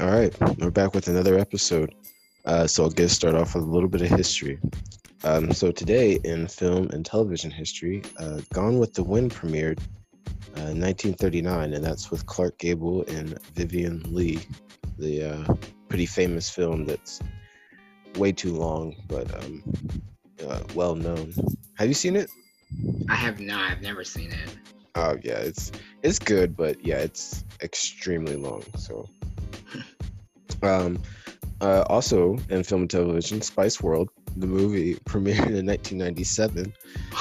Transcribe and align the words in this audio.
All 0.00 0.10
right, 0.10 0.32
we're 0.60 0.70
back 0.70 0.94
with 0.94 1.08
another 1.08 1.38
episode. 1.38 1.92
Uh, 2.44 2.68
so 2.68 2.84
I'll 2.84 2.90
get 2.90 3.08
started 3.08 3.40
off 3.40 3.56
with 3.56 3.64
a 3.64 3.66
little 3.66 3.88
bit 3.88 4.02
of 4.02 4.08
history. 4.08 4.60
Um, 5.24 5.50
so 5.50 5.72
today 5.72 6.20
in 6.22 6.46
film 6.46 6.88
and 6.90 7.04
television 7.04 7.50
history, 7.50 8.04
uh, 8.20 8.40
Gone 8.54 8.78
with 8.78 8.94
the 8.94 9.02
Wind 9.02 9.34
premiered 9.34 9.80
uh, 10.56 10.70
1939, 10.70 11.74
and 11.74 11.84
that's 11.84 12.12
with 12.12 12.26
Clark 12.26 12.58
Gable 12.58 13.02
and 13.08 13.42
Vivien 13.54 14.02
Leigh, 14.06 14.38
the 14.98 15.32
uh, 15.32 15.54
pretty 15.88 16.06
famous 16.06 16.48
film 16.48 16.84
that's 16.84 17.20
way 18.16 18.30
too 18.30 18.54
long 18.54 18.94
but 19.08 19.32
um, 19.42 19.64
uh, 20.46 20.62
well 20.74 20.94
known. 20.94 21.32
Have 21.74 21.88
you 21.88 21.94
seen 21.94 22.14
it? 22.14 22.30
I 23.08 23.16
have 23.16 23.40
not. 23.40 23.72
I've 23.72 23.82
never 23.82 24.04
seen 24.04 24.30
it. 24.30 24.56
Oh 24.94 25.16
yeah, 25.22 25.38
it's 25.38 25.72
it's 26.02 26.18
good, 26.18 26.56
but 26.56 26.84
yeah, 26.84 26.98
it's 26.98 27.44
extremely 27.62 28.36
long. 28.36 28.62
So, 28.76 29.08
um, 30.62 31.00
uh, 31.60 31.84
also 31.88 32.38
in 32.50 32.62
film 32.62 32.82
and 32.82 32.90
television, 32.90 33.40
Spice 33.42 33.80
World, 33.82 34.10
the 34.36 34.46
movie 34.46 34.94
premiered 35.06 35.56
in 35.56 35.66
1997. 35.66 36.72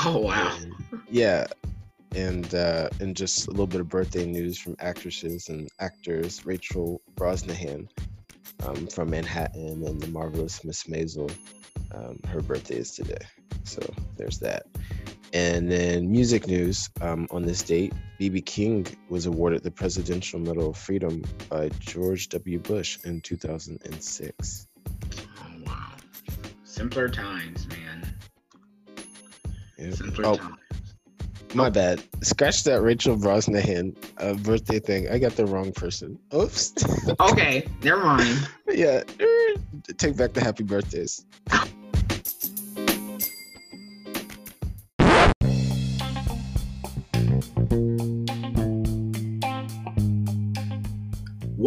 Oh 0.05 0.19
wow! 0.19 0.57
And, 0.61 0.73
yeah, 1.09 1.47
and 2.15 2.53
uh, 2.53 2.89
and 2.99 3.15
just 3.15 3.47
a 3.47 3.51
little 3.51 3.67
bit 3.67 3.81
of 3.81 3.89
birthday 3.89 4.25
news 4.25 4.57
from 4.57 4.75
actresses 4.79 5.49
and 5.49 5.69
actors. 5.79 6.45
Rachel 6.45 7.01
Brosnahan 7.15 7.87
um, 8.65 8.87
from 8.87 9.09
Manhattan 9.09 9.83
and 9.85 10.01
the 10.01 10.07
marvelous 10.07 10.63
Miss 10.63 10.83
Maisel. 10.83 11.31
Um, 11.93 12.19
her 12.27 12.41
birthday 12.41 12.77
is 12.77 12.91
today, 12.91 13.25
so 13.63 13.81
there's 14.17 14.39
that. 14.39 14.65
And 15.33 15.69
then 15.69 16.09
music 16.09 16.47
news 16.47 16.89
um, 17.01 17.27
on 17.31 17.43
this 17.43 17.61
date, 17.61 17.93
BB 18.19 18.45
King 18.45 18.87
was 19.09 19.25
awarded 19.25 19.63
the 19.63 19.71
Presidential 19.71 20.39
Medal 20.39 20.69
of 20.69 20.77
Freedom 20.77 21.23
by 21.49 21.69
George 21.79 22.29
W. 22.29 22.59
Bush 22.59 22.97
in 23.03 23.21
2006. 23.21 24.67
Oh, 24.85 25.45
wow. 25.65 25.91
Simpler 26.63 27.09
times, 27.09 27.67
man. 27.67 28.15
Yep. 29.77 29.93
Simpler 29.93 30.25
oh, 30.25 30.35
times. 30.37 30.57
My 31.53 31.69
bad. 31.69 32.03
Scratch 32.21 32.63
that 32.65 32.81
Rachel 32.81 33.17
Brosnahan 33.17 33.95
uh, 34.17 34.33
birthday 34.35 34.79
thing. 34.79 35.09
I 35.09 35.17
got 35.17 35.35
the 35.35 35.45
wrong 35.45 35.71
person. 35.71 36.19
Oops. 36.33 36.73
okay, 37.19 37.67
never 37.83 38.03
mind. 38.03 38.47
yeah, 38.69 39.03
take 39.97 40.17
back 40.17 40.33
the 40.33 40.41
happy 40.41 40.63
birthdays. 40.63 41.25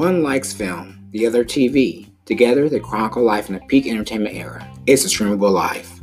One 0.01 0.23
likes 0.23 0.55
film, 0.55 1.11
the 1.11 1.27
other 1.27 1.45
TV. 1.45 2.09
Together, 2.25 2.71
they 2.71 2.81
chronicle 2.81 3.23
life 3.23 3.51
in 3.51 3.57
the 3.57 3.61
peak 3.67 3.87
entertainment 3.87 4.35
era. 4.35 4.67
It's 4.87 5.05
a 5.05 5.09
streamable 5.09 5.53
life. 5.53 6.01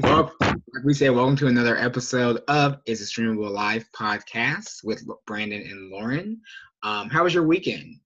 Well, 0.00 0.32
like 0.40 0.82
we 0.82 0.94
said, 0.94 1.10
welcome 1.10 1.36
to 1.36 1.48
another 1.48 1.76
episode 1.76 2.40
of 2.48 2.78
Is 2.86 3.02
a 3.02 3.04
Streamable 3.04 3.50
Life 3.50 3.86
podcast 3.94 4.82
with 4.82 5.06
Brandon 5.26 5.60
and 5.60 5.90
Lauren. 5.90 6.40
Um, 6.82 7.10
how 7.10 7.24
was 7.24 7.34
your 7.34 7.46
weekend? 7.46 7.96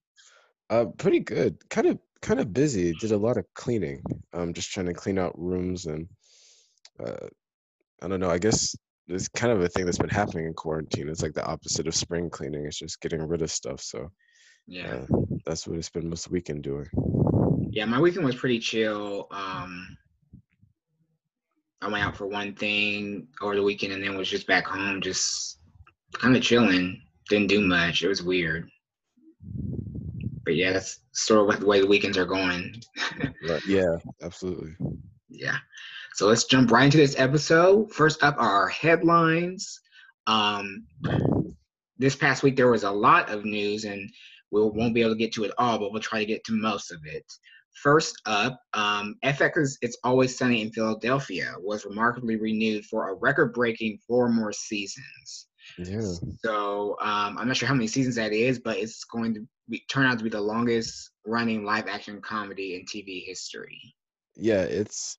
Uh, 0.69 0.87
pretty 0.99 1.21
good. 1.21 1.57
Kind 1.71 1.87
of, 1.87 2.01
kind 2.21 2.41
of 2.41 2.53
busy. 2.53 2.95
Did 2.95 3.13
a 3.13 3.17
lot 3.17 3.37
of 3.37 3.45
cleaning. 3.55 4.03
I'm 4.33 4.41
um, 4.41 4.55
just 4.55 4.73
trying 4.73 4.87
to 4.87 4.93
clean 4.93 5.21
out 5.21 5.39
rooms 5.39 5.87
and, 5.87 6.09
uh, 6.99 7.29
I 8.03 8.09
don't 8.09 8.19
know. 8.19 8.31
I 8.31 8.39
guess 8.39 8.75
it's 9.09 9.29
kind 9.29 9.53
of 9.53 9.63
a 9.63 9.69
thing 9.69 9.85
that's 9.85 9.99
been 9.99 10.09
happening 10.09 10.47
in 10.47 10.55
quarantine. 10.55 11.09
It's 11.09 11.23
like 11.23 11.35
the 11.35 11.47
opposite 11.47 11.87
of 11.87 11.95
spring 11.95 12.29
cleaning. 12.31 12.67
It's 12.67 12.79
just 12.79 13.01
getting 13.01 13.23
rid 13.23 13.43
of 13.43 13.51
stuff. 13.51 13.81
So 13.81 14.11
yeah, 14.67 15.05
uh, 15.13 15.17
that's 15.45 15.67
what 15.67 15.79
it's 15.79 15.91
been 15.91 16.09
most 16.09 16.31
weekend 16.31 16.63
doing. 16.63 16.89
Yeah, 17.71 17.85
my 17.85 18.01
weekend 18.01 18.25
was 18.25 18.35
pretty 18.35 18.59
chill. 18.59 19.29
Um, 19.31 19.97
I 21.83 21.89
went 21.89 22.05
out 22.05 22.17
for 22.17 22.27
one 22.27 22.55
thing 22.55 23.29
over 23.41 23.55
the 23.55 23.63
weekend 23.63 23.93
and 23.93 24.03
then 24.03 24.17
was 24.17 24.31
just 24.31 24.47
back 24.47 24.67
home, 24.67 25.01
just 25.01 25.61
kind 26.15 26.37
of 26.37 26.43
chilling. 26.43 27.01
Didn't 27.29 27.49
do 27.49 27.61
much. 27.61 28.03
It 28.03 28.09
was 28.09 28.23
weird. 28.23 28.69
But 30.45 30.57
yeah, 30.57 30.73
that's 30.73 31.01
sort 31.13 31.55
of 31.55 31.61
the 31.61 31.67
way 31.67 31.81
the 31.81 31.87
weekends 31.87 32.17
are 32.19 32.25
going. 32.25 32.81
right. 33.49 33.63
Yeah, 33.67 33.97
absolutely. 34.23 34.75
Yeah. 35.29 35.57
So 36.17 36.27
let's 36.27 36.45
jump 36.45 36.71
right 36.71 36.87
into 36.87 36.97
this 36.97 37.15
episode. 37.19 37.93
First 37.93 38.23
up 38.23 38.37
are 38.39 38.63
our 38.63 38.69
headlines. 38.69 39.79
Um, 40.27 40.87
this 41.99 42.17
past 42.17 42.43
week 42.43 42.57
there 42.57 42.71
was 42.71 42.85
a 42.85 42.91
lot 42.91 43.29
of 43.29 43.45
news, 43.45 43.85
and 43.85 44.11
we 44.51 44.63
won't 44.63 44.95
be 44.95 45.03
able 45.03 45.13
to 45.13 45.19
get 45.19 45.35
to 45.35 45.45
it 45.45 45.53
all, 45.59 45.79
but 45.79 45.93
we'll 45.93 46.01
try 46.01 46.21
to 46.21 46.25
get 46.25 46.43
to 46.45 46.53
most 46.55 46.91
of 46.91 47.01
it. 47.05 47.31
First 47.83 48.23
up, 48.25 48.59
um, 48.73 49.17
FX's 49.27 49.77
It's 49.83 49.99
Always 50.05 50.39
Sunny 50.39 50.63
in 50.63 50.73
Philadelphia 50.73 51.53
was 51.61 51.85
remarkably 51.85 52.37
renewed 52.37 52.87
for 52.87 53.11
a 53.11 53.15
record-breaking 53.15 53.99
four 54.09 54.31
more 54.31 54.55
seasons. 54.55 55.49
Yeah. 55.77 56.01
So 56.43 56.97
um, 57.03 57.37
I'm 57.37 57.47
not 57.47 57.59
sure 57.59 57.69
how 57.69 57.75
many 57.75 57.89
seasons 57.89 58.15
that 58.15 58.33
is, 58.33 58.59
but 58.59 58.79
it's 58.79 59.05
going 59.05 59.35
to 59.35 59.47
be, 59.69 59.83
turn 59.91 60.07
out 60.07 60.17
to 60.17 60.25
be 60.25 60.31
the 60.31 60.41
longest 60.41 61.11
running 61.27 61.63
live 61.63 61.89
action 61.89 62.23
comedy 62.23 62.75
in 62.75 62.87
TV 62.87 63.23
history. 63.27 63.95
Yeah, 64.35 64.63
it's 64.63 65.19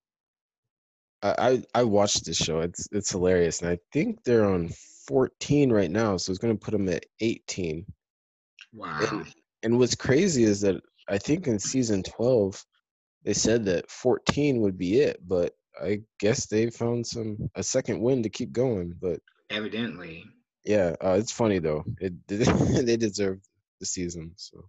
I 1.23 1.63
I 1.73 1.83
watched 1.83 2.25
this 2.25 2.37
show. 2.37 2.59
It's 2.61 2.87
it's 2.91 3.11
hilarious, 3.11 3.61
and 3.61 3.69
I 3.69 3.79
think 3.91 4.23
they're 4.23 4.45
on 4.45 4.69
14 5.07 5.71
right 5.71 5.89
now, 5.89 6.17
so 6.17 6.31
it's 6.31 6.39
going 6.39 6.55
to 6.55 6.63
put 6.63 6.71
them 6.71 6.89
at 6.89 7.05
18. 7.21 7.85
Wow. 8.73 8.99
And, 9.01 9.33
and 9.63 9.79
what's 9.79 9.95
crazy 9.95 10.43
is 10.43 10.61
that 10.61 10.81
I 11.07 11.17
think 11.17 11.47
in 11.47 11.57
season 11.57 12.03
12 12.03 12.63
they 13.23 13.33
said 13.33 13.65
that 13.65 13.89
14 13.89 14.61
would 14.61 14.77
be 14.77 14.99
it, 14.99 15.19
but 15.27 15.53
I 15.81 16.01
guess 16.19 16.47
they 16.47 16.69
found 16.69 17.05
some 17.05 17.49
a 17.55 17.63
second 17.63 17.99
win 17.99 18.23
to 18.23 18.29
keep 18.29 18.51
going. 18.51 18.93
But 19.01 19.19
evidently, 19.49 20.25
yeah, 20.63 20.95
uh, 21.03 21.17
it's 21.19 21.31
funny 21.31 21.59
though. 21.59 21.83
It 21.99 22.13
they 22.27 22.97
deserve 22.97 23.39
the 23.79 23.85
season. 23.85 24.31
So. 24.35 24.65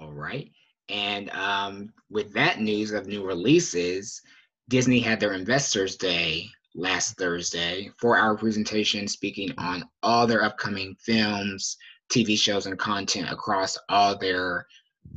All 0.00 0.12
right. 0.12 0.50
And 0.88 1.30
um, 1.30 1.92
with 2.10 2.32
that 2.34 2.60
news 2.60 2.92
of 2.92 3.06
new 3.06 3.24
releases, 3.24 4.22
Disney 4.68 5.00
had 5.00 5.20
their 5.20 5.32
Investors 5.32 5.96
Day 5.96 6.48
last 6.74 7.16
Thursday, 7.16 7.90
four 7.98 8.18
hour 8.18 8.36
presentation 8.36 9.06
speaking 9.08 9.52
on 9.58 9.84
all 10.02 10.26
their 10.26 10.42
upcoming 10.42 10.96
films, 11.00 11.76
TV 12.10 12.38
shows, 12.38 12.66
and 12.66 12.78
content 12.78 13.30
across 13.30 13.78
all 13.88 14.18
their 14.18 14.66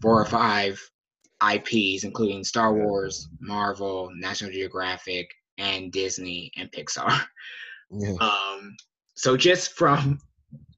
four 0.02 0.22
or 0.22 0.26
five 0.26 0.80
IPs, 1.42 2.04
including 2.04 2.44
Star 2.44 2.74
Wars, 2.74 3.28
Marvel, 3.40 4.12
National 4.16 4.52
Geographic, 4.52 5.30
and 5.58 5.92
Disney 5.92 6.52
and 6.58 6.72
Pixar. 6.72 7.26
Yeah. 7.92 8.14
Um, 8.22 8.76
so 9.16 9.36
just 9.36 9.74
from 9.74 10.20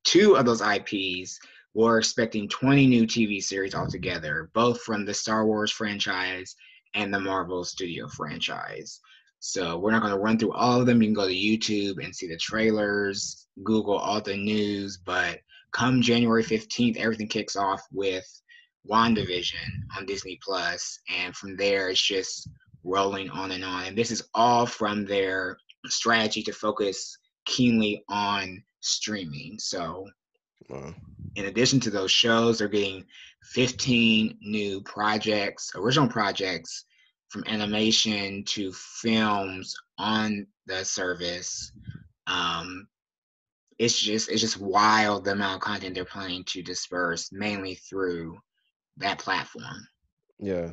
two 0.03 0.37
of 0.37 0.45
those 0.45 0.61
IPs, 0.61 1.39
we're 1.73 1.99
expecting 1.99 2.47
20 2.47 2.87
new 2.87 3.05
TV 3.05 3.43
series 3.43 3.75
altogether, 3.75 4.49
both 4.53 4.81
from 4.81 5.05
the 5.05 5.13
Star 5.13 5.45
Wars 5.45 5.71
franchise 5.71 6.55
and 6.96 7.13
the 7.13 7.19
Marvel 7.19 7.63
Studio 7.63 8.07
franchise. 8.07 9.00
So 9.40 9.78
we're 9.78 9.91
not 9.91 10.02
going 10.02 10.13
to 10.13 10.19
run 10.19 10.38
through 10.38 10.53
all 10.53 10.79
of 10.79 10.85
them. 10.85 11.02
You 11.02 11.07
can 11.07 11.16
go 11.16 11.28
to 11.28 11.34
YouTube 11.34 12.03
and 12.03 12.16
see 12.16 12.28
the 12.28 12.38
trailers, 12.38 13.47
Google 13.63 13.97
all 13.97 14.22
the 14.22 14.38
news. 14.38 14.97
But 14.97 15.40
come 15.72 16.02
January 16.02 16.44
15th, 16.44 16.97
everything 16.97 17.28
kicks 17.28 17.56
off 17.56 17.81
with 17.91 18.25
WandaVision 18.90 19.56
on 19.97 20.06
Disney 20.06 20.40
Plus, 20.44 21.00
and 21.16 21.35
from 21.35 21.56
there 21.56 21.90
it's 21.90 22.02
just 22.02 22.50
rolling 22.84 23.29
on 23.29 23.52
and 23.52 23.63
on. 23.63 23.85
And 23.85 23.97
this 23.97 24.12
is 24.12 24.23
all 24.34 24.66
from 24.66 25.06
their 25.06 25.58
strategy 25.87 26.44
to 26.44 26.52
focus 26.52 27.17
keenly 27.46 28.03
on 28.09 28.64
streaming. 28.82 29.58
So, 29.59 30.08
wow. 30.70 30.94
In 31.35 31.45
addition 31.45 31.79
to 31.81 31.89
those 31.89 32.11
shows, 32.11 32.59
they're 32.59 32.67
getting 32.67 33.05
15 33.43 34.37
new 34.41 34.81
projects, 34.81 35.72
original 35.75 36.07
projects 36.07 36.85
from 37.29 37.43
animation 37.47 38.43
to 38.45 38.72
films 38.73 39.75
on 39.97 40.45
the 40.67 40.83
service. 40.83 41.72
Um, 42.28 42.87
it's 43.79 43.99
just 43.99 44.29
it's 44.29 44.41
just 44.41 44.59
wild 44.59 45.25
the 45.25 45.31
amount 45.31 45.55
of 45.55 45.61
content 45.61 45.95
they're 45.95 46.05
planning 46.05 46.43
to 46.45 46.61
disperse 46.61 47.31
mainly 47.31 47.75
through 47.75 48.37
that 48.97 49.17
platform. 49.17 49.87
Yeah. 50.39 50.72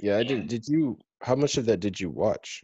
Yeah, 0.00 0.16
I 0.16 0.24
did. 0.24 0.48
Did 0.48 0.66
you? 0.66 0.98
How 1.20 1.36
much 1.36 1.56
of 1.58 1.66
that 1.66 1.80
did 1.80 2.00
you 2.00 2.10
watch? 2.10 2.62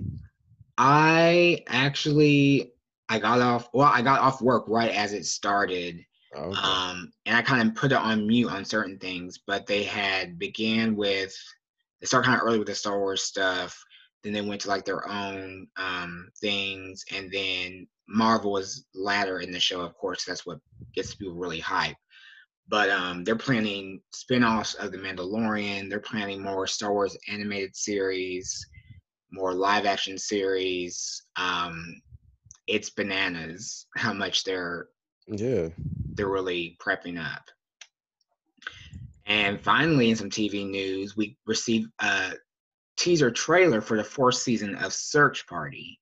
I 0.76 1.64
actually 1.68 2.72
I 3.08 3.18
got 3.18 3.40
off. 3.40 3.68
Well, 3.72 3.90
I 3.92 4.02
got 4.02 4.20
off 4.20 4.42
work 4.42 4.64
right 4.68 4.90
as 4.90 5.12
it 5.12 5.24
started, 5.26 6.04
Oh, 6.34 6.42
okay. 6.42 6.60
Um, 6.60 7.10
and 7.26 7.36
I 7.36 7.42
kind 7.42 7.66
of 7.66 7.74
put 7.74 7.92
it 7.92 7.98
on 7.98 8.26
mute 8.26 8.50
on 8.50 8.64
certain 8.64 8.98
things, 8.98 9.38
but 9.46 9.66
they 9.66 9.82
had 9.82 10.38
began 10.38 10.94
with 10.94 11.34
they 12.00 12.06
started 12.06 12.26
kind 12.26 12.40
of 12.40 12.46
early 12.46 12.58
with 12.58 12.68
the 12.68 12.74
Star 12.74 12.98
Wars 12.98 13.22
stuff. 13.22 13.76
Then 14.22 14.32
they 14.32 14.40
went 14.40 14.60
to 14.62 14.68
like 14.68 14.84
their 14.84 15.08
own 15.08 15.66
um, 15.76 16.28
things, 16.40 17.04
and 17.14 17.30
then 17.32 17.86
Marvel 18.08 18.52
was 18.52 18.84
latter 18.94 19.40
in 19.40 19.50
the 19.50 19.60
show, 19.60 19.80
of 19.80 19.94
course. 19.94 20.24
That's 20.24 20.44
what 20.44 20.58
gets 20.94 21.14
people 21.14 21.34
really 21.34 21.60
hyped. 21.60 21.96
But 22.68 22.90
um, 22.90 23.24
they're 23.24 23.36
planning 23.36 24.00
spin-offs 24.12 24.74
of 24.74 24.92
The 24.92 24.98
Mandalorian. 24.98 25.88
They're 25.88 26.00
planning 26.00 26.42
more 26.42 26.66
Star 26.66 26.92
Wars 26.92 27.16
animated 27.28 27.74
series, 27.74 28.66
more 29.32 29.54
live-action 29.54 30.18
series. 30.18 31.22
Um, 31.36 32.00
it's 32.68 32.90
bananas 32.90 33.86
how 33.96 34.12
much 34.12 34.44
they're 34.44 34.88
Yeah. 35.26 35.68
they're 36.14 36.28
really 36.28 36.76
prepping 36.80 37.18
up. 37.18 37.42
And 39.26 39.60
finally, 39.60 40.10
in 40.10 40.16
some 40.16 40.30
TV 40.30 40.68
news, 40.68 41.16
we 41.16 41.36
received 41.46 41.90
a 42.00 42.32
teaser 42.96 43.30
trailer 43.30 43.80
for 43.80 43.96
the 43.96 44.04
fourth 44.04 44.36
season 44.36 44.74
of 44.76 44.92
Search 44.92 45.46
Party. 45.46 46.00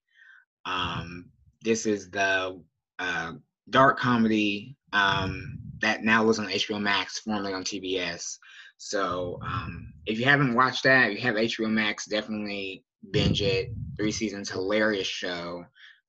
Um, 0.65 1.31
this 1.63 1.87
is 1.87 2.11
the 2.11 2.63
uh, 2.99 3.33
dark 3.71 3.99
comedy 3.99 4.77
um, 4.93 5.59
that 5.81 6.05
now 6.05 6.23
lives 6.25 6.39
on 6.39 6.47
HBO 6.47 6.81
Max, 6.81 7.19
formerly 7.19 7.53
on 7.53 7.65
TBS. 7.65 8.39
So 8.79 9.41
um, 9.43 9.93
if 10.07 10.19
you 10.19 10.25
haven't 10.25 10.55
watched 10.55 10.85
that, 10.85 11.11
if 11.11 11.19
you 11.19 11.25
have 11.25 11.35
HBO 11.35 11.69
Max, 11.71 12.07
definitely 12.07 12.85
binge 13.11 13.43
it. 13.43 13.71
Three 13.97 14.13
seasons, 14.13 14.51
hilarious 14.51 15.07
show. 15.07 15.65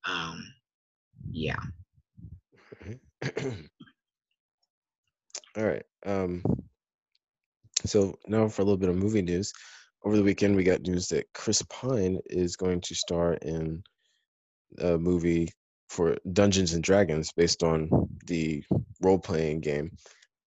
Um, 0.07 0.54
yeah. 1.31 1.59
All 5.57 5.63
right. 5.63 5.83
Um, 6.06 6.44
so 7.86 8.15
now 8.27 8.48
for 8.48 8.62
a 8.62 8.65
little 8.65 8.77
bit 8.77 8.89
of 8.89 8.95
movie 8.95 9.21
news. 9.21 9.51
Over 10.04 10.18
the 10.18 10.24
weekend, 10.24 10.56
we 10.56 10.63
got 10.63 10.81
news 10.81 11.07
that 11.09 11.25
Chris 11.33 11.62
Pine 11.63 12.19
is 12.27 12.56
going 12.56 12.81
to 12.81 12.95
star 12.95 13.33
in 13.36 13.83
a 14.80 14.98
movie 14.98 15.50
for 15.89 16.15
Dungeons 16.33 16.74
and 16.74 16.83
Dragons 16.83 17.31
based 17.31 17.63
on 17.63 17.89
the 18.27 18.63
role 19.01 19.18
playing 19.18 19.62
game. 19.62 19.92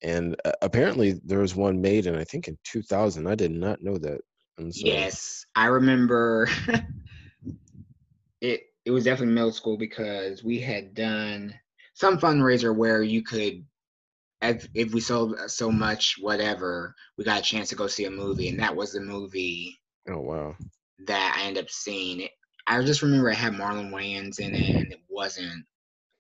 And 0.03 0.37
uh, 0.45 0.53
apparently, 0.63 1.21
there 1.25 1.41
was 1.41 1.57
one 1.57 1.81
made 1.81 2.07
in 2.07 2.15
I 2.15 2.25
think 2.25 2.49
in 2.49 2.57
2000. 2.65 3.27
I 3.27 3.35
did 3.35 3.51
not 3.51 3.83
know 3.83 3.99
that. 3.99 4.21
So, 4.59 4.71
Yes, 4.75 5.47
I 5.57 5.67
remember 5.67 6.49
it. 8.41 8.63
It 8.85 8.91
was 8.91 9.05
definitely 9.05 9.35
middle 9.35 9.53
school 9.53 9.77
because 9.79 10.45
we 10.45 10.61
had 10.61 10.95
done 10.95 11.59
some 11.95 12.19
fundraiser 12.19 12.77
where 12.77 13.03
you 13.03 13.23
could, 13.23 13.67
if, 14.43 14.69
if 14.75 14.95
we 14.95 15.01
sold 15.01 15.39
so 15.51 15.71
much, 15.73 16.17
whatever, 16.21 16.95
we 17.17 17.25
got 17.25 17.41
a 17.41 17.45
chance 17.45 17.71
to 17.71 17.77
go 17.77 17.87
see 17.89 18.05
a 18.07 18.11
movie, 18.11 18.49
and 18.49 18.61
that 18.61 18.77
was 18.77 18.93
the 18.93 19.01
movie 19.01 19.81
Oh 20.09 20.21
wow. 20.21 20.57
that 21.07 21.37
I 21.39 21.47
ended 21.47 21.65
up 21.65 21.71
seeing. 21.71 22.29
I 22.67 22.83
just 22.83 23.03
remember 23.03 23.31
it 23.31 23.37
had 23.37 23.55
Marlon 23.55 23.91
Wayans 23.91 24.39
in 24.39 24.55
it, 24.55 24.77
and 24.83 24.93
it 24.93 25.01
wasn't. 25.09 25.67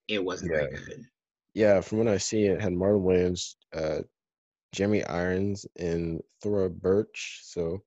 It 0.08 0.24
wasn't 0.24 0.52
Yeah. 0.52 0.66
good. 0.68 1.04
Yeah, 1.54 1.80
from 1.80 1.98
what 1.98 2.08
I 2.08 2.18
see, 2.18 2.44
it 2.46 2.60
had 2.60 2.72
Marlon 2.72 3.02
Wayans, 3.04 3.56
uh, 3.74 4.02
Jeremy 4.72 5.04
Irons, 5.04 5.66
and 5.78 6.22
Thora 6.42 6.70
Birch. 6.70 7.40
So 7.44 7.84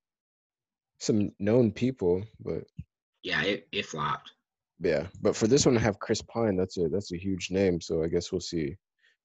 some 0.98 1.30
known 1.38 1.70
people, 1.72 2.24
but 2.40 2.64
Yeah, 3.24 3.42
it, 3.42 3.68
it 3.72 3.86
flopped. 3.86 4.30
Yeah. 4.80 5.06
But 5.22 5.36
for 5.36 5.46
this 5.46 5.64
one 5.66 5.74
to 5.74 5.80
have 5.80 5.98
Chris 5.98 6.22
Pine, 6.22 6.56
that's 6.56 6.76
a 6.78 6.88
that's 6.88 7.12
a 7.12 7.16
huge 7.18 7.50
name. 7.50 7.80
So 7.80 8.02
I 8.02 8.08
guess 8.08 8.32
we'll 8.32 8.40
see 8.40 8.76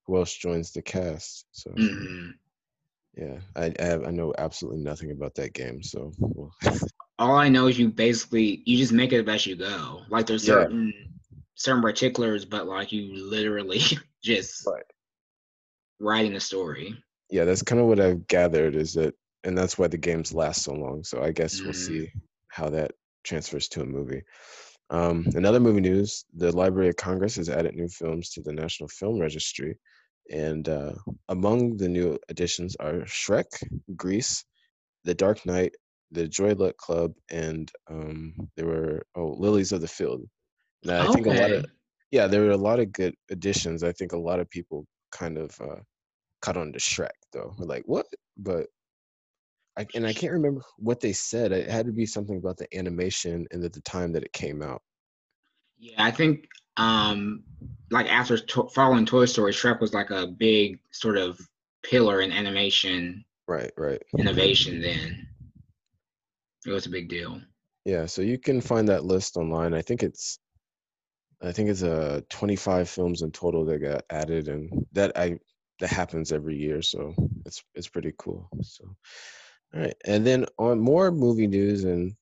who 0.06 0.18
else 0.18 0.34
joins 0.34 0.72
the 0.72 0.81
cast. 0.81 1.46
So 1.51 1.72
hmm 1.72 2.30
yeah, 3.18 3.40
I 3.56 3.74
I, 3.80 3.84
have, 3.84 4.06
I 4.06 4.12
know 4.12 4.34
absolutely 4.38 4.81
nothing 4.81 5.12
about 5.12 5.36
that 5.36 5.54
game. 5.54 5.81
So 5.84 6.12
we'll, 6.19 6.51
all 7.18 7.36
I 7.36 7.50
know 7.50 7.68
is 7.68 7.78
you 7.78 7.90
basically 7.90 8.62
you 8.66 8.78
just 8.78 8.94
make 8.94 9.12
it 9.12 9.28
as 9.28 9.46
you 9.46 9.56
go. 9.56 10.04
Like 10.10 10.25
there's 10.28 10.48
Yeah. 10.48 10.56
certain 10.56 10.94
certain 11.56 11.81
particulars, 11.81 12.46
but 12.46 12.68
like 12.68 12.92
you 12.92 13.13
literally 13.13 13.81
just 14.24 14.66
Right. 14.68 14.84
writing 16.00 16.36
a 16.36 16.40
story. 16.40 16.96
yeah, 17.30 17.46
that's 17.46 17.62
kind 17.63 17.81
of 17.81 17.88
what 17.88 18.00
I've 18.00 18.28
gathered 18.28 18.75
is 18.75 18.94
that, 18.94 19.13
and 19.44 19.57
that's 19.57 19.78
why 19.78 19.88
the 19.88 19.98
games 19.98 20.34
last 20.34 20.63
so 20.63 20.74
long. 20.74 21.04
So 21.04 21.22
I 21.22 21.31
guess 21.31 21.63
we'll 21.63 21.74
Mhm. 21.74 21.86
see 21.88 22.12
how 22.50 22.69
that 22.69 22.92
transfers 23.24 23.68
to 23.69 23.81
a 23.81 23.86
movie. 23.86 24.24
Um, 24.91 25.25
another 25.36 25.59
movie 25.59 25.81
news: 25.81 26.25
the 26.36 26.56
Library 26.56 26.89
of 26.89 26.95
Congress 26.95 27.36
has 27.36 27.50
added 27.50 27.75
new 27.75 27.88
films 27.88 28.30
to 28.31 28.41
the 28.41 28.53
National 28.53 28.89
Film 28.89 29.19
Registry, 29.19 29.77
and 30.31 30.68
uh, 30.68 30.94
among 31.30 31.77
the 31.77 31.88
new 31.88 32.18
additions 32.30 32.75
are 32.80 33.01
Shrek, 33.01 33.45
Grease, 33.95 34.44
The 35.03 35.13
Dark 35.13 35.45
Knight, 35.45 35.74
The 36.12 36.27
Joy 36.27 36.53
Luck 36.53 36.77
Club, 36.77 37.13
and 37.30 37.71
um, 37.89 38.33
there 38.56 38.65
were 38.65 39.03
oh 39.15 39.36
Lilies 39.38 39.71
of 39.71 39.81
the 39.81 39.88
Field. 39.88 40.24
And 40.83 40.91
I 40.91 41.12
think 41.12 41.27
a 41.27 41.31
lot 41.31 41.51
of 41.51 41.65
yeah, 42.12 42.27
there 42.27 42.41
were 42.41 42.51
a 42.51 42.57
lot 42.57 42.80
of 42.80 42.91
good 42.91 43.13
additions. 43.30 43.83
I 43.83 43.91
think 43.91 44.13
a 44.13 44.18
lot 44.18 44.39
of 44.39 44.50
people 44.50 44.86
kind 45.12 45.38
of 45.38 45.56
uh, 45.62 45.81
caught 46.41 46.57
on 46.57 46.74
to 46.74 46.80
Shrek 46.80 47.09
though. 47.33 47.53
We're 47.57 47.65
like, 47.65 47.83
what? 47.86 48.07
But 48.38 48.68
I 49.79 49.87
and 49.95 50.05
I 50.05 50.11
can't 50.11 50.33
remember 50.33 50.61
what 50.77 50.99
they 50.99 51.13
said. 51.13 51.53
It 51.53 51.69
had 51.69 51.85
to 51.85 51.93
be 51.93 52.05
something 52.05 52.37
about 52.37 52.57
the 52.57 52.67
animation 52.77 53.47
and 53.51 53.63
at 53.63 53.71
the 53.71 53.81
time 53.81 54.11
that 54.11 54.23
it 54.23 54.33
came 54.33 54.61
out. 54.61 54.81
Yeah, 55.79 56.03
I 56.03 56.11
think 56.11 56.47
um 56.75 57.43
like 57.89 58.07
after 58.07 58.37
to- 58.37 58.69
following 58.75 59.05
Toy 59.05 59.25
Story, 59.25 59.53
Shrek 59.53 59.79
was 59.79 59.93
like 59.93 60.09
a 60.09 60.27
big 60.27 60.79
sort 60.91 61.17
of 61.17 61.39
pillar 61.83 62.21
in 62.21 62.31
animation 62.31 63.23
Right, 63.47 63.71
right. 63.77 64.01
innovation. 64.17 64.81
Then 64.81 65.27
it 66.67 66.71
was 66.71 66.85
a 66.85 66.89
big 66.89 67.07
deal. 67.09 67.41
Yeah, 67.85 68.05
so 68.05 68.21
you 68.21 68.37
can 68.37 68.59
find 68.61 68.87
that 68.89 69.05
list 69.05 69.37
online. 69.37 69.73
I 69.73 69.81
think 69.81 70.03
it's 70.03 70.39
I 71.41 71.53
think 71.53 71.69
it's 71.69 71.83
uh 71.83 72.19
25 72.29 72.89
films 72.89 73.21
in 73.21 73.31
total 73.31 73.63
that 73.65 73.79
got 73.79 74.03
added 74.09 74.49
and 74.49 74.85
that 74.91 75.17
I 75.17 75.39
that 75.79 75.89
happens 75.89 76.33
every 76.33 76.57
year, 76.57 76.81
so 76.81 77.13
it's 77.45 77.63
it's 77.75 77.87
pretty 77.87 78.13
cool. 78.19 78.49
So 78.61 78.83
all 79.74 79.81
right. 79.81 79.95
And 80.06 80.25
then 80.25 80.45
on 80.57 80.80
more 80.80 81.12
movie 81.12 81.48
news 81.48 81.83
and 81.83 82.16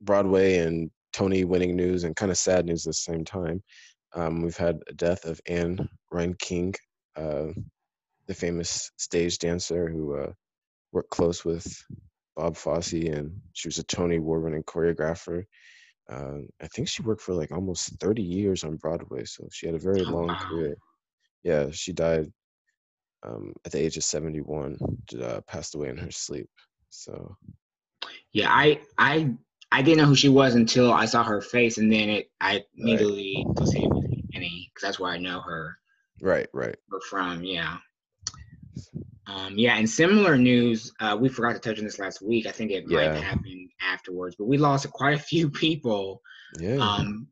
Broadway 0.00 0.58
and 0.58 0.90
Tony 1.12 1.44
winning 1.44 1.76
news 1.76 2.04
and 2.04 2.16
kind 2.16 2.30
of 2.30 2.38
sad 2.38 2.66
news 2.66 2.86
at 2.86 2.90
the 2.90 2.94
same 2.94 3.24
time. 3.24 3.62
Um, 4.14 4.42
we've 4.42 4.56
had 4.56 4.80
a 4.88 4.92
death 4.92 5.24
of 5.24 5.40
Anne 5.46 5.88
Reinking, 6.12 6.74
uh, 7.16 7.48
the 8.26 8.34
famous 8.34 8.90
stage 8.96 9.38
dancer 9.38 9.88
who 9.88 10.16
uh, 10.16 10.32
worked 10.92 11.10
close 11.10 11.44
with 11.44 11.66
Bob 12.36 12.56
Fosse, 12.56 12.92
and 12.92 13.40
she 13.54 13.68
was 13.68 13.78
a 13.78 13.84
Tony 13.84 14.16
Award-winning 14.16 14.64
choreographer. 14.64 15.44
Uh, 16.10 16.38
I 16.60 16.66
think 16.68 16.88
she 16.88 17.02
worked 17.02 17.22
for 17.22 17.34
like 17.34 17.50
almost 17.52 17.98
30 18.00 18.22
years 18.22 18.64
on 18.64 18.76
Broadway, 18.76 19.24
so 19.24 19.48
she 19.52 19.66
had 19.66 19.74
a 19.74 19.78
very 19.80 20.04
Oh, 20.06 20.12
long 20.12 20.36
career. 20.36 20.76
Yeah, 21.42 21.70
she 21.70 21.92
died 21.92 22.32
um, 23.24 23.54
at 23.64 23.72
the 23.72 23.78
age 23.80 23.96
of 23.96 24.04
71, 24.04 24.78
uh, 25.20 25.40
passed 25.46 25.74
away 25.74 25.88
in 25.88 25.96
her 25.96 26.10
sleep. 26.10 26.48
So 26.94 27.36
Yeah, 28.32 28.50
I 28.50 28.80
I 28.98 29.30
I 29.72 29.82
didn't 29.82 29.98
know 29.98 30.06
who 30.06 30.14
she 30.14 30.28
was 30.28 30.54
until 30.54 30.92
I 30.92 31.04
saw 31.06 31.24
her 31.24 31.40
face, 31.40 31.78
and 31.78 31.92
then 31.92 32.08
it 32.08 32.30
I 32.40 32.64
immediately 32.76 33.44
associated 33.56 33.92
with 33.92 34.04
Annie 34.34 34.70
because 34.72 34.86
that's 34.86 35.00
where 35.00 35.12
I 35.12 35.18
know 35.18 35.40
her. 35.40 35.76
right, 36.20 36.48
right. 36.52 36.76
her 36.90 37.00
from. 37.10 37.42
Yeah. 37.44 37.78
Um, 39.26 39.54
yeah, 39.58 39.76
and 39.78 39.88
similar 39.88 40.36
news, 40.36 40.92
uh, 41.00 41.16
we 41.18 41.28
forgot 41.30 41.54
to 41.54 41.58
touch 41.58 41.78
on 41.78 41.84
this 41.84 41.98
last 41.98 42.20
week. 42.20 42.46
I 42.46 42.52
think 42.52 42.70
it 42.70 42.86
might 42.86 43.04
Yeah. 43.04 43.14
have 43.14 43.24
happened 43.24 43.70
afterwards, 43.80 44.36
but 44.38 44.44
we 44.44 44.58
lost 44.58 44.88
quite 44.90 45.14
a 45.14 45.22
few 45.22 45.48
people 45.64 46.22
Yeah. 46.60 46.76
um, 46.76 47.26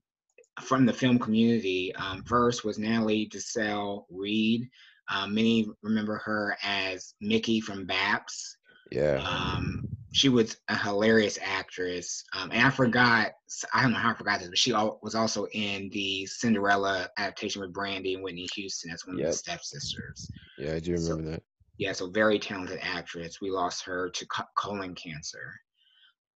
from 0.62 0.86
the 0.86 0.92
film 0.92 1.18
community. 1.18 1.94
Um, 1.94 2.22
first 2.24 2.64
was 2.64 2.78
Natalie 2.78 3.26
Desselle 3.26 4.06
Reid. 4.10 4.68
Um, 5.10 5.34
many 5.34 5.68
remember 5.82 6.16
her 6.24 6.56
as 6.62 7.14
Mickey 7.20 7.60
from 7.60 7.86
Baps. 7.86 8.56
Yeah. 8.94 9.22
Um, 9.26 9.82
she 10.12 10.28
was 10.28 10.58
a 10.68 10.76
hilarious 10.76 11.38
actress. 11.40 12.22
Um, 12.36 12.50
and 12.52 12.66
I 12.66 12.70
forgot, 12.70 13.32
I 13.72 13.82
don't 13.82 13.92
know 13.92 13.98
how 13.98 14.10
I 14.10 14.14
forgot 14.14 14.40
this, 14.40 14.48
but 14.48 14.58
she 14.58 14.72
al- 14.74 14.98
was 15.02 15.14
also 15.14 15.46
in 15.52 15.88
the 15.90 16.26
Cinderella 16.26 17.08
adaptation 17.16 17.62
with 17.62 17.72
Brandy 17.72 18.14
and 18.14 18.22
Whitney 18.22 18.46
Houston 18.54 18.90
as 18.90 19.06
one 19.06 19.14
of 19.16 19.20
Yep. 19.20 19.30
the 19.30 19.36
stepsisters. 19.36 20.28
yeah, 20.58 20.74
I 20.74 20.80
do 20.80 20.96
so- 20.98 21.10
remember 21.12 21.30
that. 21.32 21.42
Yeah, 21.78 21.92
so 21.92 22.10
very 22.10 22.38
talented 22.38 22.78
actress. 22.82 23.40
We 23.40 23.50
lost 23.50 23.82
her 23.84 24.10
to 24.10 24.26
co- 24.26 24.44
colon 24.56 24.94
cancer. 24.94 25.52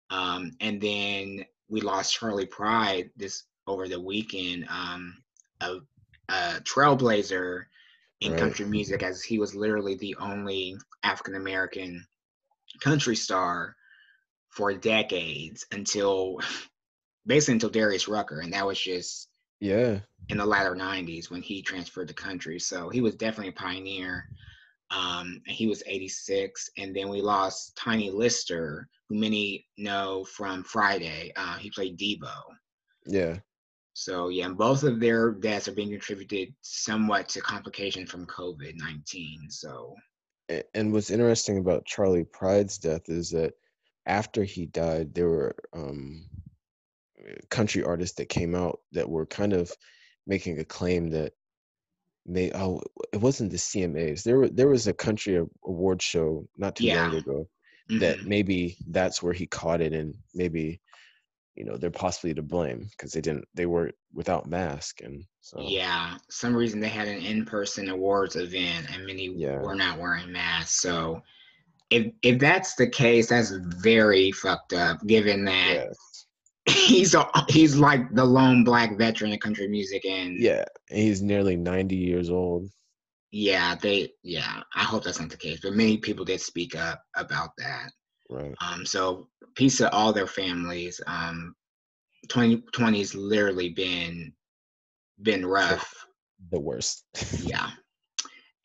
Um, 0.09 0.51
and 0.61 0.79
then 0.79 1.45
we 1.67 1.81
lost 1.81 2.13
Charley 2.13 2.45
Pride 2.45 3.09
this 3.17 3.43
over 3.67 3.87
the 3.89 3.99
weekend, 3.99 4.65
um, 4.69 5.21
a, 5.61 5.77
a 6.29 6.61
trailblazer 6.61 7.65
in 8.21 8.31
Right. 8.31 8.39
country 8.39 8.65
music, 8.65 9.03
as 9.03 9.21
he 9.23 9.37
was 9.39 9.53
literally 9.55 9.95
the 9.95 10.15
only 10.19 10.77
African 11.03 11.35
American 11.35 12.05
country 12.81 13.15
star 13.15 13.75
for 14.49 14.73
decades 14.73 15.65
until 15.71 16.39
basically 17.25 17.53
until 17.55 17.69
Darius 17.69 18.07
Rucker, 18.07 18.39
and 18.41 18.53
that 18.53 18.65
was 18.65 18.79
just 18.79 19.29
Yeah. 19.59 19.99
in 20.29 20.37
the 20.37 20.45
latter 20.45 20.75
90s 20.75 21.29
when 21.31 21.41
he 21.41 21.61
transferred 21.61 22.07
the 22.07 22.13
country. 22.13 22.59
So 22.59 22.89
he 22.89 23.01
was 23.01 23.15
definitely 23.15 23.49
a 23.49 23.53
pioneer. 23.53 24.29
Um, 24.91 25.41
he 25.47 25.65
was 25.67 25.81
86. 25.87 26.69
And 26.77 26.95
then 26.95 27.09
we 27.09 27.21
lost 27.21 27.75
Tiny 27.75 28.11
Lister, 28.11 28.87
who 29.09 29.15
many 29.15 29.65
know 29.77 30.23
from 30.25 30.63
Friday. 30.63 31.33
Uh, 31.35 31.57
he 31.57 31.71
played 31.71 31.97
Debo. 31.97 32.31
Yeah. 33.07 33.37
So 33.93 34.27
yeah, 34.29 34.45
and 34.45 34.57
both 34.57 34.83
of 34.83 34.99
their 34.99 35.31
deaths 35.31 35.67
are 35.69 35.73
being 35.73 35.93
attributed 35.93 36.53
somewhat 36.61 37.29
to 37.29 37.39
complications 37.41 38.11
from 38.11 38.25
COVID 38.27 38.73
nineteen. 38.75 39.49
So 39.49 39.95
and 40.73 40.93
what's 40.93 41.09
interesting 41.09 41.57
about 41.57 41.85
Charley 41.85 42.23
Pride's 42.23 42.77
death 42.77 43.09
is 43.09 43.31
that 43.31 43.53
after 44.05 44.43
he 44.43 44.65
died, 44.67 45.13
there 45.13 45.27
were 45.27 45.55
um, 45.73 46.25
country 47.49 47.83
artists 47.83 48.17
that 48.17 48.29
came 48.29 48.53
out 48.55 48.79
that 48.91 49.09
were 49.09 49.25
kind 49.25 49.53
of 49.53 49.71
making 50.27 50.59
a 50.59 50.65
claim 50.65 51.09
that 51.09 51.33
may 52.25 52.51
oh 52.53 52.81
it 53.13 53.17
wasn't 53.17 53.51
the 53.51 53.57
CMAs. 53.57 54.23
There 54.23 54.37
were 54.37 54.49
there 54.49 54.67
was 54.67 54.87
a 54.87 54.93
country 54.93 55.43
award 55.65 56.01
show 56.01 56.47
not 56.57 56.75
too 56.75 56.85
Yeah. 56.85 57.03
long 57.03 57.15
ago 57.15 57.47
that 57.99 58.25
maybe 58.25 58.77
that's 58.89 59.21
where 59.21 59.33
he 59.33 59.45
caught 59.45 59.81
it 59.81 59.93
and 59.93 60.15
maybe 60.33 60.81
you 61.55 61.63
know 61.65 61.77
they're 61.77 61.91
possibly 61.91 62.33
to 62.33 62.41
blame 62.41 62.87
because 62.91 63.11
they 63.11 63.21
didn't 63.21 63.45
they 63.53 63.65
were 63.65 63.91
without 64.13 64.47
mask 64.47 65.01
and 65.01 65.23
so 65.41 65.59
Yeah, 65.61 66.17
some 66.29 66.55
reason 66.55 66.79
they 66.79 66.89
had 66.89 67.07
an 67.07 67.21
in-person 67.21 67.89
awards 67.89 68.35
event 68.35 68.87
and 68.93 69.05
many 69.05 69.27
Yeah. 69.35 69.61
were 69.61 69.75
not 69.75 69.99
wearing 69.99 70.31
masks. 70.31 70.81
So 70.81 71.21
if 71.89 72.11
if 72.23 72.39
that's 72.39 72.75
the 72.75 72.87
case, 72.87 73.29
that's 73.29 73.51
very 73.51 74.31
fucked 74.31 74.73
up. 74.73 75.05
Given 75.05 75.45
that 75.45 75.87
yes. 75.87 76.25
he's 76.87 77.13
a, 77.13 77.27
he's 77.47 77.75
like 77.75 78.13
the 78.15 78.25
lone 78.25 78.63
black 78.63 78.97
veteran 78.97 79.33
of 79.33 79.39
country 79.39 79.67
music, 79.67 80.03
and 80.05 80.37
yeah 80.37 80.65
he's 80.89 81.21
nearly 81.21 81.55
90 81.55 81.95
years 81.95 82.29
old 82.29 82.69
yeah, 83.31 83.75
they 83.75 84.13
yeah. 84.23 84.61
I 84.75 84.83
hope 84.83 85.03
that's 85.03 85.19
not 85.19 85.29
the 85.29 85.35
case, 85.35 85.59
but 85.61 85.73
many 85.73 85.97
people 85.97 86.23
did 86.23 86.39
speak 86.39 86.73
up 86.73 87.01
about 87.17 87.49
that. 87.57 87.91
Right 88.29 88.53
Um, 88.61 88.85
so 88.85 89.27
peace 89.55 89.77
to 89.77 89.91
all 89.91 90.11
their 90.13 90.27
families. 90.27 90.99
Um, 91.07 91.55
2020's 92.29 93.15
literally 93.15 93.69
been 93.69 94.33
been 95.21 95.45
rough. 95.45 95.93
the 96.51 96.59
worst 96.59 97.05
yeah. 97.43 97.69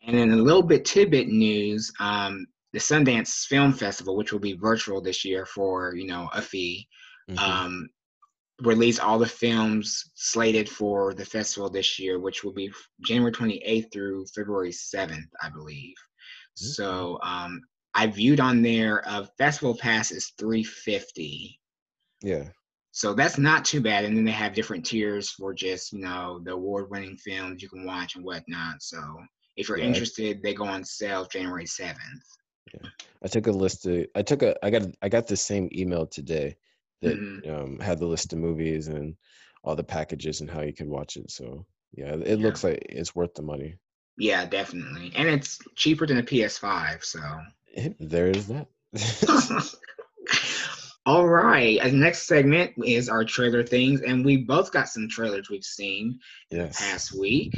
And 0.03 0.17
then 0.17 0.31
a 0.33 0.37
little 0.37 0.63
bit 0.63 0.85
tidbit 0.85 1.29
news. 1.29 1.93
Um, 2.01 2.47
the 2.73 2.79
Sundance 2.79 3.45
Film 3.47 3.73
Festival, 3.73 4.17
which 4.17 4.33
will 4.33 4.41
be 4.41 4.55
virtual 4.55 5.01
this 5.01 5.25
year 5.25 5.45
for 5.47 5.95
you 5.95 6.07
know 6.07 6.29
a 6.33 6.41
fee, 6.43 6.87
Mhm. 7.31 7.39
um, 7.39 7.89
released 8.63 9.01
all 9.01 9.19
the 9.19 9.27
films 9.27 10.11
slated 10.15 10.69
for 10.69 11.15
the 11.15 11.25
festival 11.25 11.71
this 11.71 11.99
year, 11.99 12.19
which 12.19 12.43
will 12.45 12.53
be 12.53 12.71
January 13.07 13.33
28th 13.33 13.91
through 13.93 14.27
February 14.35 14.71
7th, 14.73 15.29
I 15.43 15.49
believe. 15.51 15.95
So 16.55 17.19
um, 17.23 17.61
I 17.95 18.07
viewed 18.07 18.41
on 18.41 18.63
there 18.63 19.03
a 19.07 19.27
festival 19.39 19.77
pass 19.77 20.11
is 20.11 20.33
350. 20.39 21.61
yeah 22.23 22.45
So 22.93 23.15
that's 23.15 23.39
not 23.39 23.65
too 23.65 23.81
bad. 23.81 24.05
And 24.05 24.17
then 24.17 24.25
they 24.25 24.33
have 24.33 24.53
different 24.55 24.85
tiers 24.85 25.31
for 25.31 25.55
just, 25.55 25.93
you 25.93 26.01
know, 26.01 26.41
the 26.45 26.53
award 26.53 26.91
winning 26.91 27.17
films 27.17 27.63
you 27.63 27.69
can 27.69 27.85
watch 27.85 28.17
and 28.17 28.25
whatnot. 28.25 28.83
So 28.83 28.99
if 29.57 29.69
you're 29.69 29.79
Yeah, 29.79 29.87
interested, 29.87 30.43
they 30.43 30.55
go 30.55 30.65
on 30.65 30.85
sale 30.85 31.25
January 31.27 31.67
7th. 31.67 31.97
Yeah. 32.75 32.89
I 33.23 33.29
took 33.29 33.47
a 33.47 33.53
list 33.53 33.87
of 33.87 34.07
I 34.15 34.23
took 34.23 34.43
a 34.43 34.57
I 34.65 34.71
got 34.71 34.83
I 35.03 35.09
got 35.09 35.27
the 35.27 35.37
same 35.37 35.69
email 35.73 36.07
today 36.07 36.57
that 37.03 37.17
Mhm. 37.17 37.49
um, 37.49 37.79
had 37.81 37.99
the 37.99 38.07
list 38.07 38.33
of 38.33 38.39
movies 38.39 38.89
and 38.89 39.17
all 39.65 39.77
the 39.77 39.85
packages 39.85 40.41
and 40.41 40.51
how 40.51 40.63
you 40.63 40.73
could 40.73 40.89
watch 40.89 41.17
it. 41.17 41.31
So 41.31 41.67
yeah, 41.93 42.15
it 42.15 42.39
Yeah. 42.39 42.47
looks 42.47 42.65
like 42.65 42.79
it's 42.89 43.15
worth 43.15 43.35
the 43.35 43.43
money. 43.43 43.77
Yeah, 44.17 44.47
definitely. 44.47 45.13
And 45.17 45.29
it's 45.29 45.59
cheaper 45.77 46.07
than 46.07 46.19
a 46.19 46.23
PS5. 46.23 47.05
So. 47.05 47.21
There 47.99 48.29
is 48.29 48.49
that. 48.49 48.69
All 51.07 51.27
right. 51.27 51.83
The 51.83 51.93
next 51.93 52.27
segment 52.27 52.73
is 52.85 53.09
our 53.09 53.25
trailer 53.25 53.65
things. 53.65 54.03
And 54.03 54.25
we 54.25 54.39
both 54.39 54.71
got 54.71 54.89
some 54.89 55.09
trailers 55.09 55.49
we've 55.49 55.65
seen 55.65 56.19
yes. 56.51 56.79
past 56.79 57.19
week. 57.19 57.55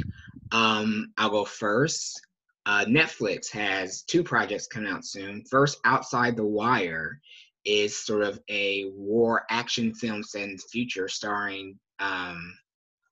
Um, 0.51 1.11
I'll 1.17 1.29
go 1.29 1.45
first. 1.45 2.19
Uh, 2.65 2.85
Netflix 2.85 3.51
has 3.51 4.03
two 4.03 4.23
projects 4.23 4.67
coming 4.67 4.91
out 4.91 5.05
soon. 5.05 5.43
First, 5.49 5.79
Outside 5.83 6.37
the 6.37 6.45
Wire 6.45 7.19
is 7.65 8.05
sort 8.05 8.23
of 8.23 8.39
a 8.49 8.85
war 8.95 9.43
action 9.49 9.93
film 9.93 10.23
set 10.23 10.43
in 10.43 10.55
the 10.55 10.63
future, 10.71 11.09
starring 11.09 11.77
um, 11.99 12.53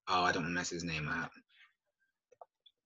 oh, 0.08 0.24
I 0.24 0.32
don't 0.32 0.44
want 0.44 0.52
to 0.52 0.56
mess 0.56 0.70
his 0.70 0.84
name 0.84 1.08
up. 1.08 1.32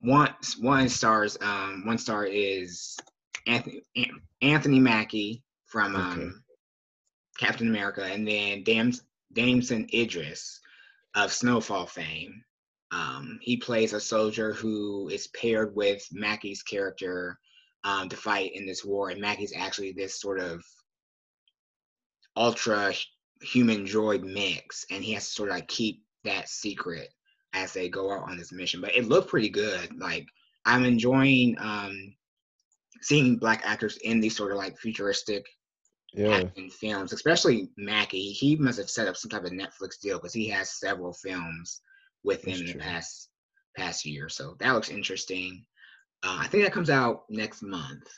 One 0.01 0.33
one 0.59 0.89
stars 0.89 1.37
um, 1.41 1.83
one 1.85 1.97
star 1.97 2.25
is 2.25 2.97
Anthony 3.47 3.81
Anthony 4.41 4.79
Mackie 4.79 5.43
from 5.65 5.95
um, 5.95 6.19
Okay. 6.19 6.29
Captain 7.39 7.67
America, 7.67 8.03
and 8.03 8.27
then 8.27 8.63
Dam- 8.63 8.93
Damson 9.33 9.87
Idris 9.93 10.59
of 11.15 11.33
Snowfall 11.33 11.85
fame. 11.85 12.41
Um, 12.91 13.39
he 13.41 13.57
plays 13.57 13.91
a 13.93 13.99
soldier 13.99 14.53
who 14.53 15.09
is 15.09 15.27
paired 15.27 15.75
with 15.75 16.07
Mackie's 16.11 16.63
character 16.63 17.37
um, 17.83 18.07
to 18.09 18.15
fight 18.15 18.51
in 18.55 18.65
this 18.65 18.85
war, 18.85 19.09
and 19.09 19.19
Mackie's 19.19 19.53
actually 19.55 19.91
this 19.91 20.21
sort 20.21 20.39
of 20.39 20.63
ultra 22.37 22.93
human 23.41 23.85
droid 23.85 24.23
mix, 24.23 24.85
and 24.91 25.03
he 25.03 25.13
has 25.13 25.27
to 25.27 25.31
sort 25.33 25.49
of 25.49 25.55
like 25.55 25.67
keep 25.67 26.03
that 26.23 26.49
secret 26.49 27.09
as 27.53 27.73
they 27.73 27.89
go 27.89 28.11
out 28.13 28.29
on 28.29 28.37
this 28.37 28.51
mission. 28.51 28.81
But 28.81 28.95
it 28.95 29.07
looked 29.07 29.29
pretty 29.29 29.49
good. 29.49 29.99
Like 29.99 30.25
I'm 30.65 30.85
enjoying 30.85 31.55
um, 31.59 32.13
seeing 33.05 33.37
black 33.37 33.61
actors 33.63 33.97
in 33.97 34.19
these 34.19 34.35
sort 34.35 34.51
of 34.51 34.57
like 34.57 34.77
futuristic 34.79 35.45
Yeah. 36.13 36.37
action 36.37 36.71
films, 36.71 37.13
especially 37.13 37.69
Mackie. 37.77 38.31
He 38.31 38.55
must 38.55 38.79
have 38.79 38.89
set 38.89 39.07
up 39.07 39.15
some 39.15 39.29
type 39.29 39.43
of 39.43 39.51
Netflix 39.51 39.99
deal 40.01 40.17
because 40.17 40.33
he 40.33 40.47
has 40.49 40.79
several 40.79 41.13
films 41.13 41.81
with 42.23 42.43
him 42.43 42.57
That's 42.57 42.71
in 42.71 42.77
the 42.77 42.83
past 42.83 43.29
past 43.77 44.05
year. 44.05 44.27
So 44.27 44.55
that 44.59 44.71
looks 44.71 44.89
interesting. 44.89 45.65
Uh, 46.23 46.37
I 46.41 46.47
think 46.47 46.63
that 46.63 46.73
comes 46.73 46.89
out 46.89 47.25
next 47.29 47.61
month. 47.61 48.09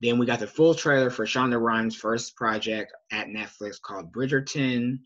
Then 0.00 0.18
we 0.18 0.26
got 0.26 0.38
the 0.38 0.46
full 0.46 0.74
trailer 0.74 1.10
for 1.10 1.24
Shonda 1.24 1.60
Rhimes' 1.60 1.96
first 1.96 2.36
project 2.36 2.92
at 3.10 3.28
Netflix 3.28 3.80
called 3.80 4.12
Bridgerton. 4.12 5.00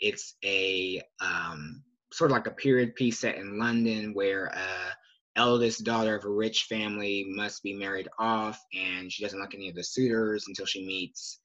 It's 0.00 0.36
a 0.42 1.02
um, 1.20 1.82
sort 2.12 2.30
of 2.30 2.36
like 2.36 2.46
a 2.46 2.52
period 2.52 2.94
piece 2.94 3.18
set 3.18 3.34
in 3.36 3.58
London 3.58 4.14
where 4.14 4.46
a 4.46 4.96
eldest 5.36 5.84
daughter 5.84 6.16
of 6.16 6.24
a 6.24 6.28
rich 6.28 6.64
family 6.64 7.24
must 7.28 7.62
be 7.62 7.74
married 7.74 8.08
off, 8.18 8.62
and 8.74 9.12
she 9.12 9.22
doesn't 9.22 9.40
like 9.40 9.54
any 9.54 9.68
of 9.68 9.74
the 9.74 9.82
suitors 9.84 10.46
until 10.48 10.66
she 10.66 10.86
meets 10.86 11.40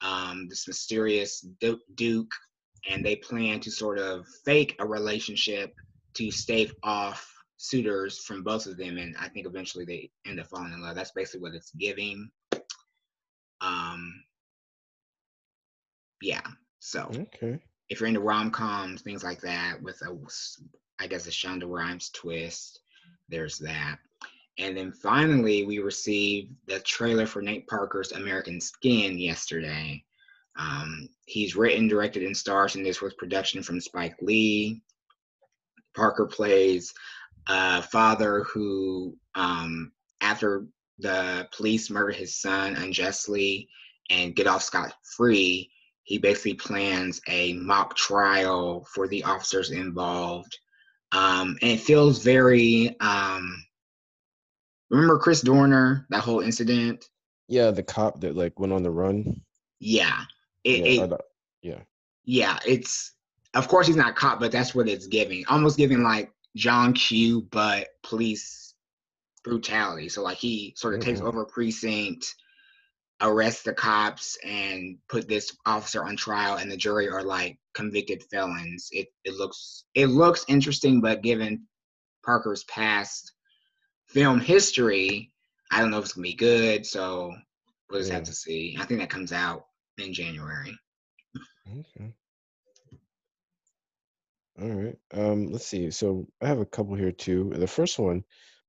um, 0.00 0.48
this 0.48 0.68
mysterious 0.68 1.46
duke, 1.94 2.32
and 2.88 3.04
they 3.04 3.16
plan 3.16 3.60
to 3.60 3.70
sort 3.70 3.98
of 3.98 4.26
fake 4.44 4.76
a 4.78 4.86
relationship 4.86 5.74
to 6.14 6.30
stave 6.30 6.72
off 6.82 7.30
suitors 7.56 8.18
from 8.18 8.42
both 8.42 8.66
of 8.66 8.76
them, 8.76 8.98
and 8.98 9.16
I 9.18 9.28
think 9.28 9.46
eventually 9.46 9.84
they 9.84 10.10
end 10.26 10.40
up 10.40 10.46
falling 10.46 10.72
in 10.72 10.82
love. 10.82 10.94
That's 10.94 11.12
basically 11.12 11.40
what 11.40 11.54
it's 11.54 11.70
giving. 11.72 12.30
Um, 13.60 14.22
yeah. 16.20 16.42
So 16.80 17.10
Okay. 17.14 17.58
if 17.88 18.00
you're 18.00 18.08
into 18.08 18.20
rom 18.20 18.50
coms, 18.50 19.02
things 19.02 19.24
like 19.24 19.40
that, 19.40 19.82
with 19.82 20.00
a, 20.02 20.16
I 21.00 21.06
guess 21.06 21.26
a 21.26 21.30
Shonda 21.30 21.64
Rhimes 21.66 22.10
twist, 22.10 22.80
there's 23.28 23.58
that. 23.58 23.98
And 24.58 24.76
then 24.76 24.92
finally, 24.92 25.66
we 25.66 25.78
received 25.80 26.54
the 26.66 26.80
trailer 26.80 27.26
for 27.26 27.42
Nate 27.42 27.66
Parker's 27.66 28.12
American 28.12 28.60
Skin 28.60 29.18
yesterday. 29.18 30.04
Um, 30.56 31.08
he's 31.26 31.56
written, 31.56 31.88
directed, 31.88 32.22
and 32.22 32.36
stars 32.36 32.76
in 32.76 32.84
this 32.84 33.00
with 33.00 33.16
production 33.16 33.62
from 33.62 33.80
Spike 33.80 34.16
Lee. 34.20 34.80
Parker 35.96 36.26
plays 36.26 36.92
a 37.48 37.82
father 37.82 38.44
who, 38.44 39.16
um, 39.34 39.92
after 40.20 40.66
the 40.98 41.48
police 41.52 41.90
murder 41.90 42.12
his 42.12 42.40
son 42.40 42.76
unjustly 42.76 43.68
and 44.10 44.36
get 44.36 44.46
off 44.46 44.62
scot 44.62 44.94
free, 45.16 45.70
he 46.04 46.18
basically 46.18 46.54
plans 46.54 47.20
a 47.28 47.54
mock 47.54 47.96
trial 47.96 48.86
for 48.94 49.08
the 49.08 49.24
officers 49.24 49.70
involved. 49.70 50.58
Um, 51.14 51.56
and 51.62 51.70
it 51.70 51.80
feels 51.80 52.22
very, 52.24 52.96
um, 53.00 53.64
remember 54.90 55.18
Chris 55.18 55.40
Dorner, 55.40 56.06
that 56.10 56.22
whole 56.22 56.40
incident? 56.40 57.08
Yeah, 57.48 57.70
the 57.70 57.82
cop 57.82 58.20
that 58.20 58.34
like 58.36 58.58
went 58.58 58.72
on 58.72 58.82
the 58.82 58.90
run. 58.90 59.40
Yeah. 59.80 60.22
It, 60.64 60.84
yeah, 60.84 61.04
it- 61.04 61.20
yeah. 61.62 61.80
yeah, 62.24 62.58
it's 62.66 63.12
of 63.54 63.68
course 63.68 63.86
he's 63.86 63.96
not 63.96 64.16
caught, 64.16 64.40
but 64.40 64.50
that's 64.50 64.74
what 64.74 64.88
it's 64.88 65.06
giving. 65.06 65.44
Almost 65.48 65.76
giving 65.78 66.02
like 66.02 66.32
John 66.56 66.92
Q, 66.92 67.42
but 67.50 67.88
police 68.02 68.74
brutality. 69.44 70.08
So 70.08 70.22
like 70.22 70.38
he 70.38 70.74
sort 70.76 70.94
of 70.94 71.00
takes 71.00 71.20
Mhm. 71.20 71.26
over 71.26 71.44
precinct, 71.44 72.34
arrests 73.24 73.62
the 73.62 73.72
cops, 73.72 74.36
and 74.44 74.98
put 75.08 75.28
this 75.28 75.56
officer 75.66 76.04
on 76.04 76.16
trial, 76.16 76.56
and 76.56 76.70
the 76.70 76.76
jury 76.76 77.08
are 77.08 77.22
like 77.22 77.58
convicted 77.74 78.22
felons. 78.30 78.88
It 78.92 79.08
it 79.24 79.34
looks 79.34 79.84
it 79.94 80.06
looks 80.06 80.44
interesting, 80.46 81.00
but 81.00 81.22
given 81.22 81.66
Parker's 82.24 82.64
past 82.64 83.32
film 84.08 84.38
history, 84.38 85.32
I 85.72 85.80
don't 85.80 85.90
know 85.90 85.98
if 85.98 86.04
it's 86.04 86.12
gonna 86.12 86.22
be 86.22 86.34
good. 86.34 86.86
So 86.86 87.34
we'll 87.90 88.00
just 88.00 88.12
have 88.12 88.24
to 88.24 88.34
see. 88.34 88.76
I 88.78 88.84
think 88.84 89.00
that 89.00 89.10
comes 89.10 89.32
out 89.32 89.64
in 89.98 90.12
January. 90.12 90.78
Okay. 91.68 92.14
All 94.60 94.68
right. 94.68 94.96
Um, 95.12 95.50
let's 95.50 95.66
see. 95.66 95.90
So 95.90 96.28
I 96.40 96.46
have 96.46 96.60
a 96.60 96.66
couple 96.66 96.94
here 96.94 97.10
too. 97.10 97.52
The 97.56 97.66
first 97.66 97.98
one, 97.98 98.22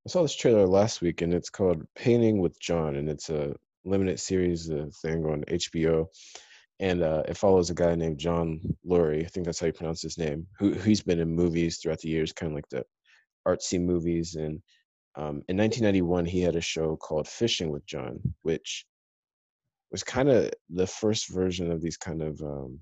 I 0.04 0.08
saw 0.08 0.22
this 0.22 0.34
trailer 0.34 0.66
last 0.66 1.00
week, 1.00 1.22
and 1.22 1.32
it's 1.32 1.50
called 1.50 1.86
Painting 1.94 2.38
with 2.38 2.58
John, 2.58 2.96
and 2.96 3.08
it's 3.08 3.30
a 3.30 3.54
limited 3.86 4.20
series 4.20 4.68
thing 5.02 5.24
on 5.24 5.44
HBO, 5.48 6.06
and 6.80 7.02
uh, 7.02 7.22
it 7.26 7.36
follows 7.36 7.70
a 7.70 7.74
guy 7.74 7.94
named 7.94 8.18
John 8.18 8.60
Lurie. 8.86 9.24
I 9.24 9.28
think 9.28 9.46
that's 9.46 9.60
how 9.60 9.66
you 9.66 9.72
pronounce 9.72 10.02
his 10.02 10.18
name. 10.18 10.46
Who 10.58 10.74
who's 10.74 11.02
been 11.02 11.20
in 11.20 11.34
movies 11.34 11.78
throughout 11.78 12.00
the 12.00 12.10
years, 12.10 12.32
kind 12.32 12.52
of 12.52 12.56
like 12.56 12.68
the 12.70 12.84
artsy 13.46 13.80
movies. 13.80 14.34
And 14.34 14.60
um, 15.16 15.42
in 15.48 15.56
1991, 15.56 16.26
he 16.26 16.42
had 16.42 16.56
a 16.56 16.60
show 16.60 16.96
called 16.96 17.28
Fishing 17.28 17.70
with 17.70 17.86
John, 17.86 18.20
which 18.42 18.84
was 19.90 20.02
kind 20.02 20.28
of 20.28 20.50
the 20.68 20.86
first 20.86 21.32
version 21.32 21.70
of 21.70 21.80
these 21.80 21.96
kind 21.96 22.22
of 22.22 22.40
um, 22.42 22.80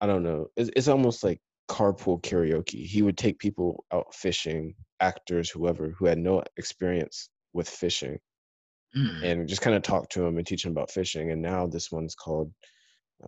I 0.00 0.06
don't 0.06 0.22
know. 0.22 0.46
It's, 0.56 0.70
it's 0.76 0.88
almost 0.88 1.24
like 1.24 1.40
carpool 1.68 2.22
karaoke. 2.22 2.86
He 2.86 3.02
would 3.02 3.18
take 3.18 3.38
people 3.38 3.84
out 3.92 4.14
fishing, 4.14 4.74
actors, 5.00 5.50
whoever, 5.50 5.94
who 5.98 6.06
had 6.06 6.18
no 6.18 6.42
experience 6.56 7.28
with 7.52 7.68
fishing, 7.68 8.18
Mm. 8.96 9.22
and 9.22 9.48
just 9.48 9.60
kind 9.60 9.76
of 9.76 9.82
talk 9.82 10.08
to 10.10 10.24
him 10.24 10.38
and 10.38 10.46
teach 10.46 10.64
him 10.64 10.72
about 10.72 10.90
fishing. 10.90 11.30
And 11.30 11.42
now 11.42 11.66
this 11.66 11.92
one's 11.92 12.14
called 12.14 12.50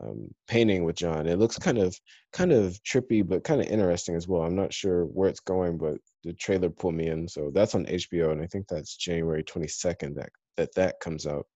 um, 0.00 0.28
Painting 0.48 0.84
with 0.84 0.96
John. 0.96 1.26
It 1.26 1.38
looks 1.38 1.58
kind 1.58 1.78
of 1.78 1.94
kind 2.32 2.52
of 2.52 2.78
trippy, 2.82 3.26
but 3.26 3.44
kind 3.44 3.60
of 3.60 3.66
interesting 3.66 4.16
as 4.16 4.26
well. 4.26 4.42
I'm 4.42 4.56
not 4.56 4.72
sure 4.72 5.04
where 5.04 5.28
it's 5.28 5.40
going, 5.40 5.76
but 5.76 5.98
the 6.24 6.32
trailer 6.32 6.70
pulled 6.70 6.94
me 6.94 7.08
in. 7.08 7.28
So 7.28 7.50
that's 7.52 7.74
on 7.74 7.86
HBO, 7.86 8.32
and 8.32 8.40
I 8.40 8.46
think 8.46 8.68
that's 8.68 8.96
January 8.96 9.42
22nd 9.42 10.14
that 10.16 10.30
that 10.56 10.74
that 10.76 11.00
comes 11.00 11.26
out. 11.26 11.46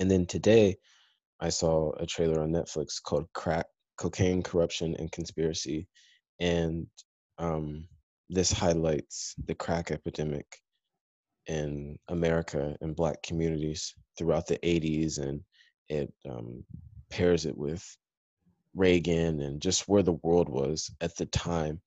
And 0.00 0.10
then 0.10 0.26
today, 0.26 0.76
I 1.40 1.48
saw 1.48 1.92
a 1.98 2.06
trailer 2.06 2.42
on 2.42 2.50
Netflix 2.50 3.02
called 3.02 3.26
Crack, 3.32 3.66
Cocaine, 3.96 4.42
Corruption, 4.42 4.94
and 4.98 5.10
Conspiracy. 5.10 5.86
And 6.40 6.86
um, 7.38 7.88
this 8.28 8.52
highlights 8.52 9.34
the 9.46 9.54
crack 9.54 9.90
epidemic 9.90 10.46
in 11.48 11.98
America 12.08 12.76
and 12.80 12.96
Black 12.96 13.22
communities 13.22 13.94
throughout 14.16 14.46
the 14.46 14.58
80s. 14.58 15.18
And 15.18 15.40
it 15.88 16.12
um, 16.28 16.64
pairs 17.10 17.46
it 17.46 17.56
with 17.56 17.84
Reagan 18.74 19.40
and 19.40 19.60
just 19.60 19.88
where 19.88 20.02
the 20.02 20.18
world 20.22 20.48
was 20.48 20.90
at 21.00 21.16
the 21.16 21.26
time. 21.26 21.80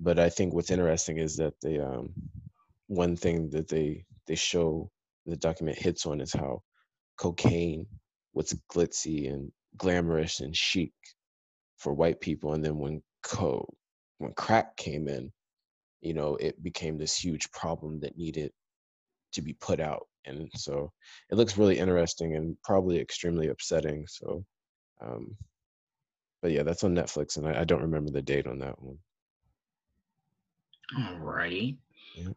But 0.00 0.18
I 0.18 0.28
think 0.28 0.54
what's 0.54 0.70
interesting 0.70 1.18
is 1.18 1.36
that 1.36 1.54
the 1.60 1.84
um, 1.84 2.14
one 2.86 3.16
thing 3.16 3.50
that 3.50 3.68
they, 3.68 4.04
they 4.26 4.36
show 4.36 4.90
the 5.26 5.36
document 5.36 5.78
hits 5.78 6.06
on 6.06 6.20
is 6.20 6.32
how 6.32 6.62
cocaine 7.18 7.86
was 8.32 8.56
glitzy 8.72 9.32
and 9.32 9.50
glamorous 9.76 10.40
and 10.40 10.56
chic 10.56 10.92
for 11.76 11.92
white 11.92 12.20
people 12.20 12.54
and 12.54 12.64
then 12.64 12.78
when 12.78 13.02
co 13.22 13.68
when 14.18 14.32
crack 14.32 14.76
came 14.76 15.08
in 15.08 15.30
you 16.00 16.14
know 16.14 16.36
it 16.36 16.62
became 16.62 16.98
this 16.98 17.16
huge 17.16 17.50
problem 17.52 18.00
that 18.00 18.16
needed 18.16 18.50
to 19.38 19.42
be 19.42 19.54
put 19.54 19.80
out 19.80 20.06
and 20.26 20.50
so 20.54 20.92
it 21.30 21.36
looks 21.36 21.56
really 21.56 21.78
interesting 21.78 22.36
and 22.36 22.56
probably 22.62 22.98
extremely 22.98 23.48
upsetting 23.48 24.04
so 24.08 24.44
um 25.00 25.36
but 26.42 26.50
yeah 26.50 26.62
that's 26.62 26.84
on 26.84 26.94
netflix 26.94 27.36
and 27.36 27.48
i, 27.48 27.60
I 27.60 27.64
don't 27.64 27.82
remember 27.82 28.10
the 28.10 28.22
date 28.22 28.46
on 28.46 28.58
that 28.58 28.80
one 28.82 28.98
Alrighty. 30.96 31.76
Yeah. 32.14 32.28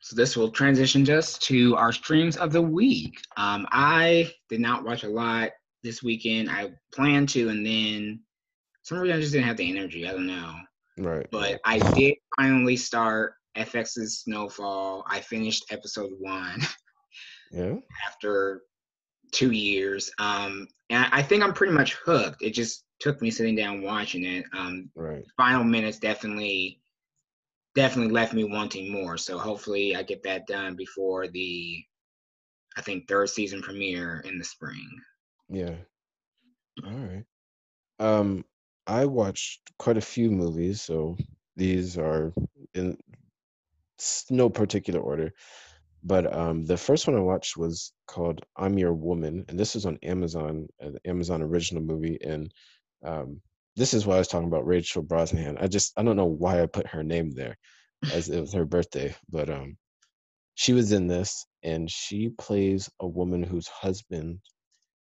So 0.00 0.16
this 0.16 0.36
will 0.36 0.50
transition 0.50 1.04
just 1.04 1.42
to 1.42 1.76
our 1.76 1.92
streams 1.92 2.36
of 2.36 2.52
the 2.52 2.62
week. 2.62 3.20
Um, 3.36 3.66
I 3.70 4.32
did 4.48 4.60
not 4.60 4.84
watch 4.84 5.04
a 5.04 5.08
lot 5.08 5.50
this 5.82 6.02
weekend. 6.02 6.50
I 6.50 6.72
planned 6.92 7.28
to, 7.30 7.48
and 7.48 7.64
then 7.64 8.20
some 8.82 8.98
reason 8.98 9.16
I 9.16 9.20
just 9.20 9.32
didn't 9.32 9.46
have 9.46 9.56
the 9.56 9.70
energy. 9.70 10.08
I 10.08 10.12
don't 10.12 10.26
know. 10.26 10.54
right 10.98 11.26
But 11.30 11.60
I 11.64 11.78
did 11.94 12.16
finally 12.36 12.76
start 12.76 13.34
FX's 13.56 14.20
Snowfall. 14.20 15.04
I 15.08 15.20
finished 15.20 15.66
episode 15.70 16.10
one 16.18 16.60
yeah 17.52 17.74
after 18.06 18.62
two 19.32 19.50
years. 19.50 20.10
Um, 20.18 20.66
and 20.90 21.06
I 21.12 21.22
think 21.22 21.42
I'm 21.42 21.54
pretty 21.54 21.72
much 21.72 21.94
hooked. 21.94 22.42
It 22.42 22.50
just 22.50 22.84
took 23.00 23.20
me 23.22 23.30
sitting 23.30 23.56
down 23.56 23.82
watching 23.82 24.24
it. 24.24 24.44
Um, 24.56 24.90
right 24.94 25.24
final 25.36 25.64
minutes 25.64 25.98
definitely 25.98 26.80
definitely 27.74 28.12
left 28.12 28.34
me 28.34 28.44
wanting 28.44 28.92
more. 28.92 29.16
So 29.16 29.38
hopefully 29.38 29.96
I 29.96 30.02
get 30.02 30.22
that 30.24 30.46
done 30.46 30.76
before 30.76 31.28
the 31.28 31.82
I 32.76 32.82
think 32.82 33.08
third 33.08 33.28
season 33.30 33.60
premiere 33.62 34.20
in 34.26 34.38
the 34.38 34.44
spring. 34.44 34.88
yeah 35.48 35.74
all 36.86 36.90
right 36.90 37.24
um 37.98 38.42
i 38.86 39.04
watched 39.04 39.60
quite 39.78 39.98
a 39.98 40.00
few 40.00 40.30
movies 40.30 40.80
so 40.80 41.16
these 41.56 41.98
are 41.98 42.32
in 42.72 42.96
no 44.30 44.48
particular 44.48 45.00
order 45.00 45.32
but 46.04 46.32
um 46.34 46.64
the 46.64 46.76
first 46.76 47.06
one 47.06 47.16
i 47.16 47.20
watched 47.20 47.56
was 47.56 47.92
called 48.06 48.44
i'm 48.56 48.78
your 48.78 48.92
woman 48.92 49.44
and 49.48 49.58
this 49.58 49.76
is 49.76 49.86
on 49.86 49.98
amazon 50.02 50.66
an 50.80 50.98
amazon 51.04 51.42
original 51.42 51.82
movie 51.82 52.18
and 52.24 52.52
um 53.04 53.40
this 53.76 53.94
is 53.94 54.04
why 54.04 54.16
i 54.16 54.18
was 54.18 54.28
talking 54.28 54.48
about 54.48 54.66
rachel 54.66 55.02
brosnahan. 55.02 55.56
I 55.60 55.68
just 55.68 55.92
i 55.96 56.02
don't 56.02 56.16
know 56.16 56.26
why 56.26 56.62
i 56.62 56.66
put 56.66 56.86
her 56.88 57.02
name 57.02 57.30
there 57.30 57.56
as 58.12 58.28
it 58.28 58.40
was 58.40 58.52
her 58.52 58.64
birthday 58.64 59.14
but 59.30 59.48
um 59.48 59.76
she 60.54 60.72
was 60.72 60.92
in 60.92 61.06
this 61.06 61.46
and 61.62 61.90
she 61.90 62.30
plays 62.30 62.90
a 63.00 63.06
woman 63.06 63.42
whose 63.42 63.68
husband 63.68 64.40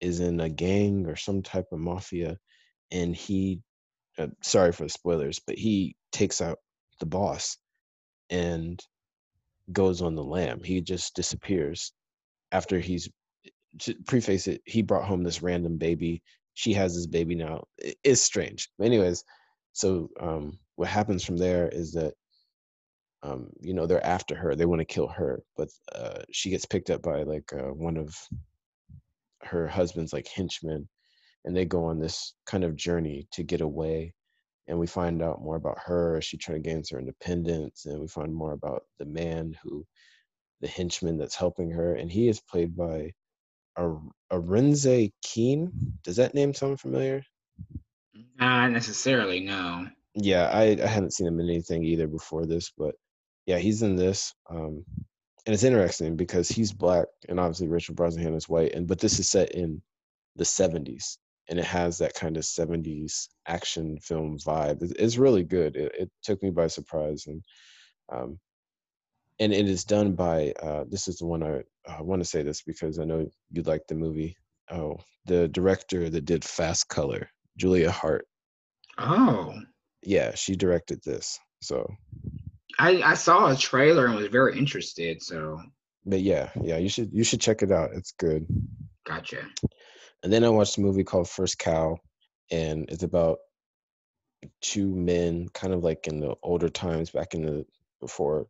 is 0.01 0.21
in 0.21 0.41
a 0.41 0.49
gang 0.49 1.07
or 1.07 1.17
some 1.17 1.43
type 1.43 1.67
of 1.73 1.79
mafia 1.79 2.37
and 2.91 3.17
he 3.17 3.61
uh, 4.19 4.29
sorry 4.43 4.71
for 4.71 4.85
the 4.85 4.91
spoilers 4.91 5.41
but 5.47 5.59
he 5.59 5.97
takes 6.13 6.41
out 6.41 6.59
the 7.01 7.07
boss 7.07 7.57
and 8.31 8.81
goes 9.73 10.03
on 10.03 10.15
the 10.15 10.25
lam. 10.25 10.63
He 10.63 10.81
just 10.81 11.15
disappears 11.15 11.93
after 12.53 12.79
he's 12.79 13.09
to 13.81 13.95
preface 14.07 14.47
it 14.47 14.63
he 14.67 14.83
brought 14.83 15.05
home 15.05 15.23
this 15.23 15.43
random 15.43 15.79
baby. 15.79 16.23
She 16.55 16.73
has 16.75 16.95
this 16.95 17.07
baby 17.07 17.35
now. 17.35 17.65
It's 17.79 18.21
strange. 18.21 18.69
Anyways 18.81 19.25
so 19.73 20.09
um 20.21 20.59
what 20.77 20.89
happens 20.89 21.25
from 21.25 21.37
there 21.37 21.69
is 21.69 21.93
that 21.93 22.15
um 23.23 23.51
you 23.61 23.75
know 23.75 23.87
they're 23.87 24.07
after 24.07 24.35
her. 24.37 24.55
They 24.55 24.67
want 24.67 24.81
to 24.81 24.85
kill 24.85 25.09
her 25.09 25.43
but 25.57 25.69
uh 25.95 26.23
she 26.33 26.51
gets 26.51 26.67
picked 26.67 26.91
up 26.91 27.03
by 27.03 27.23
like 27.25 27.53
uh, 27.53 27.73
one 27.73 27.97
of 27.97 28.15
her 29.43 29.67
husband's 29.67 30.13
like 30.13 30.29
henchmen 30.29 30.89
and 31.45 31.57
they 31.57 31.65
go 31.65 31.85
on 31.85 31.99
this 31.99 32.35
kind 32.47 32.65
of 32.65 32.77
journey 32.77 33.27
to 33.33 33.43
get 33.43 33.61
away 33.61 34.15
and 34.67 34.79
we 34.79 34.87
find 34.87 35.23
out 35.23 35.43
more 35.43 35.57
about 35.57 35.79
her 35.79 36.17
as 36.17 36.25
she 36.25 36.37
trying 36.37 36.63
to 36.63 36.69
gain 36.69 36.83
her 36.91 36.99
independence 36.99 37.87
and 37.87 38.01
we 38.01 38.07
find 38.09 38.35
more 38.35 38.53
about 38.53 38.85
the 38.99 39.05
man 39.05 39.57
who 39.63 39.85
the 40.61 40.69
henchman 40.69 41.19
that's 41.19 41.35
helping 41.35 41.71
her 41.71 41.95
and 41.95 42.11
he 42.11 42.29
is 42.29 42.41
played 42.41 42.77
by 42.77 43.13
Ar- 43.77 44.01
Arinze 44.33 45.13
Keen. 45.23 45.73
Does 46.03 46.17
that 46.17 46.35
name 46.35 46.55
sound 46.55 46.81
familiar? 46.81 47.23
Not 48.39 48.71
necessarily, 48.71 49.41
no. 49.41 49.89
Yeah, 50.15 50.49
I, 50.49 50.77
I 50.83 50.87
hadn't 50.87 51.13
seen 51.13 51.27
him 51.27 51.41
in 51.41 51.49
anything 51.49 51.83
either 51.85 52.07
before 52.07 52.47
this, 52.47 52.73
but 52.77 52.95
yeah, 53.47 53.59
he's 53.59 53.83
in 53.83 53.97
this. 53.97 54.33
Um, 54.49 54.85
and 55.47 55.53
it's 55.53 55.65
interesting 55.65 56.17
because 56.17 56.49
he's 56.49 56.73
black 56.73 57.07
and 57.29 57.39
obviously 57.39 57.69
Rachel 57.69 57.95
Brosnahan 57.95 58.37
is 58.37 58.49
white, 58.49 58.73
and 58.73 58.87
but 58.87 59.01
this 59.01 59.19
is 59.19 59.29
set 59.29 59.53
in 59.53 59.83
the 60.37 60.45
70s 60.45 61.19
and 61.49 61.59
it 61.59 61.65
has 61.65 61.99
that 61.99 62.15
kind 62.15 62.37
of 62.37 62.43
70s 62.43 63.29
action 63.47 63.99
film 64.01 64.39
vibe. 64.39 64.79
It's, 64.99 65.19
really 65.19 65.45
good. 65.45 65.77
It, 65.77 65.93
it 65.99 66.11
took 66.23 66.43
me 66.43 66.51
by 66.51 66.69
surprise 66.69 67.25
and 67.27 67.43
um, 68.13 68.39
and 69.41 69.53
it 69.53 69.69
is 69.69 69.85
done 69.85 70.15
by 70.15 70.53
uh, 70.63 70.85
this 70.89 71.09
is 71.09 71.17
the 71.19 71.27
one 71.27 71.43
I, 71.43 71.63
I 71.89 72.03
want 72.03 72.23
to 72.23 72.29
say 72.29 72.43
this 72.43 72.63
because 72.63 72.99
I 72.99 73.05
know 73.05 73.29
you 73.51 73.63
like 73.63 73.83
the 73.89 73.95
movie. 73.95 74.37
Oh, 74.71 74.99
the 75.27 75.49
director 75.49 76.09
that 76.09 76.25
did 76.25 76.45
Fast 76.45 76.89
Color, 76.89 77.29
Julia 77.57 77.91
Hart. 77.91 78.27
Oh. 78.99 79.55
Yeah, 80.03 80.35
she 80.35 80.55
directed 80.55 81.01
this. 81.03 81.39
So, 81.63 81.87
I, 82.79 83.03
I 83.03 83.15
saw 83.15 83.51
a 83.51 83.57
trailer 83.57 84.07
and 84.07 84.15
was 84.15 84.29
very 84.29 84.57
interested, 84.57 85.23
so 85.23 85.61
but 86.07 86.21
yeah, 86.21 86.51
yeah, 86.61 86.77
you 86.77 86.89
should 86.89 87.11
you 87.13 87.25
should 87.25 87.41
check 87.41 87.63
it 87.63 87.73
out. 87.73 87.91
It's 87.95 88.13
good. 88.13 88.47
gotcha. 89.07 89.39
And 90.25 90.33
then 90.33 90.43
I 90.43 90.49
watched 90.49 90.79
a 90.79 90.81
movie 90.81 91.05
called 91.05 91.29
First 91.29 91.59
Cow, 91.59 91.99
and 92.51 92.89
it's 92.91 93.03
about 93.03 93.41
two 94.63 94.89
men, 94.95 95.51
kind 95.51 95.75
of 95.75 95.85
like 95.85 96.09
in 96.09 96.19
the 96.19 96.35
older 96.43 96.71
times, 96.71 97.11
back 97.11 97.35
in 97.35 97.45
the 97.45 97.67
before 98.01 98.47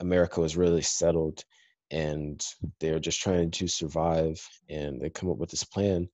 America 0.00 0.40
was 0.40 0.56
really 0.56 0.80
settled, 0.80 1.44
and 1.90 2.42
they're 2.80 3.00
just 3.00 3.20
trying 3.20 3.50
to 3.50 3.68
survive, 3.68 4.40
and 4.70 4.98
they 4.98 5.10
come 5.10 5.30
up 5.30 5.36
with 5.36 5.50
this 5.50 5.64
plan 5.64 6.08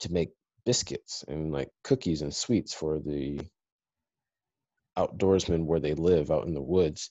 to 0.00 0.12
make 0.12 0.28
biscuits 0.66 1.24
and 1.26 1.50
like 1.50 1.70
cookies 1.82 2.20
and 2.20 2.34
sweets 2.34 2.74
for 2.74 2.98
the 2.98 3.40
outdoorsmen 4.98 5.64
where 5.64 5.80
they 5.80 5.94
live 5.94 6.30
out 6.30 6.46
in 6.46 6.52
the 6.52 6.60
woods. 6.60 7.08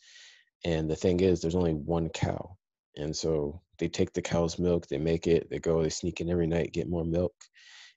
And 0.63 0.88
the 0.88 0.96
thing 0.96 1.19
is, 1.19 1.41
there's 1.41 1.56
only 1.56 1.74
one 1.74 2.10
cow. 2.10 2.58
And 2.96 3.15
so 3.15 3.62
they 3.79 3.88
take 3.88 4.13
the 4.13 4.21
cow's 4.21 4.59
milk, 4.59 4.88
they 4.88 4.97
make 4.97 5.27
it, 5.27 5.49
they 5.49 5.59
go, 5.59 5.81
they 5.81 5.89
sneak 5.89 6.21
in 6.21 6.29
every 6.29 6.47
night, 6.47 6.73
get 6.73 6.89
more 6.89 7.05
milk. 7.05 7.33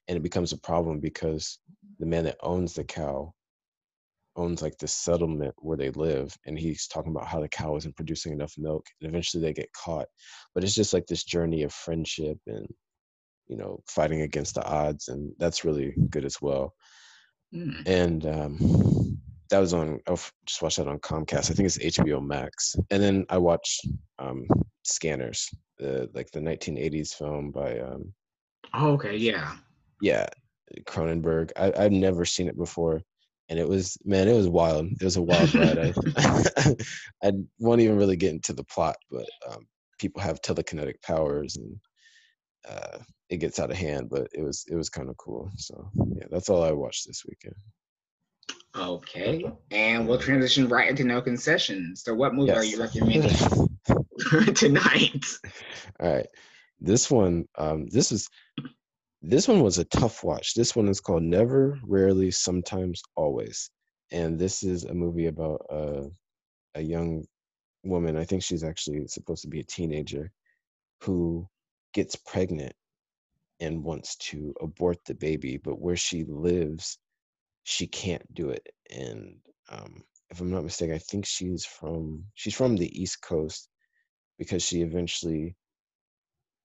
And 0.07 0.17
it 0.17 0.23
becomes 0.23 0.53
a 0.53 0.57
problem 0.57 0.99
because 0.99 1.59
the 1.99 2.05
man 2.05 2.23
that 2.25 2.37
owns 2.41 2.73
the 2.73 2.83
cow 2.83 3.33
owns 4.35 4.61
like 4.61 4.77
the 4.77 4.87
settlement 4.87 5.55
where 5.57 5.77
they 5.77 5.89
live 5.91 6.35
and 6.45 6.57
he's 6.57 6.87
talking 6.87 7.11
about 7.11 7.27
how 7.27 7.41
the 7.41 7.49
cow 7.49 7.75
isn't 7.75 7.95
producing 7.95 8.31
enough 8.31 8.53
milk 8.57 8.85
and 9.01 9.09
eventually 9.09 9.41
they 9.41 9.51
get 9.51 9.73
caught 9.73 10.07
but 10.53 10.63
it's 10.63 10.75
just 10.75 10.93
like 10.93 11.07
this 11.07 11.23
journey 11.23 11.63
of 11.63 11.73
friendship 11.73 12.37
and 12.45 12.67
you 13.47 13.57
know 13.57 13.81
fighting 13.87 14.21
against 14.21 14.53
the 14.55 14.63
odds 14.63 15.07
and 15.07 15.31
that's 15.39 15.65
really 15.65 15.95
good 16.11 16.23
as 16.23 16.41
well 16.41 16.73
Mm. 17.55 17.87
and 17.87 18.25
um 18.25 19.17
that 19.49 19.59
was 19.59 19.73
on 19.73 19.99
i 20.07 20.11
just 20.45 20.61
watched 20.61 20.77
that 20.77 20.87
on 20.87 20.99
comcast. 20.99 21.51
I 21.51 21.53
think 21.53 21.65
it's 21.67 21.77
hbo 21.77 22.25
max. 22.25 22.75
And 22.91 23.01
then 23.01 23.25
i 23.29 23.37
watched 23.37 23.87
um 24.19 24.45
scanners 24.83 25.49
the 25.77 26.09
like 26.13 26.31
the 26.31 26.39
1980s 26.39 27.13
film 27.13 27.51
by 27.51 27.79
um 27.79 28.13
Oh, 28.73 28.91
okay, 28.93 29.15
yeah. 29.15 29.55
yeah 30.01 30.27
cronenberg. 30.85 31.51
I, 31.57 31.73
i've 31.77 31.91
never 31.91 32.25
seen 32.25 32.47
it 32.47 32.57
before. 32.57 33.01
And 33.49 33.57
it 33.57 33.67
was 33.67 33.97
man 34.03 34.27
it 34.27 34.33
was 34.35 34.49
wild. 34.49 34.87
It 34.87 35.03
was 35.03 35.17
a 35.17 35.21
wild 35.21 35.53
ride. 35.55 35.77
I, 35.79 36.75
I 37.23 37.31
won't 37.59 37.81
even 37.81 37.97
really 37.97 38.17
get 38.17 38.31
into 38.33 38.53
the 38.53 38.65
plot 38.65 38.97
but 39.09 39.27
um, 39.49 39.65
people 39.99 40.21
have 40.21 40.41
telekinetic 40.41 41.01
powers 41.01 41.55
and 41.57 41.75
uh, 42.69 42.97
it 43.29 43.37
gets 43.37 43.59
out 43.59 43.71
of 43.71 43.77
hand 43.77 44.09
but 44.09 44.27
it 44.33 44.41
was 44.41 44.65
it 44.69 44.75
was 44.75 44.89
kind 44.89 45.09
of 45.09 45.17
cool. 45.17 45.49
So 45.57 45.89
yeah 46.15 46.25
that's 46.29 46.49
all 46.49 46.63
i 46.63 46.71
watched 46.71 47.07
this 47.07 47.23
weekend 47.27 47.55
Okay. 48.75 49.45
And 49.71 50.07
we'll 50.07 50.19
transition 50.19 50.67
right 50.67 50.89
into 50.89 51.03
no 51.03 51.21
concessions. 51.21 52.03
So 52.03 52.13
what 52.13 52.33
movie 52.33 52.51
are 52.51 52.63
you 52.63 52.79
recommending 52.79 53.31
tonight? 54.55 55.25
all 55.99 56.13
right 56.13 56.27
this 56.79 57.09
one 57.09 57.45
um 57.57 57.87
this 57.87 58.11
is 58.11 58.29
this 59.21 59.47
one 59.47 59.61
was 59.61 59.77
a 59.77 59.85
tough 59.85 60.23
watch 60.23 60.53
this 60.53 60.75
one 60.75 60.87
is 60.87 60.99
called 60.99 61.23
never 61.23 61.79
rarely 61.83 62.31
sometimes 62.31 63.01
always 63.15 63.69
and 64.11 64.37
this 64.37 64.63
is 64.63 64.85
a 64.85 64.93
movie 64.93 65.27
about 65.27 65.65
uh, 65.71 66.03
a 66.75 66.81
young 66.81 67.23
woman 67.83 68.15
i 68.15 68.23
think 68.23 68.43
she's 68.43 68.63
actually 68.63 69.07
supposed 69.07 69.41
to 69.41 69.47
be 69.47 69.59
a 69.59 69.65
teenager 69.65 70.31
who 71.01 71.47
gets 71.93 72.15
pregnant 72.15 72.73
and 73.59 73.83
wants 73.83 74.15
to 74.17 74.53
abort 74.61 74.97
the 75.05 75.15
baby 75.15 75.57
but 75.57 75.79
where 75.79 75.95
she 75.95 76.23
lives 76.25 76.99
she 77.67 77.85
can't 77.85 78.33
do 78.33 78.49
it 78.49 78.65
and 78.95 79.35
um, 79.69 80.01
if 80.29 80.39
i'm 80.39 80.49
not 80.49 80.63
mistaken 80.63 80.95
i 80.95 80.99
think 80.99 81.25
she's 81.25 81.65
from 81.65 82.23
she's 82.33 82.55
from 82.55 82.77
the 82.77 83.01
east 83.01 83.21
coast 83.21 83.69
because 84.37 84.63
she 84.63 84.81
eventually 84.81 85.55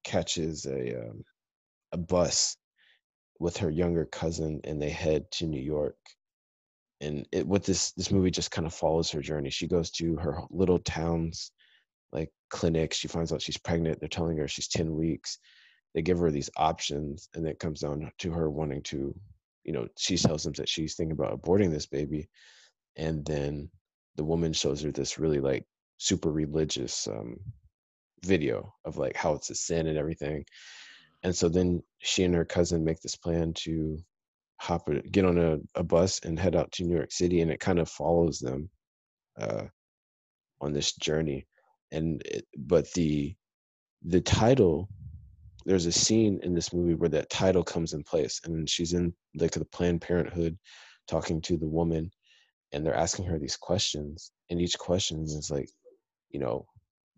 catches 0.04 0.66
a 0.66 1.00
um, 1.00 1.24
a 1.92 1.96
bus 1.96 2.56
with 3.38 3.56
her 3.56 3.70
younger 3.70 4.04
cousin 4.04 4.60
and 4.64 4.80
they 4.80 4.90
head 4.90 5.30
to 5.32 5.46
New 5.46 5.60
York. 5.60 5.96
And 7.00 7.26
it 7.32 7.46
what 7.46 7.64
this 7.64 7.92
this 7.92 8.10
movie 8.10 8.30
just 8.30 8.52
kind 8.52 8.66
of 8.66 8.74
follows 8.74 9.10
her 9.10 9.20
journey. 9.20 9.50
She 9.50 9.66
goes 9.66 9.90
to 9.92 10.16
her 10.16 10.42
little 10.50 10.78
town's 10.78 11.50
like 12.12 12.30
clinic. 12.50 12.94
She 12.94 13.08
finds 13.08 13.32
out 13.32 13.42
she's 13.42 13.58
pregnant. 13.58 13.98
They're 13.98 14.08
telling 14.08 14.36
her 14.38 14.46
she's 14.46 14.68
10 14.68 14.94
weeks. 14.94 15.38
They 15.94 16.02
give 16.02 16.18
her 16.20 16.30
these 16.30 16.50
options 16.56 17.28
and 17.34 17.46
it 17.46 17.58
comes 17.58 17.80
down 17.80 18.10
to 18.18 18.30
her 18.30 18.48
wanting 18.48 18.82
to, 18.84 19.14
you 19.64 19.72
know, 19.72 19.86
she 19.96 20.16
tells 20.16 20.44
them 20.44 20.52
that 20.54 20.68
she's 20.68 20.94
thinking 20.94 21.12
about 21.12 21.40
aborting 21.40 21.70
this 21.70 21.86
baby. 21.86 22.28
And 22.96 23.24
then 23.24 23.70
the 24.16 24.24
woman 24.24 24.52
shows 24.52 24.82
her 24.82 24.90
this 24.90 25.18
really 25.18 25.40
like 25.40 25.64
super 25.98 26.30
religious 26.30 27.06
um 27.06 27.36
video 28.24 28.74
of 28.84 28.96
like 28.96 29.16
how 29.16 29.34
it's 29.34 29.50
a 29.50 29.54
sin 29.54 29.86
and 29.86 29.98
everything. 29.98 30.44
And 31.22 31.34
so 31.34 31.48
then 31.48 31.82
she 31.98 32.24
and 32.24 32.34
her 32.34 32.44
cousin 32.44 32.84
make 32.84 33.00
this 33.00 33.16
plan 33.16 33.52
to 33.58 33.98
hop 34.60 34.88
get 35.10 35.24
on 35.24 35.38
a, 35.38 35.58
a 35.74 35.82
bus 35.82 36.20
and 36.24 36.38
head 36.38 36.54
out 36.54 36.70
to 36.72 36.84
New 36.84 36.94
York 36.94 37.12
City 37.12 37.40
and 37.40 37.50
it 37.50 37.60
kind 37.60 37.78
of 37.78 37.88
follows 37.88 38.38
them 38.38 38.70
uh 39.40 39.64
on 40.60 40.72
this 40.72 40.92
journey. 40.94 41.46
And 41.90 42.22
it, 42.24 42.46
but 42.56 42.90
the 42.92 43.34
the 44.04 44.20
title 44.20 44.88
there's 45.64 45.86
a 45.86 45.92
scene 45.92 46.40
in 46.42 46.54
this 46.54 46.72
movie 46.72 46.94
where 46.94 47.08
that 47.08 47.30
title 47.30 47.62
comes 47.62 47.92
in 47.92 48.02
place 48.02 48.40
and 48.44 48.68
she's 48.68 48.92
in 48.92 49.12
like 49.36 49.52
the 49.52 49.64
Planned 49.64 50.00
Parenthood 50.00 50.58
talking 51.08 51.40
to 51.42 51.56
the 51.56 51.68
woman 51.68 52.10
and 52.72 52.84
they're 52.84 52.94
asking 52.94 53.24
her 53.26 53.38
these 53.38 53.56
questions 53.56 54.32
and 54.50 54.60
each 54.60 54.78
question 54.78 55.22
is 55.22 55.50
like 55.50 55.68
you 56.30 56.40
know 56.40 56.66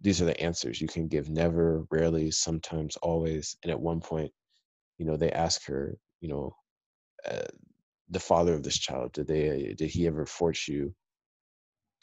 these 0.00 0.20
are 0.20 0.26
the 0.26 0.40
answers 0.40 0.80
you 0.80 0.88
can 0.88 1.08
give 1.08 1.28
never 1.28 1.84
rarely 1.90 2.30
sometimes 2.30 2.96
always 2.96 3.56
and 3.62 3.70
at 3.70 3.80
one 3.80 4.00
point 4.00 4.30
you 4.98 5.06
know 5.06 5.16
they 5.16 5.30
ask 5.30 5.66
her 5.66 5.96
you 6.20 6.28
know 6.28 6.54
uh, 7.28 7.46
the 8.10 8.20
father 8.20 8.54
of 8.54 8.62
this 8.62 8.78
child 8.78 9.12
did 9.12 9.26
they 9.26 9.74
did 9.76 9.90
he 9.90 10.06
ever 10.06 10.26
force 10.26 10.68
you 10.68 10.94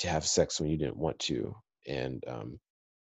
to 0.02 0.08
have 0.08 0.26
sex 0.26 0.60
when 0.60 0.70
you 0.70 0.78
didn't 0.78 0.98
want 0.98 1.20
to? 1.20 1.56
And 1.88 2.24
um 2.28 2.60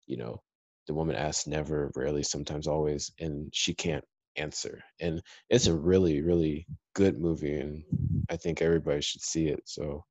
you 0.07 0.17
know 0.17 0.41
the 0.87 0.93
woman 0.93 1.15
asks 1.15 1.47
never 1.47 1.91
rarely 1.95 2.23
sometimes 2.23 2.67
always 2.67 3.11
and 3.19 3.49
she 3.53 3.73
can't 3.73 4.03
answer 4.35 4.81
and 5.01 5.21
it's 5.49 5.67
a 5.67 5.75
really 5.75 6.21
really 6.21 6.65
good 6.93 7.19
movie 7.19 7.59
and 7.59 7.83
i 8.29 8.35
think 8.35 8.61
everybody 8.61 9.01
should 9.01 9.21
see 9.21 9.47
it 9.47 9.61
so 9.65 10.03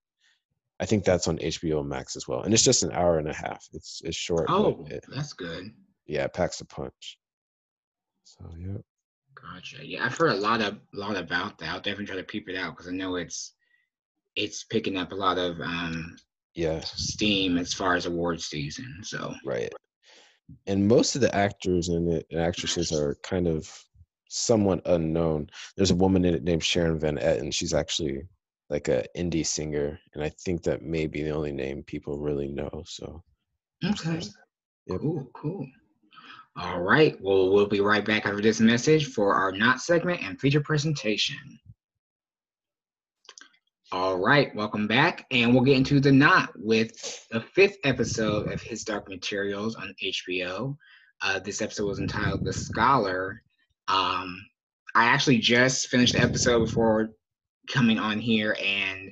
I 0.80 0.86
think 0.86 1.04
that's 1.04 1.26
on 1.26 1.38
HBO 1.38 1.84
Max 1.84 2.14
as 2.14 2.28
well, 2.28 2.42
and 2.42 2.54
it's 2.54 2.62
just 2.62 2.84
an 2.84 2.92
hour 2.92 3.18
and 3.18 3.28
a 3.28 3.34
half. 3.34 3.66
It's 3.72 4.00
it's 4.04 4.16
short. 4.16 4.46
Oh, 4.48 4.86
it, 4.88 5.04
that's 5.08 5.32
good. 5.32 5.72
yeah, 6.06 6.22
it 6.22 6.32
packs 6.32 6.60
a 6.60 6.66
punch. 6.66 7.18
So 8.22 8.48
yeah, 8.56 8.78
Gotcha. 9.40 9.86
Yeah, 9.86 10.04
I've 10.04 10.16
heard 10.16 10.32
a 10.32 10.36
lot 10.36 10.60
of 10.60 10.78
lot 10.92 11.16
about 11.16 11.58
that. 11.58 11.68
I'll 11.68 11.80
definitely 11.80 12.06
try 12.06 12.16
to 12.16 12.24
peep 12.24 12.48
it 12.48 12.56
out 12.56 12.76
because 12.76 12.88
I 12.88 12.92
know 12.92 13.16
it's 13.16 13.54
it's 14.36 14.64
picking 14.64 14.96
up 14.96 15.12
a 15.12 15.16
lot 15.16 15.38
of 15.38 15.60
um 15.60 16.16
yeah, 16.54 16.80
steam 16.80 17.58
as 17.58 17.72
far 17.72 17.94
as 17.94 18.06
award 18.06 18.40
season. 18.40 19.00
So 19.02 19.34
right. 19.44 19.72
And 20.66 20.88
most 20.88 21.14
of 21.14 21.20
the 21.20 21.34
actors 21.34 21.88
in 21.88 22.08
it 22.10 22.26
and 22.30 22.40
actresses 22.40 22.92
are 22.92 23.16
kind 23.22 23.46
of 23.46 23.70
somewhat 24.28 24.82
unknown. 24.86 25.48
There's 25.76 25.90
a 25.90 25.96
woman 25.96 26.24
in 26.24 26.34
it 26.34 26.44
named 26.44 26.64
Sharon 26.64 26.98
Van 26.98 27.16
Etten. 27.18 27.52
She's 27.52 27.74
actually 27.74 28.26
like 28.70 28.88
a 28.88 29.04
indie 29.16 29.46
singer, 29.46 29.98
and 30.14 30.22
I 30.22 30.28
think 30.28 30.62
that 30.62 30.82
may 30.82 31.06
be 31.06 31.22
the 31.22 31.30
only 31.30 31.52
name 31.52 31.82
people 31.82 32.18
really 32.18 32.48
know. 32.48 32.82
So 32.86 33.22
okay, 33.84 34.20
Yep. 34.86 35.00
cool, 35.00 35.30
cool. 35.34 35.66
All 36.56 36.80
right. 36.80 37.16
Well, 37.20 37.50
we'll 37.50 37.66
be 37.66 37.80
right 37.80 38.04
back 38.04 38.26
after 38.26 38.40
this 38.40 38.60
message 38.60 39.06
for 39.12 39.34
our 39.34 39.52
not 39.52 39.80
segment 39.80 40.22
and 40.22 40.40
feature 40.40 40.60
presentation. 40.60 41.36
All 43.90 44.18
right, 44.18 44.54
welcome 44.54 44.86
back, 44.86 45.24
and 45.30 45.54
we'll 45.54 45.64
get 45.64 45.78
into 45.78 45.98
the 45.98 46.12
knot 46.12 46.50
with 46.56 47.26
the 47.30 47.40
fifth 47.40 47.78
episode 47.84 48.52
of 48.52 48.60
His 48.60 48.84
Dark 48.84 49.08
Materials 49.08 49.76
on 49.76 49.94
HBO. 50.02 50.76
Uh, 51.22 51.38
this 51.38 51.62
episode 51.62 51.86
was 51.86 51.98
entitled 51.98 52.44
"The 52.44 52.52
Scholar." 52.52 53.42
Um, 53.88 54.44
I 54.94 55.06
actually 55.06 55.38
just 55.38 55.88
finished 55.88 56.12
the 56.12 56.20
episode 56.20 56.58
before 56.60 57.08
coming 57.68 57.98
on 57.98 58.18
here, 58.18 58.54
and 58.62 59.10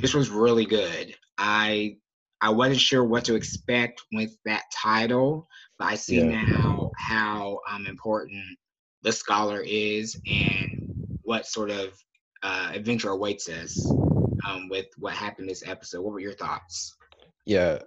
this 0.00 0.14
was 0.14 0.30
really 0.30 0.66
good. 0.66 1.14
I 1.38 1.98
I 2.40 2.50
wasn't 2.50 2.80
sure 2.80 3.04
what 3.04 3.24
to 3.26 3.36
expect 3.36 4.02
with 4.12 4.36
that 4.44 4.64
title, 4.74 5.46
but 5.78 5.86
I 5.86 5.94
see 5.94 6.16
Yeah. 6.18 6.42
now 6.42 6.90
how 6.96 7.60
um, 7.70 7.86
important 7.86 8.44
the 9.02 9.12
scholar 9.12 9.60
is 9.64 10.20
and 10.26 11.16
what 11.22 11.46
sort 11.46 11.70
of 11.70 11.96
uh, 12.42 12.70
adventure 12.74 13.10
awaits 13.10 13.48
us 13.48 13.76
um, 14.46 14.68
with 14.68 14.86
what 14.98 15.14
happened 15.14 15.48
this 15.48 15.66
episode. 15.66 16.02
What 16.02 16.12
were 16.12 16.20
your 16.20 16.34
thoughts? 16.34 16.96
yeah, 17.46 17.78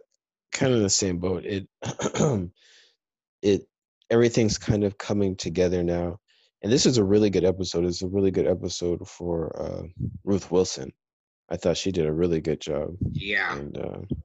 kind 0.51 0.73
of 0.73 0.81
the 0.81 0.89
same 0.89 1.19
boat. 1.19 1.45
It 1.45 1.67
it 3.41 3.67
everything's 4.09 4.57
kind 4.57 4.83
of 4.83 4.97
coming 4.97 5.35
together 5.35 5.83
now, 5.83 6.19
and 6.63 6.71
this 6.71 6.85
is 6.85 6.97
a 6.97 7.03
really 7.03 7.29
good 7.29 7.45
episode. 7.45 7.85
It's 7.85 8.01
a 8.01 8.07
really 8.07 8.31
good 8.31 8.47
episode 8.47 9.07
for 9.07 9.61
uh, 9.61 9.83
Ruth 10.23 10.51
Wilson. 10.51 10.91
I 11.49 11.57
thought 11.57 11.77
she 11.77 11.91
did 11.91 12.05
a 12.05 12.13
really 12.13 12.41
good 12.41 12.61
job. 12.61 12.95
Yeah, 13.11 13.55
and 13.55 13.77
uh, 13.77 14.15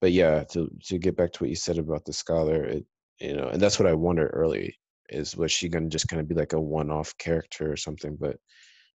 but 0.00 0.12
yeah 0.12 0.44
to 0.44 0.70
to 0.84 0.98
get 0.98 1.16
back 1.16 1.32
to 1.32 1.44
what 1.44 1.50
you 1.50 1.56
said 1.56 1.78
about 1.78 2.04
the 2.04 2.12
scholar 2.12 2.64
it 2.64 2.84
you 3.18 3.34
know 3.34 3.48
and 3.48 3.60
that's 3.60 3.78
what 3.78 3.88
i 3.88 3.92
wondered 3.92 4.30
early 4.32 4.76
is 5.10 5.36
was 5.36 5.52
she 5.52 5.68
going 5.68 5.84
to 5.84 5.90
just 5.90 6.08
kind 6.08 6.20
of 6.20 6.28
be 6.28 6.34
like 6.34 6.52
a 6.52 6.60
one-off 6.60 7.16
character 7.18 7.70
or 7.70 7.76
something 7.76 8.16
but 8.18 8.36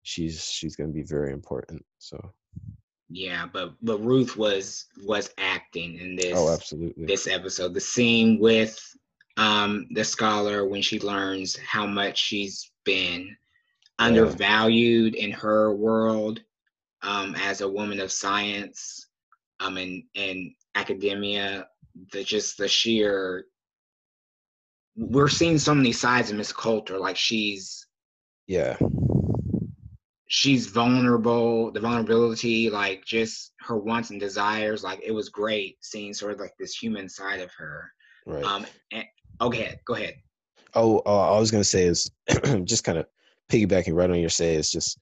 she's 0.03 0.45
she's 0.45 0.77
going 0.77 0.91
to 0.91 0.95
be 0.95 1.03
very 1.03 1.33
important 1.33 1.85
so. 1.99 2.33
Yeah, 3.09 3.47
but 3.53 3.75
but 3.83 3.99
Ruth 3.99 4.37
was 4.37 4.87
was 5.05 5.31
acting 5.37 5.99
in 5.99 6.17
this 6.17 6.33
oh 6.35 6.53
absolutely. 6.53 7.05
this 7.05 7.27
episode. 7.27 7.75
The 7.75 7.81
scene 7.81 8.39
with 8.41 8.81
um 9.37 9.87
the 9.93 10.05
scholar 10.05 10.67
when 10.67 10.83
she 10.83 10.99
learns 11.01 11.57
how 11.57 11.87
much 11.87 12.19
she's 12.19 12.71
been 12.85 13.37
undervalued 13.99 15.15
in 15.15 15.31
her 15.31 15.73
world 15.75 16.41
um 17.03 17.35
as 17.37 17.61
a 17.61 17.69
woman 17.69 18.01
of 18.01 18.11
science 18.11 19.07
um 19.61 19.77
and 19.77 20.03
and 20.17 20.53
academia 20.75 21.67
the 22.13 22.25
just 22.25 22.59
the 22.59 22.69
sheer 22.69 23.45
we're 24.97 25.29
seeing 25.29 25.59
so 25.59 25.75
many 25.75 25.93
sides 25.93 26.31
of 26.31 26.37
Miss 26.37 26.53
Coulter 26.53 26.99
like 26.99 27.17
she's 27.17 27.87
yeah 28.47 28.77
she's 30.35 30.67
vulnerable, 30.67 31.71
the 31.73 31.81
vulnerability, 31.81 32.71
like 32.71 33.05
just 33.05 33.53
her 33.61 33.77
wants 33.77 34.09
and 34.09 34.19
desires, 34.19 34.83
like 34.83 34.99
it 35.05 35.13
was 35.13 35.29
great 35.29 35.77
seeing 35.83 36.15
sort 36.15 36.33
of 36.33 36.41
like 36.41 36.55
this 36.59 36.75
human 36.75 37.07
side 37.07 37.41
of 37.41 37.51
her. 37.53 37.93
Right. 38.25 38.43
Um, 38.43 38.65
and, 38.93 39.05
okay, 39.43 39.79
go 39.87 39.93
ahead. 39.93 40.15
Oh, 40.75 41.03
uh, 41.05 41.35
I 41.35 41.39
was 41.39 41.51
gonna 41.51 41.63
say 41.65 41.85
is 41.85 42.11
just 42.65 42.83
kind 42.83 42.97
of 42.97 43.05
piggybacking 43.51 43.95
right 43.95 44.09
on 44.09 44.21
your 44.21 44.31
say 44.31 44.55
is 44.55 44.73
just 44.73 44.99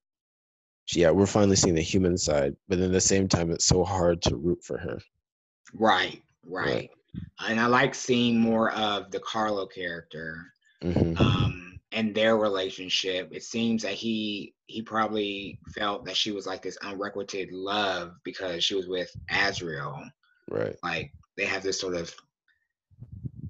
yeah, 0.93 1.11
we're 1.13 1.27
finally 1.27 1.55
seeing 1.55 1.77
the 1.77 1.81
human 1.81 2.19
side, 2.19 2.57
but 2.69 2.81
at 2.81 2.91
the 2.91 3.01
same 3.01 3.29
time, 3.29 3.53
it's 3.53 3.67
so 3.67 3.85
hard 3.85 4.21
to 4.23 4.35
root 4.35 4.65
for 4.65 4.79
her. 4.79 4.99
Right, 5.73 6.21
right. 6.45 6.67
right. 6.67 6.91
And 7.49 7.61
I 7.61 7.67
like 7.67 7.95
seeing 7.95 8.41
more 8.41 8.73
of 8.73 9.13
the 9.13 9.21
Carlo 9.21 9.67
character 9.67 10.45
mm-hmm. 10.83 11.23
um, 11.23 11.60
and 11.93 12.15
their 12.15 12.37
relationship. 12.37 13.31
It 13.33 13.43
seems 13.43 13.83
that 13.83 13.93
he 13.93 14.55
he 14.67 14.83
probably 14.83 15.59
felt 15.75 16.05
that 16.05 16.17
she 16.17 16.31
was 16.31 16.47
like 16.47 16.63
this 16.63 16.79
unrequited 16.79 17.53
love 17.53 18.13
because 18.25 18.63
she 18.65 18.75
was 18.75 18.87
with 18.87 19.11
Asriel. 19.31 20.09
Right. 20.49 20.77
Like 20.83 21.13
they 21.37 21.45
have 21.45 21.63
this 21.63 21.81
sort 21.81 21.95
of 21.95 22.15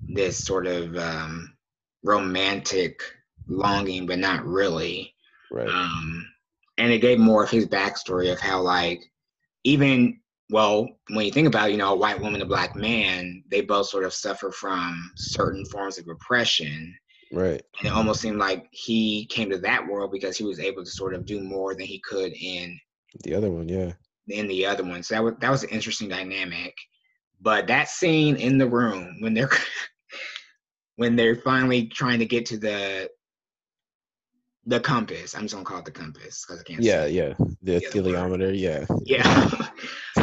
this 0.09 0.42
sort 0.42 0.66
of 0.66 0.96
um, 0.96 1.55
romantic 2.03 3.03
longing, 3.48 4.07
but 4.07 4.18
not 4.18 4.44
really. 4.44 5.14
Right. 5.50 5.68
Um, 5.68 6.26
and 6.79 6.92
it 6.92 7.00
gave 7.00 7.18
more 7.18 7.44
of 7.44 7.50
his 7.50 7.66
backstory 7.66 8.33
of 8.33 8.40
how 8.40 8.61
like 8.61 9.03
even 9.64 10.18
well 10.48 10.88
when 11.11 11.26
you 11.26 11.31
think 11.31 11.46
about 11.46 11.70
you 11.70 11.76
know 11.76 11.92
a 11.92 11.96
white 11.96 12.20
woman 12.20 12.40
a 12.40 12.46
black 12.46 12.74
man 12.74 13.44
they 13.50 13.61
both 13.61 13.87
sort 13.87 14.05
of 14.05 14.14
suffer 14.14 14.50
from 14.50 15.12
certain 15.16 15.64
forms 15.66 15.98
of 15.98 16.09
oppression 16.09 16.94
right 17.33 17.62
and 17.79 17.87
it 17.87 17.93
almost 17.93 18.21
seemed 18.21 18.38
like 18.38 18.66
he 18.71 19.25
came 19.27 19.51
to 19.51 19.59
that 19.59 19.87
world 19.87 20.11
because 20.11 20.37
he 20.37 20.45
was 20.45 20.59
able 20.59 20.85
to 20.85 20.90
sort 20.90 21.14
of 21.14 21.25
do 21.25 21.40
more 21.40 21.75
than 21.75 21.87
he 21.87 22.01
could 22.01 22.33
in 22.33 22.79
the 23.25 23.35
other 23.35 23.51
one 23.51 23.69
yeah 23.69 23.93
in 24.29 24.47
the 24.47 24.66
other 24.66 24.85
one 24.85 25.03
so 25.03 25.14
that 25.14 25.23
was 25.23 25.35
that 25.40 25.51
was 25.51 25.62
an 25.62 25.71
interesting 25.71 26.09
dynamic 26.09 26.75
but 27.40 27.66
that 27.66 27.88
scene 27.88 28.37
in 28.37 28.59
the 28.59 28.69
room 28.69 29.16
when 29.21 29.35
they're 29.35 29.51
when 30.97 31.16
they're 31.16 31.37
finally 31.37 31.87
trying 31.87 32.19
to 32.19 32.27
get 32.27 32.47
to 32.47 32.59
the 32.59 33.09
the 34.66 34.81
compass. 34.81 35.35
I'm 35.35 35.43
just 35.43 35.55
gonna 35.55 35.64
call 35.64 35.79
it 35.79 35.85
the 35.85 35.90
compass 35.90 36.45
because 36.45 36.61
I 36.61 36.64
can't. 36.64 36.83
Yeah, 36.83 37.07
yeah. 37.07 37.35
The 37.62 37.81
theliometer. 37.81 38.59
Yeah. 38.59 38.87
Yeah. 39.05 39.69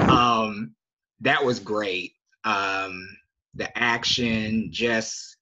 um, 0.09 0.75
that 1.21 1.43
was 1.43 1.59
great. 1.59 2.13
Um, 2.43 3.07
the 3.55 3.75
action, 3.77 4.69
just 4.71 5.36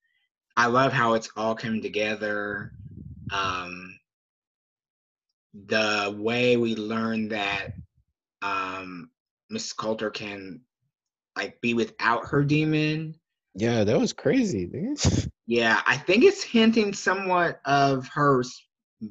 I 0.57 0.67
love 0.67 0.93
how 0.93 1.13
it's 1.13 1.29
all 1.35 1.55
coming 1.55 1.81
together. 1.81 2.71
Um, 3.31 3.99
the 5.67 6.15
way 6.17 6.57
we 6.57 6.75
learn 6.75 7.29
that 7.29 7.69
um, 8.41 9.09
Miss 9.49 9.73
Coulter 9.73 10.09
can 10.09 10.61
like 11.37 11.59
be 11.61 11.73
without 11.73 12.27
her 12.27 12.43
demon. 12.43 13.15
Yeah, 13.53 13.83
that 13.83 13.99
was 13.99 14.13
crazy. 14.13 14.69
yeah, 15.47 15.81
I 15.85 15.97
think 15.97 16.23
it's 16.23 16.43
hinting 16.43 16.93
somewhat 16.93 17.61
of 17.65 18.07
her 18.09 18.43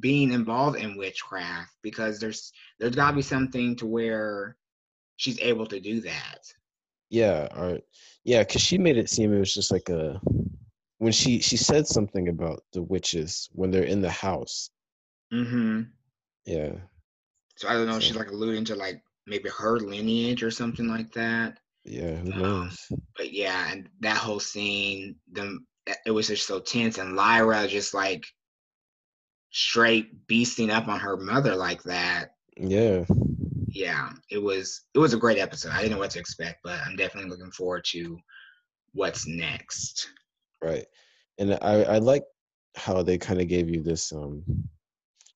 being 0.01 0.33
involved 0.33 0.79
in 0.79 0.97
witchcraft 0.97 1.73
because 1.83 2.19
there's 2.19 2.53
there's 2.79 2.97
got 2.97 3.11
to 3.11 3.17
be 3.17 3.23
something 3.23 3.77
to 3.77 3.87
where 3.87 4.57
she's 5.17 5.39
able 5.41 5.67
to 5.67 5.81
do 5.81 6.01
that. 6.01 6.41
Yeah, 7.11 7.49
or 7.57 7.81
yeah, 8.25 8.43
because 8.43 8.63
she 8.63 8.79
made 8.79 8.97
it 8.97 9.11
seem 9.11 9.33
it 9.33 9.39
was 9.39 9.55
just 9.55 9.71
like 9.71 9.89
a 9.89 10.21
when 10.99 11.13
she 11.13 11.41
she 11.41 11.57
said 11.57 11.87
something 11.87 12.29
about 12.29 12.63
the 12.73 12.83
witches 12.83 13.49
when 13.53 13.71
they're 13.71 13.85
in 13.85 14.01
the 14.01 14.11
house. 14.11 14.71
Mm-hmm. 15.33 15.83
Yeah. 16.47 16.73
So 17.57 17.69
I 17.69 17.75
don't 17.75 17.87
know. 17.87 17.95
So. 17.95 18.01
She's 18.01 18.17
like 18.17 18.31
alluding 18.31 18.65
to 18.67 18.75
like 18.75 19.03
maybe 19.27 19.49
her 19.51 19.79
lineage 19.79 20.43
or 20.43 20.51
something 20.51 20.89
like 20.89 21.13
that. 21.13 21.59
Yeah, 21.85 22.17
who 22.17 22.33
um, 22.33 22.39
knows? 22.39 22.87
Um, 22.91 23.03
but 23.17 23.33
yeah, 23.33 23.71
and 23.71 23.89
that 24.01 24.17
whole 24.17 24.41
scene, 24.41 25.17
them 25.31 25.67
it 26.07 26.11
was 26.11 26.29
just 26.29 26.47
so 26.47 26.61
tense, 26.61 26.99
and 26.99 27.17
Lyra 27.17 27.67
just 27.69 27.95
like 27.95 28.25
straight 29.51 30.27
beasting 30.27 30.71
up 30.71 30.89
on 30.89 31.01
her 31.01 31.17
mother 31.17 31.55
like 31.55 31.83
that. 31.85 32.35
Yeah. 32.57 33.05
Yeah, 33.69 34.11
it 34.31 34.39
was 34.39 34.83
it 34.95 34.99
was 34.99 35.15
a 35.15 35.19
great 35.19 35.39
episode. 35.39 35.73
I 35.73 35.79
didn't 35.79 35.93
know 35.93 35.99
what 35.99 36.11
to 36.13 36.21
expect, 36.21 36.61
but 36.63 36.79
I'm 36.87 36.97
definitely 36.97 37.31
looking 37.31 37.51
forward 37.51 37.85
to 37.89 38.19
what's 38.93 39.27
next. 39.27 40.09
Right. 40.63 40.87
And 41.39 41.55
I 41.55 41.83
I 41.83 41.99
like 41.99 42.25
how 42.77 43.03
they 43.03 43.19
kind 43.19 43.41
of 43.41 43.49
gave 43.49 43.69
you 43.69 43.83
this 43.83 44.13
um 44.13 44.43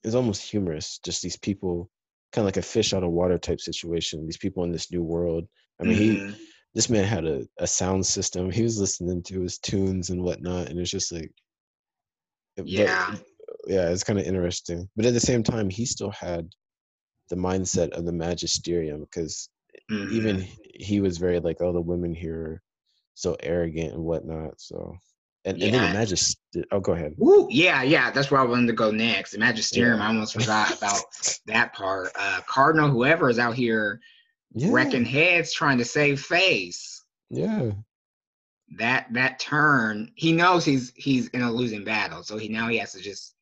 it's 0.05 0.15
almost 0.15 0.43
humorous, 0.43 0.99
just 1.05 1.23
these 1.23 1.37
people 1.37 1.91
kind 2.33 2.43
of 2.43 2.47
like 2.47 2.57
a 2.57 2.63
fish 2.63 2.93
out 2.93 3.03
of 3.03 3.11
water 3.11 3.39
type 3.39 3.61
situation, 3.61 4.25
these 4.27 4.37
people 4.37 4.65
in 4.65 4.73
this 4.73 4.93
new 4.93 5.03
world. 5.03 5.47
I 5.81 5.85
mean, 5.85 5.99
mm-hmm. 5.99 6.29
he 6.31 6.49
this 6.75 6.91
man 6.91 7.05
had 7.05 7.25
a, 7.25 7.47
a 7.59 7.67
sound 7.67 8.07
system. 8.07 8.51
He 8.51 8.63
was 8.63 8.79
listening 8.79 9.23
to 9.25 9.41
his 9.41 9.59
tunes 9.59 10.11
and 10.11 10.23
whatnot, 10.23 10.69
and 10.69 10.79
it's 10.79 10.91
just 10.91 11.13
like 11.13 11.33
yeah 12.65 13.17
yeah, 13.67 13.91
it's 13.91 14.05
kind 14.05 14.19
of 14.19 14.25
interesting. 14.25 14.89
But 14.97 15.07
at 15.07 15.15
the 15.15 15.21
same 15.21 15.43
time, 15.43 15.69
he 15.69 15.85
still 15.85 16.11
had 16.11 16.49
the 17.29 17.37
mindset 17.37 17.91
of 17.91 18.05
the 18.05 18.13
magisterium 18.13 19.01
because 19.01 19.49
mm-hmm. 19.91 20.13
even 20.13 20.47
he 20.63 21.01
was 21.01 21.19
very 21.19 21.39
like, 21.41 21.59
oh, 21.61 21.73
the 21.73 21.81
women 21.81 22.15
here 22.15 22.41
are 22.41 22.63
so 23.19 23.37
arrogant 23.41 23.95
and 23.95 24.05
whatnot. 24.05 24.61
So, 24.61 24.97
and, 25.45 25.59
yeah. 25.59 25.67
and 25.67 25.75
then 25.75 25.93
the 25.93 25.99
magisterium. 25.99 26.69
Oh, 26.73 26.81
go 26.81 26.93
ahead. 26.93 27.15
Woo, 27.17 27.49
yeah, 27.51 27.83
yeah, 27.83 28.11
that's 28.11 28.31
where 28.31 28.41
I 28.41 28.45
wanted 28.45 28.69
to 28.69 28.73
go 28.73 28.91
next. 28.91 29.33
The 29.33 29.39
magisterium. 29.39 29.99
Yeah. 29.99 30.05
I 30.05 30.09
almost 30.09 30.35
forgot 30.35 30.77
about 30.77 31.03
that 31.47 31.75
part. 31.75 32.11
Uh, 32.19 32.41
Cardinal, 32.47 32.91
whoever 32.91 33.29
is 33.29 33.39
out 33.39 33.55
here 33.55 34.01
yeah. 34.53 34.69
wrecking 34.71 35.05
heads 35.05 35.53
trying 35.53 35.79
to 35.79 35.85
save 35.85 36.21
face. 36.21 37.05
Yeah 37.31 37.73
that 38.77 39.07
that 39.13 39.39
turn 39.39 40.11
he 40.15 40.33
knows 40.33 40.65
he's 40.65 40.93
he's 40.95 41.29
in 41.29 41.43
a 41.43 41.51
losing 41.51 41.85
battle 41.85 42.23
so 42.23 42.37
he 42.37 42.49
now 42.49 42.69
he 42.69 42.77
has 42.79 42.93
to 42.93 43.01
just 43.01 43.35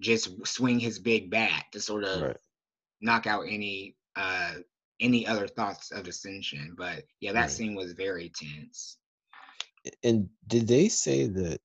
just 0.00 0.46
swing 0.46 0.78
his 0.78 0.98
big 0.98 1.30
bat 1.30 1.64
to 1.72 1.80
sort 1.80 2.04
of 2.04 2.22
right. 2.22 2.36
knock 3.00 3.26
out 3.26 3.42
any 3.46 3.94
uh 4.16 4.54
any 5.00 5.26
other 5.26 5.46
thoughts 5.46 5.90
of 5.90 6.06
ascension. 6.06 6.74
But 6.76 7.04
yeah, 7.20 7.32
that 7.32 7.40
right. 7.40 7.50
scene 7.50 7.74
was 7.74 7.92
very 7.92 8.30
tense. 8.34 8.98
And 10.02 10.28
did 10.46 10.66
they 10.66 10.88
say 10.88 11.26
that 11.26 11.60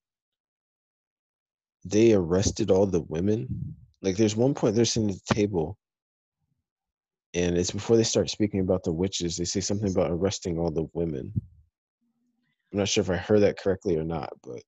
they 1.86 2.14
arrested 2.14 2.72
all 2.72 2.86
the 2.86 3.02
women? 3.02 3.76
Like 4.02 4.18
there's 4.18 4.36
one 4.36 4.54
point 4.54 4.76
they're 4.76 4.86
sitting 4.86 5.10
at 5.10 5.18
the 5.28 5.34
table 5.34 5.78
and 7.34 7.58
it's 7.58 7.72
before 7.72 7.98
they 7.98 8.04
start 8.04 8.30
speaking 8.30 8.60
about 8.60 8.84
the 8.84 8.92
witches, 8.92 9.38
they 9.38 9.46
say 9.46 9.60
something 9.60 9.90
about 9.90 10.12
arresting 10.12 10.60
all 10.60 10.70
the 10.70 10.88
women. 10.94 11.32
I'm 12.72 12.80
not 12.80 12.88
sure 12.88 13.02
if 13.02 13.10
I 13.10 13.16
heard 13.16 13.42
that 13.42 13.58
correctly 13.58 13.98
or 13.98 14.04
not, 14.04 14.32
but 14.44 14.62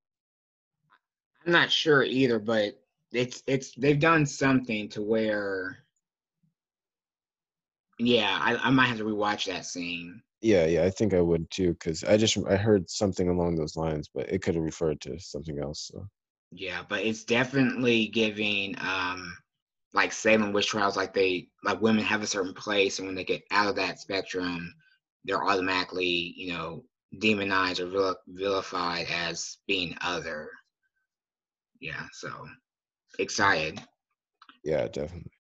I'm 1.45 1.51
not 1.51 1.71
sure 1.71 2.04
either, 2.04 2.39
but 2.39 2.80
it's 3.12 3.43
it's 3.45 3.73
they've 3.75 3.99
done 3.99 4.25
something 4.25 4.89
to 4.89 5.01
where 5.01 5.85
yeah 8.00 8.38
I, 8.42 8.56
I 8.56 8.70
might 8.70 8.88
have 8.88 8.98
to 8.98 9.06
rewatch 9.06 9.46
that 9.46 9.66
scene 9.66 10.22
yeah 10.42 10.66
yeah 10.66 10.84
i 10.84 10.90
think 10.90 11.14
i 11.14 11.22
would 11.22 11.50
too 11.50 11.74
because 11.74 12.04
i 12.04 12.18
just 12.18 12.38
i 12.48 12.56
heard 12.56 12.90
something 12.90 13.30
along 13.30 13.56
those 13.56 13.76
lines 13.76 14.10
but 14.14 14.30
it 14.30 14.42
could 14.42 14.56
have 14.56 14.64
referred 14.64 15.02
to 15.02 15.20
something 15.20 15.60
else 15.60 15.90
so 15.94 16.06
yeah 16.52 16.84
but 16.88 17.04
it's 17.04 17.24
definitely 17.24 18.08
giving 18.08 18.76
um 18.80 19.36
like 19.94 20.12
salem 20.12 20.52
witch 20.52 20.68
trials 20.68 20.98
like 20.98 21.14
they 21.14 21.48
like 21.64 21.82
women 21.82 22.04
have 22.04 22.22
a 22.22 22.28
certain 22.28 22.54
place 22.54 23.00
and 23.00 23.08
when 23.08 23.16
they 23.16 23.24
get 23.24 23.44
out 23.52 23.68
of 23.68 23.76
that 23.76 24.00
spectrum 24.00 24.74
they're 25.24 25.44
automatically 25.44 26.34
you 26.36 26.52
know 26.54 26.84
demonized 27.20 27.80
or 27.80 27.88
vil- 27.88 28.18
vilified 28.28 29.08
as 29.10 29.58
being 29.68 29.96
other 30.02 30.50
yeah 31.80 32.06
so 32.12 32.30
excited. 33.20 33.82
Yeah, 34.64 34.88
definitely. 34.88 35.32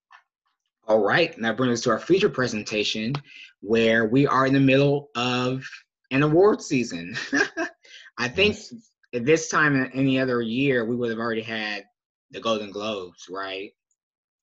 All 0.87 1.03
right, 1.03 1.37
now 1.39 1.53
brings 1.53 1.79
us 1.79 1.83
to 1.83 1.89
our 1.89 1.99
feature 1.99 2.29
presentation, 2.29 3.13
where 3.61 4.05
we 4.05 4.27
are 4.27 4.45
in 4.45 4.53
the 4.53 4.59
middle 4.59 5.09
of 5.15 5.67
an 6.11 6.21
award 6.21 6.61
season. 6.61 7.17
I 8.17 8.27
think 8.27 8.55
yes. 8.55 8.73
at 9.13 9.25
this 9.25 9.49
time 9.49 9.75
in 9.75 9.91
any 9.93 10.19
other 10.19 10.41
year, 10.41 10.85
we 10.85 10.95
would 10.95 11.09
have 11.09 11.19
already 11.19 11.41
had 11.41 11.85
the 12.31 12.39
Golden 12.39 12.71
Globes, 12.71 13.27
right? 13.29 13.71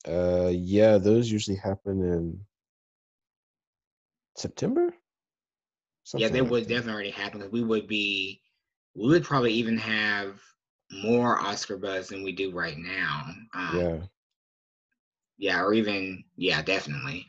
Uh, 0.06 0.50
yeah, 0.52 0.98
those 0.98 1.30
usually 1.30 1.56
happen 1.56 2.02
in 2.02 2.40
September. 4.36 4.92
Something 6.04 6.26
yeah, 6.26 6.32
they 6.32 6.40
like 6.40 6.50
would 6.50 6.64
that. 6.64 6.68
definitely 6.68 6.92
already 6.92 7.10
happen. 7.10 7.48
We 7.52 7.62
would 7.62 7.86
be, 7.86 8.40
we 8.96 9.08
would 9.08 9.24
probably 9.24 9.52
even 9.52 9.78
have 9.78 10.40
more 11.04 11.38
Oscar 11.38 11.78
buzz 11.78 12.08
than 12.08 12.24
we 12.24 12.32
do 12.32 12.50
right 12.50 12.76
now. 12.76 13.26
Um, 13.54 13.78
yeah. 13.78 13.98
Yeah, 15.38 15.60
or 15.60 15.74
even 15.74 16.24
yeah, 16.36 16.62
definitely. 16.62 17.26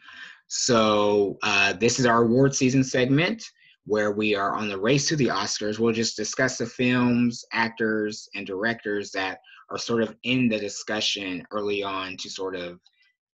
So 0.48 1.38
uh, 1.42 1.74
this 1.74 2.00
is 2.00 2.06
our 2.06 2.24
award 2.24 2.54
season 2.56 2.84
segment 2.84 3.44
where 3.86 4.12
we 4.12 4.36
are 4.36 4.56
on 4.56 4.70
the 4.70 4.78
race 4.78 5.08
to 5.10 5.16
the 5.16 5.28
Oscars. 5.28 5.80
We'll 5.80 5.94
just 5.94 6.16
discuss 6.16 6.58
the 6.58 6.66
films, 6.66 7.44
actors, 7.52 8.30
and 8.36 8.46
directors 8.48 9.12
that 9.12 9.40
are 9.70 9.78
sort 9.78 10.04
of 10.04 10.16
in 10.24 10.48
the 10.48 10.60
discussion 10.60 11.46
early 11.52 11.84
on 11.84 12.16
to 12.18 12.30
sort 12.30 12.56
of 12.56 12.80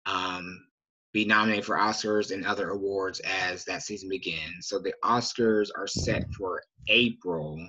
um, 0.06 0.66
be 1.14 1.24
nominated 1.26 1.66
for 1.66 1.78
Oscars 1.78 2.32
and 2.32 2.46
other 2.46 2.72
awards 2.72 3.22
as 3.22 3.64
that 3.66 3.84
season 3.84 4.10
begins. 4.10 4.68
So 4.68 4.80
the 4.80 4.94
Oscars 5.04 5.70
are 5.78 5.88
set 5.88 6.26
for 6.34 6.62
April, 6.88 7.66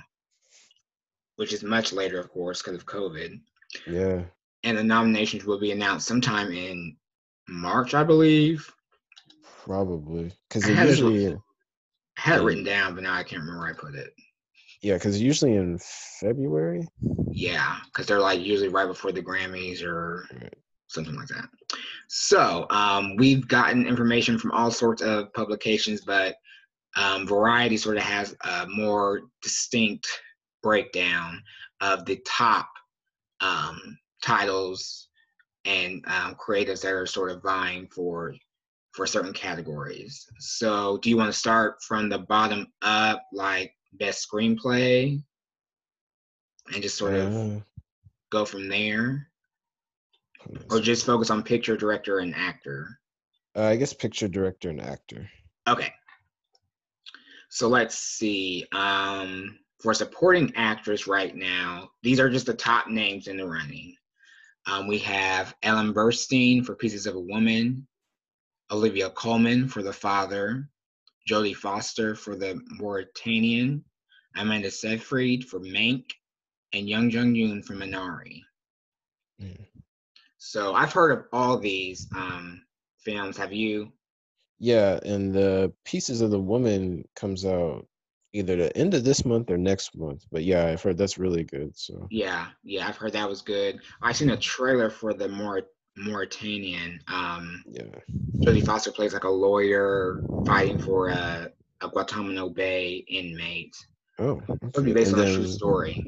which 1.37 1.53
is 1.53 1.63
much 1.63 1.93
later, 1.93 2.19
of 2.19 2.31
course, 2.31 2.63
because 2.63 2.79
of 2.79 2.87
COVID. 2.87 3.39
Yeah. 3.87 4.23
And 4.65 4.77
the 4.79 4.83
nominations 4.83 5.45
will 5.45 5.61
be 5.61 5.73
announced 5.73 6.09
sometime 6.09 6.51
in 6.53 6.97
March, 7.49 7.95
I 7.95 8.03
believe. 8.03 8.69
Probably 9.65 10.33
because 10.49 10.65
I 10.69 10.73
had 10.73 10.87
it- 10.87 10.91
usually 10.91 11.29
I 11.29 11.37
had 12.17 12.41
it 12.41 12.45
written 12.45 12.65
down, 12.65 12.95
but 12.95 13.05
now 13.05 13.13
I 13.15 13.23
can't 13.23 13.41
remember 13.43 13.61
where 13.61 13.71
I 13.71 13.75
put 13.75 13.95
it. 13.95 14.13
yeah, 14.81 14.95
because 14.95 15.21
usually 15.21 15.55
in 15.55 15.79
February. 16.21 16.89
Yeah, 17.31 17.79
because 17.87 18.07
they're 18.07 18.21
like 18.21 18.41
usually 18.41 18.69
right 18.69 18.87
before 18.87 19.13
the 19.13 19.23
Grammys 19.23 19.83
or 19.83 20.27
Right. 20.41 20.55
something 20.87 21.15
like 21.15 21.29
that. 21.29 21.49
So 22.09 22.67
um, 22.71 23.17
we've 23.17 23.47
gotten 23.49 23.87
information 23.87 24.39
from 24.39 24.53
all 24.53 24.71
sorts 24.71 25.03
of 25.03 25.33
publications, 25.35 26.03
but 26.03 26.37
um, 26.97 27.27
Variety 27.27 27.77
sort 27.77 27.97
of 27.97 28.03
has 28.05 28.37
a 28.45 28.67
more 28.69 29.23
distinct 29.43 30.07
breakdown 30.63 31.43
of 31.81 32.05
the 32.05 32.17
top 32.27 32.69
um, 33.41 33.99
titles 34.25 35.09
and 35.65 36.05
um, 36.07 36.35
creatives 36.35 36.83
that 36.83 36.93
are 36.93 37.07
sort 37.07 37.31
of 37.31 37.43
vying 37.43 37.87
for 37.89 38.35
for 38.93 39.07
certain 39.07 39.33
categories. 39.33 40.27
So, 40.39 40.99
do 40.99 41.11
you 41.11 41.17
want 41.17 41.33
to 41.33 41.39
start 41.39 41.83
from 41.83 42.09
the 42.09 42.19
bottom 42.19 42.69
up, 42.83 43.23
like 43.33 43.75
best 43.95 44.27
screenplay, 44.29 45.21
and 46.73 46.83
just 46.83 46.97
sort 46.97 47.15
of 47.15 47.35
Uh, 47.35 47.61
go 48.31 48.45
from 48.45 48.69
there, 48.69 49.29
hold 50.41 50.59
on 50.59 50.65
a 50.71 50.75
or 50.75 50.81
just 50.81 51.07
focus 51.07 51.31
on 51.31 51.43
picture, 51.43 51.77
director, 51.77 52.21
and 52.21 52.35
actor? 52.35 53.01
Uh, 53.57 53.65
I 53.65 53.77
guess 53.77 53.93
picture 53.93 54.29
director 54.29 54.71
and 54.71 54.81
actor. 54.81 55.29
Okay. 55.69 55.93
So 57.49 57.69
let's 57.69 57.97
see. 57.97 58.67
Um, 58.73 59.59
for 59.81 59.95
supporting 59.95 60.53
actress 60.57 61.07
right 61.07 61.35
now, 61.37 61.91
these 62.03 62.19
are 62.19 62.31
just 62.31 62.47
the 62.47 62.55
top 62.55 62.89
names 62.89 63.29
in 63.29 63.37
the 63.37 63.47
running. 63.47 63.95
Um, 64.67 64.87
we 64.87 64.99
have 64.99 65.55
Ellen 65.63 65.93
Burstyn 65.93 66.65
for 66.65 66.75
Pieces 66.75 67.07
of 67.07 67.17
a 67.17 67.21
Woman, 67.21 67.87
Olivia 68.71 69.11
Colman 69.11 69.69
for 69.69 69.83
The 69.83 69.93
Father, 69.93 70.69
Jodie 71.29 71.55
Foster 71.55 72.15
for 72.15 72.35
The 72.35 72.61
Mauritanian, 72.79 73.85
Amanda 74.37 74.71
Seyfried 74.71 75.45
for 75.45 75.61
Mank, 75.61 76.11
and 76.73 76.89
Young 76.89 77.11
Jung 77.11 77.35
Yoon 77.35 77.65
for 77.65 77.75
Minari. 77.75 78.43
Mm. 79.41 79.67
So 80.39 80.75
I've 80.75 80.93
heard 80.93 81.13
of 81.13 81.25
all 81.33 81.59
these 81.59 82.09
um, 82.15 82.63
films. 82.99 83.37
Have 83.37 83.53
you? 83.53 83.93
Yeah, 84.59 84.99
and 85.05 85.35
the 85.35 85.73
pieces 85.85 86.21
of 86.21 86.31
the 86.31 86.41
woman 86.41 87.07
comes 87.17 87.45
out 87.45 87.87
either 88.35 88.57
the 88.57 88.77
end 88.77 88.93
of 88.95 89.05
this 89.05 89.25
month 89.25 89.51
or 89.51 89.57
next 89.57 89.97
month. 89.97 90.27
But 90.31 90.45
yeah, 90.45 90.67
I've 90.67 90.83
heard 90.83 90.99
that's 90.99 91.19
really 91.19 91.45
good. 91.45 91.77
So 91.77 92.07
Yeah, 92.11 92.49
yeah, 92.65 92.87
I've 92.89 92.97
heard 92.97 93.13
that 93.13 93.29
was 93.29 93.41
good. 93.41 93.81
I 94.03 94.13
seen 94.13 94.31
a 94.31 94.37
trailer 94.37 94.91
for 94.91 95.15
the 95.15 95.29
Maurit- 95.29 95.69
Mauritanian. 95.97 96.99
Um, 97.09 97.65
yeah, 97.71 97.85
Jodie 98.45 98.63
Foster 98.63 98.93
plays 98.93 99.15
like 99.15 99.25
a 99.25 99.31
lawyer 99.31 100.25
fighting 100.45 100.79
for 100.79 101.09
a, 101.09 101.51
a 101.81 101.89
Guantanamo 101.89 102.51
Bay 102.51 103.05
inmate. 103.09 103.77
oh, 104.19 104.43
It'll 104.63 104.83
be 104.83 104.91
okay. 104.91 104.95
based 104.95 105.13
And 105.13 105.21
on 105.23 105.27
a 105.29 105.33
true 105.33 105.47
story. 105.47 106.03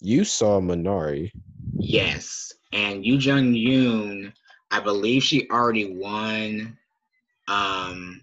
you 0.00 0.24
saw 0.24 0.60
Minari. 0.60 1.32
Yes, 1.78 2.52
and 2.72 3.04
Yu 3.06 3.16
Jung 3.18 3.52
Yoon, 3.52 4.32
I 4.70 4.80
believe 4.80 5.22
she 5.22 5.48
already 5.50 5.94
won 5.94 6.76
um, 7.48 8.20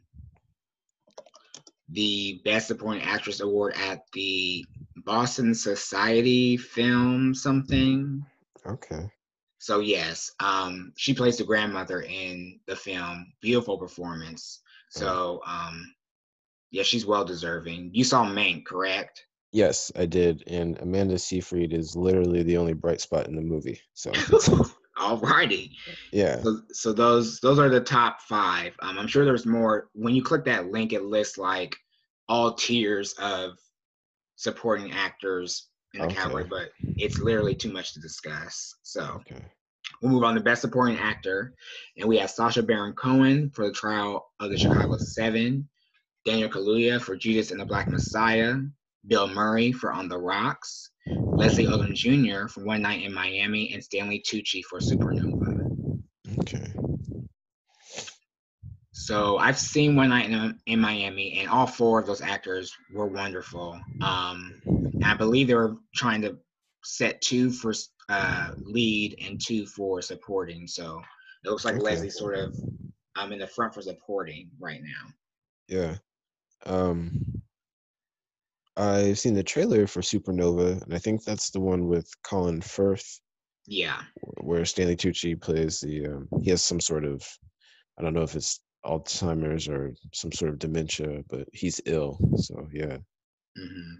the 1.94 2.42
Best 2.44 2.68
Supporting 2.68 3.04
Actress 3.04 3.40
award 3.40 3.74
at 3.76 4.04
the 4.14 4.66
Boston 4.98 5.54
Society 5.56 6.58
Film 6.58 7.34
something. 7.34 8.26
Okay, 8.66 9.10
So 9.60 9.80
yes, 9.80 10.32
um, 10.40 10.94
she 10.98 11.14
plays 11.14 11.38
the 11.38 11.44
grandmother 11.44 12.02
in 12.02 12.60
the 12.68 12.76
film. 12.76 13.34
Beautiful 13.42 13.78
performance. 13.78 14.62
So 14.90 15.42
um, 15.46 15.94
yeah, 16.72 16.84
she's 16.84 17.06
well 17.06 17.26
deserving. 17.26 17.92
You 17.94 18.04
saw 18.04 18.26
Mank, 18.26 18.66
correct? 18.66 19.26
yes, 19.52 19.92
I 19.96 20.06
did. 20.06 20.44
And 20.48 20.78
Amanda 20.80 21.18
Seyfried 21.20 21.74
is 21.74 21.96
literally 21.96 22.44
the 22.44 22.58
only 22.58 22.74
bright 22.74 23.02
spot 23.02 23.28
in 23.28 23.36
the 23.36 23.42
movie. 23.42 23.80
So 23.94 24.12
Alrighty. 24.98 25.72
yeah, 26.12 26.42
So 26.44 26.62
so 26.72 26.94
those 26.94 27.40
those 27.40 27.60
are 27.60 27.70
the 27.70 27.82
top 27.82 28.22
five. 28.22 28.76
Um, 28.82 28.98
I'm 29.00 29.08
sure 29.08 29.26
there's 29.26 29.46
more. 29.46 29.90
When 29.94 30.16
you 30.16 30.24
click 30.24 30.46
that 30.46 30.72
link, 30.72 30.94
it 30.94 31.04
lists 31.04 31.38
like 31.38 31.76
all 32.30 32.54
tiers 32.54 33.14
of 33.14 33.58
supporting 34.36 34.92
actors 34.92 35.70
in 35.94 36.02
the 36.02 36.08
Okay. 36.08 36.16
category, 36.16 36.46
but 36.50 36.70
it's 36.98 37.20
literally 37.20 37.56
too 37.56 37.72
much 37.72 37.94
to 37.94 38.00
discuss. 38.00 38.76
So 38.84 39.22
okay, 39.26 39.42
We'll 40.02 40.12
move 40.12 40.24
on 40.24 40.36
to 40.36 40.42
Best 40.42 40.62
Supporting 40.62 40.98
Actor, 40.98 41.54
and 41.98 42.08
we 42.08 42.18
have 42.18 42.30
Sacha 42.30 42.62
Baron 42.64 42.94
Cohen 42.94 43.50
for 43.52 43.68
the 43.68 43.74
Trial 43.74 44.32
of 44.40 44.50
the 44.50 44.58
Chicago 44.58 44.98
Seven, 44.98 45.68
Daniel 46.26 46.50
Kaluuya 46.50 47.02
for 47.02 47.16
Judas 47.16 47.52
and 47.52 47.60
the 47.60 47.66
Black 47.66 47.90
Messiah, 47.92 48.56
Bill 49.08 49.28
Murray 49.28 49.72
for 49.72 49.92
On 49.94 50.08
the 50.08 50.18
Rocks, 50.18 50.90
Leslie 51.36 51.66
Odom 51.66 51.94
Jr. 51.94 52.48
for 52.48 52.64
One 52.64 52.82
Night 52.82 53.04
in 53.04 53.14
Miami, 53.14 53.74
and 53.74 53.84
Stanley 53.84 54.20
Tucci 54.26 54.64
for 54.64 54.80
Supernova. 54.80 56.02
okay. 56.40 56.72
So 58.92 59.38
I've 59.38 59.58
seen 59.58 59.96
One 59.96 60.10
Night 60.10 60.30
in, 60.30 60.60
in 60.68 60.80
Miami, 60.80 61.40
and 61.40 61.50
all 61.50 61.66
four 61.68 62.00
of 62.00 62.06
those 62.06 62.22
actors 62.22 62.72
were 62.94 63.08
wonderful. 63.08 63.80
Um, 64.02 64.62
I 65.04 65.16
believe 65.16 65.48
they 65.48 65.56
were 65.56 65.78
trying 65.96 66.22
to 66.22 66.38
set 66.84 67.22
two 67.22 67.50
for 67.52 67.74
uh, 68.10 68.52
lead 68.62 69.18
and 69.22 69.42
two 69.44 69.66
for 69.66 70.02
supporting. 70.02 70.68
So 70.68 71.02
it 71.44 71.50
looks 71.50 71.66
like 71.66 71.76
Okay. 71.76 71.84
Leslie's 71.84 72.18
sort 72.18 72.36
of 72.36 72.56
I'm 73.16 73.28
um, 73.28 73.34
in 73.34 73.40
the 73.40 73.48
front 73.48 73.74
for 73.74 73.82
supporting 73.82 74.50
right 74.60 74.82
now. 74.82 75.10
Yeah. 75.68 75.96
Um 76.66 77.33
I've 78.76 79.20
seen 79.20 79.34
the 79.34 79.44
trailer 79.44 79.86
for 79.88 80.02
Supernova, 80.02 80.82
and 80.84 80.94
I 80.94 80.98
think 80.98 81.24
that's 81.24 81.52
the 81.52 81.60
one 81.60 81.88
with 81.88 82.10
Colin 82.24 82.62
Firth, 82.62 83.20
Yeah, 83.68 84.02
where 84.42 84.66
Stanley 84.66 84.96
Tucci 84.96 85.40
plays 85.40 85.80
the. 85.80 86.08
Um, 86.08 86.28
he 86.42 86.50
has 86.50 86.64
some 86.64 86.80
sort 86.80 87.06
of, 87.06 87.24
I 87.98 88.02
don't 88.02 88.14
know 88.14 88.24
if 88.24 88.36
it's 88.36 88.62
Alzheimer's 88.86 89.68
or 89.68 89.94
some 90.14 90.32
sort 90.32 90.52
of 90.52 90.60
dementia, 90.60 91.24
but 91.30 91.48
he's 91.54 91.82
ill. 91.86 92.18
So 92.38 92.68
yeah. 92.72 92.98
hmm 93.58 93.96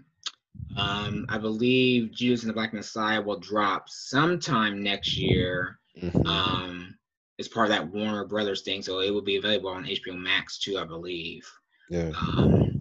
um, 0.76 1.26
I 1.28 1.38
believe 1.38 2.12
Judas 2.12 2.42
and 2.42 2.50
the 2.50 2.54
Black 2.54 2.72
Messiah 2.72 3.20
will 3.20 3.38
drop 3.38 3.88
sometime 3.88 4.82
next 4.82 5.16
year. 5.16 5.78
Mhm. 6.00 6.26
Um, 6.26 6.98
it's 7.38 7.48
part 7.48 7.66
of 7.70 7.76
that 7.76 7.92
Warner 7.92 8.24
Brothers 8.24 8.62
thing, 8.62 8.82
so 8.82 9.00
it 9.00 9.10
will 9.10 9.22
be 9.22 9.36
available 9.36 9.70
on 9.70 9.84
HBO 9.84 10.16
Max 10.16 10.58
too, 10.58 10.78
I 10.78 10.84
believe. 10.84 11.48
yeah. 11.90 12.10
Um, 12.16 12.73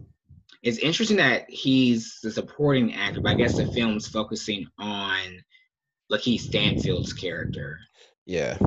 it's 0.64 0.78
interesting 0.80 1.18
that 1.18 1.50
he's 1.50 2.20
the 2.24 2.32
supporting 2.32 2.96
actor, 2.96 3.22
but 3.22 3.32
I 3.32 3.36
guess 3.36 3.56
the 3.58 3.66
film's 3.66 4.08
focusing 4.08 4.66
on 4.80 5.44
Lakeith 6.12 6.40
Stanfield's 6.40 7.14
character. 7.14 7.80
Yeah. 8.26 8.58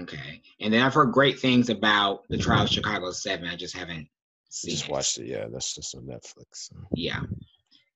Okay, 0.00 0.40
and 0.60 0.72
then 0.72 0.82
I've 0.82 0.94
heard 0.94 1.12
great 1.12 1.38
things 1.38 1.68
about 1.68 2.22
the 2.30 2.38
Trial 2.38 2.62
of 2.62 2.70
Chicago 2.70 3.10
Seven. 3.10 3.46
I 3.48 3.56
just 3.56 3.76
haven't 3.76 4.08
seen 4.48 4.70
Just 4.70 4.84
it. 4.86 4.90
watched 4.90 5.18
it. 5.18 5.26
Yeah, 5.26 5.46
that's 5.52 5.74
just 5.74 5.94
on 5.94 6.02
Netflix. 6.04 6.44
So. 6.54 6.76
Yeah, 6.94 7.20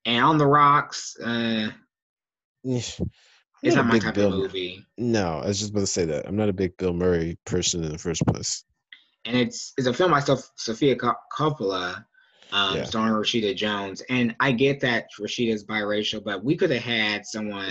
and 0.04 0.24
on 0.24 0.36
the 0.36 0.46
rocks, 0.46 1.16
uh, 1.24 1.68
it's 2.64 2.98
not 3.62 3.76
not 3.76 3.86
my 3.86 3.98
type 3.98 4.14
Bill 4.14 4.32
of 4.32 4.38
movie, 4.40 4.84
No, 4.98 5.38
I 5.38 5.46
was 5.46 5.60
just 5.60 5.70
about 5.70 5.80
to 5.80 5.86
say 5.86 6.04
that. 6.06 6.26
I'm 6.28 6.36
not 6.36 6.48
a 6.48 6.52
big 6.52 6.76
Bill 6.76 6.92
Murray 6.92 7.38
person 7.46 7.82
in 7.84 7.92
the 7.92 7.98
first 7.98 8.26
place. 8.26 8.64
and 9.24 9.36
it's 9.36 9.72
it's 9.78 9.86
a 9.86 9.94
film 9.94 10.10
by 10.10 10.20
Sofia 10.20 10.96
Co- 10.96 11.14
Coppola. 11.36 12.04
Um, 12.52 12.76
Yeah. 12.76 12.84
starring 12.84 13.12
Rashida 13.14 13.56
Jones, 13.56 14.02
and 14.08 14.34
I 14.38 14.52
get 14.52 14.80
that 14.80 15.08
Rashida's 15.18 15.64
biracial, 15.64 16.22
but 16.22 16.44
we 16.44 16.56
could 16.56 16.70
have 16.70 16.82
had 16.82 17.26
someone 17.26 17.68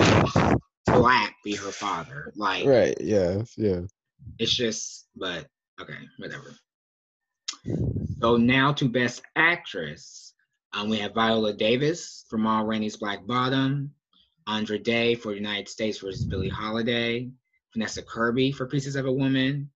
black 0.85 1.35
be 1.43 1.55
her 1.55 1.71
father. 1.71 2.31
Like, 2.35 2.65
Right. 2.65 2.95
Yeah. 2.99 3.43
Yeah. 3.57 3.81
it's 4.37 4.53
just 4.55 5.07
but 5.15 5.47
okay 5.79 5.97
whatever 6.17 6.53
so 8.21 8.37
now 8.37 8.73
to 8.73 8.89
best 8.89 9.21
actress 9.35 10.33
um, 10.73 10.89
we 10.89 10.97
have 10.97 11.13
viola 11.13 11.53
davis 11.53 12.25
for 12.29 12.37
ma 12.37 12.59
rainey's 12.61 12.97
black 12.97 13.25
bottom 13.25 13.91
andra 14.47 14.77
day 14.77 15.15
for 15.15 15.33
united 15.33 15.69
states 15.69 15.99
versus 15.99 16.25
billie 16.25 16.49
holiday 16.49 17.29
vanessa 17.73 18.01
kirby 18.01 18.51
for 18.51 18.67
pieces 18.67 18.95
of 18.95 19.05
a 19.05 19.11
woman 19.11 19.69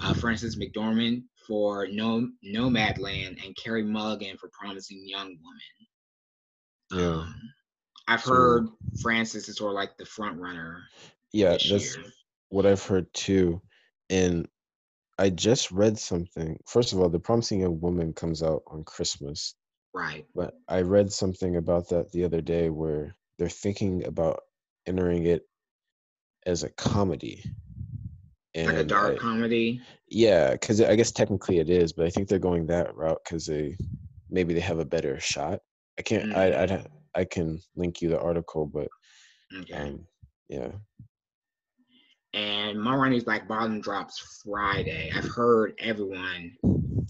uh, 0.00 0.12
Mhm. 0.12 0.16
frances 0.16 0.56
mcdormand 0.56 1.22
for 1.46 1.86
no 1.88 2.28
nomadland 2.44 3.42
and 3.44 3.56
carrie 3.56 3.82
mulligan 3.84 4.36
for 4.36 4.50
promising 4.58 5.02
young 5.06 5.36
woman 5.42 7.00
Yeah. 7.02 7.20
um, 7.22 7.40
i've 8.08 8.22
So- 8.22 8.32
heard 8.32 8.66
Frances 9.02 9.48
is 9.48 9.56
sort 9.56 9.72
of 9.72 9.74
like 9.76 9.96
the 9.96 10.06
front 10.06 10.38
runner 10.40 10.82
Yeah. 11.32 11.50
That's 11.50 11.68
year 11.70 12.04
what 12.50 12.64
I've 12.64 12.82
heard 12.84 13.12
too. 13.12 13.60
And 14.08 14.46
I 15.18 15.30
just 15.30 15.72
read 15.72 15.98
something. 15.98 16.56
First 16.68 16.92
of 16.92 17.00
all, 17.00 17.08
The 17.10 17.18
Promising 17.18 17.60
Young 17.60 17.80
Woman 17.80 18.12
comes 18.12 18.40
out 18.42 18.62
on 18.68 18.84
Christmas. 18.84 19.56
Right. 19.92 20.24
But 20.34 20.54
I 20.68 20.82
read 20.82 21.12
something 21.12 21.56
about 21.56 21.88
that 21.88 22.12
the 22.12 22.22
other 22.24 22.40
day 22.40 22.70
where 22.70 23.16
they're 23.36 23.48
thinking 23.48 24.04
about 24.06 24.40
entering 24.86 25.26
it 25.26 25.42
as 26.46 26.62
a 26.62 26.70
comedy. 26.70 27.42
And 28.56 28.68
like 28.68 28.76
a 28.76 28.84
dark 28.84 29.16
I, 29.16 29.18
comedy. 29.18 29.82
Yeah, 30.08 30.52
because 30.52 30.80
I 30.80 30.96
guess 30.96 31.12
technically 31.12 31.58
it 31.58 31.68
is, 31.68 31.92
but 31.92 32.06
I 32.06 32.10
think 32.10 32.28
they're 32.28 32.38
going 32.38 32.66
that 32.66 32.96
route 32.96 33.20
because 33.22 33.46
they 33.46 33.76
maybe 34.30 34.54
they 34.54 34.60
have 34.60 34.78
a 34.78 34.84
better 34.84 35.20
shot. 35.20 35.60
I 35.98 36.02
can't. 36.02 36.32
Mm. 36.32 36.36
I 36.36 36.64
I 36.64 36.86
I 37.20 37.24
can 37.24 37.60
link 37.76 38.00
you 38.00 38.08
the 38.08 38.20
article, 38.20 38.66
but 38.66 38.88
okay. 39.60 39.74
um, 39.74 40.06
yeah. 40.48 40.72
And 42.32 42.80
Ma 42.80 42.94
Rainey's 42.94 43.24
Black 43.24 43.46
Bottom 43.46 43.80
drops 43.80 44.42
Friday. 44.44 45.10
I've 45.14 45.28
heard 45.28 45.74
everyone 45.78 46.56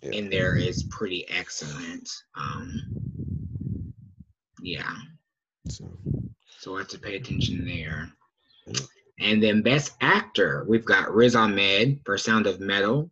yeah. 0.03 0.11
in 0.11 0.31
there 0.31 0.57
is 0.57 0.85
pretty 0.85 1.29
excellent. 1.29 2.09
Um, 2.37 2.83
yeah. 4.63 4.95
So. 5.69 5.89
so 6.59 6.77
I 6.77 6.81
have 6.81 6.89
to 6.89 6.99
pay 6.99 7.17
attention 7.17 7.65
there. 7.65 8.13
And 9.19 9.43
then 9.43 9.63
Best 9.63 9.95
Actor, 10.01 10.67
we've 10.69 10.85
got 10.85 11.15
Riz 11.15 11.35
Ahmed 11.35 12.01
for 12.05 12.19
Sound 12.19 12.47
of 12.47 12.61
Metal, 12.61 13.11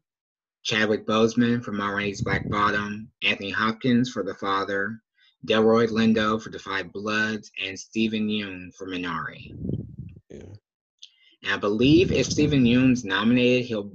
Chadwick 0.62 1.06
Boseman 1.06 1.62
for 1.62 1.72
Ma 1.72 1.88
Rainey's 1.88 2.22
Black 2.22 2.48
Bottom, 2.48 3.10
Anthony 3.22 3.50
Hopkins 3.50 4.10
for 4.10 4.22
The 4.22 4.34
Father, 4.34 5.00
Delroy 5.46 5.88
Lindo 5.88 6.40
for 6.40 6.50
The 6.50 6.58
Five 6.58 6.92
Bloods, 6.92 7.50
and 7.62 7.78
Steven 7.78 8.28
Yeun 8.28 8.74
for 8.74 8.86
Minari. 8.86 9.54
Yeah. 10.28 10.54
And 11.42 11.52
I 11.52 11.56
believe 11.56 12.12
if 12.12 12.26
Steven 12.26 12.64
Yeun's 12.64 13.04
nominated, 13.04 13.66
he'll 13.66 13.92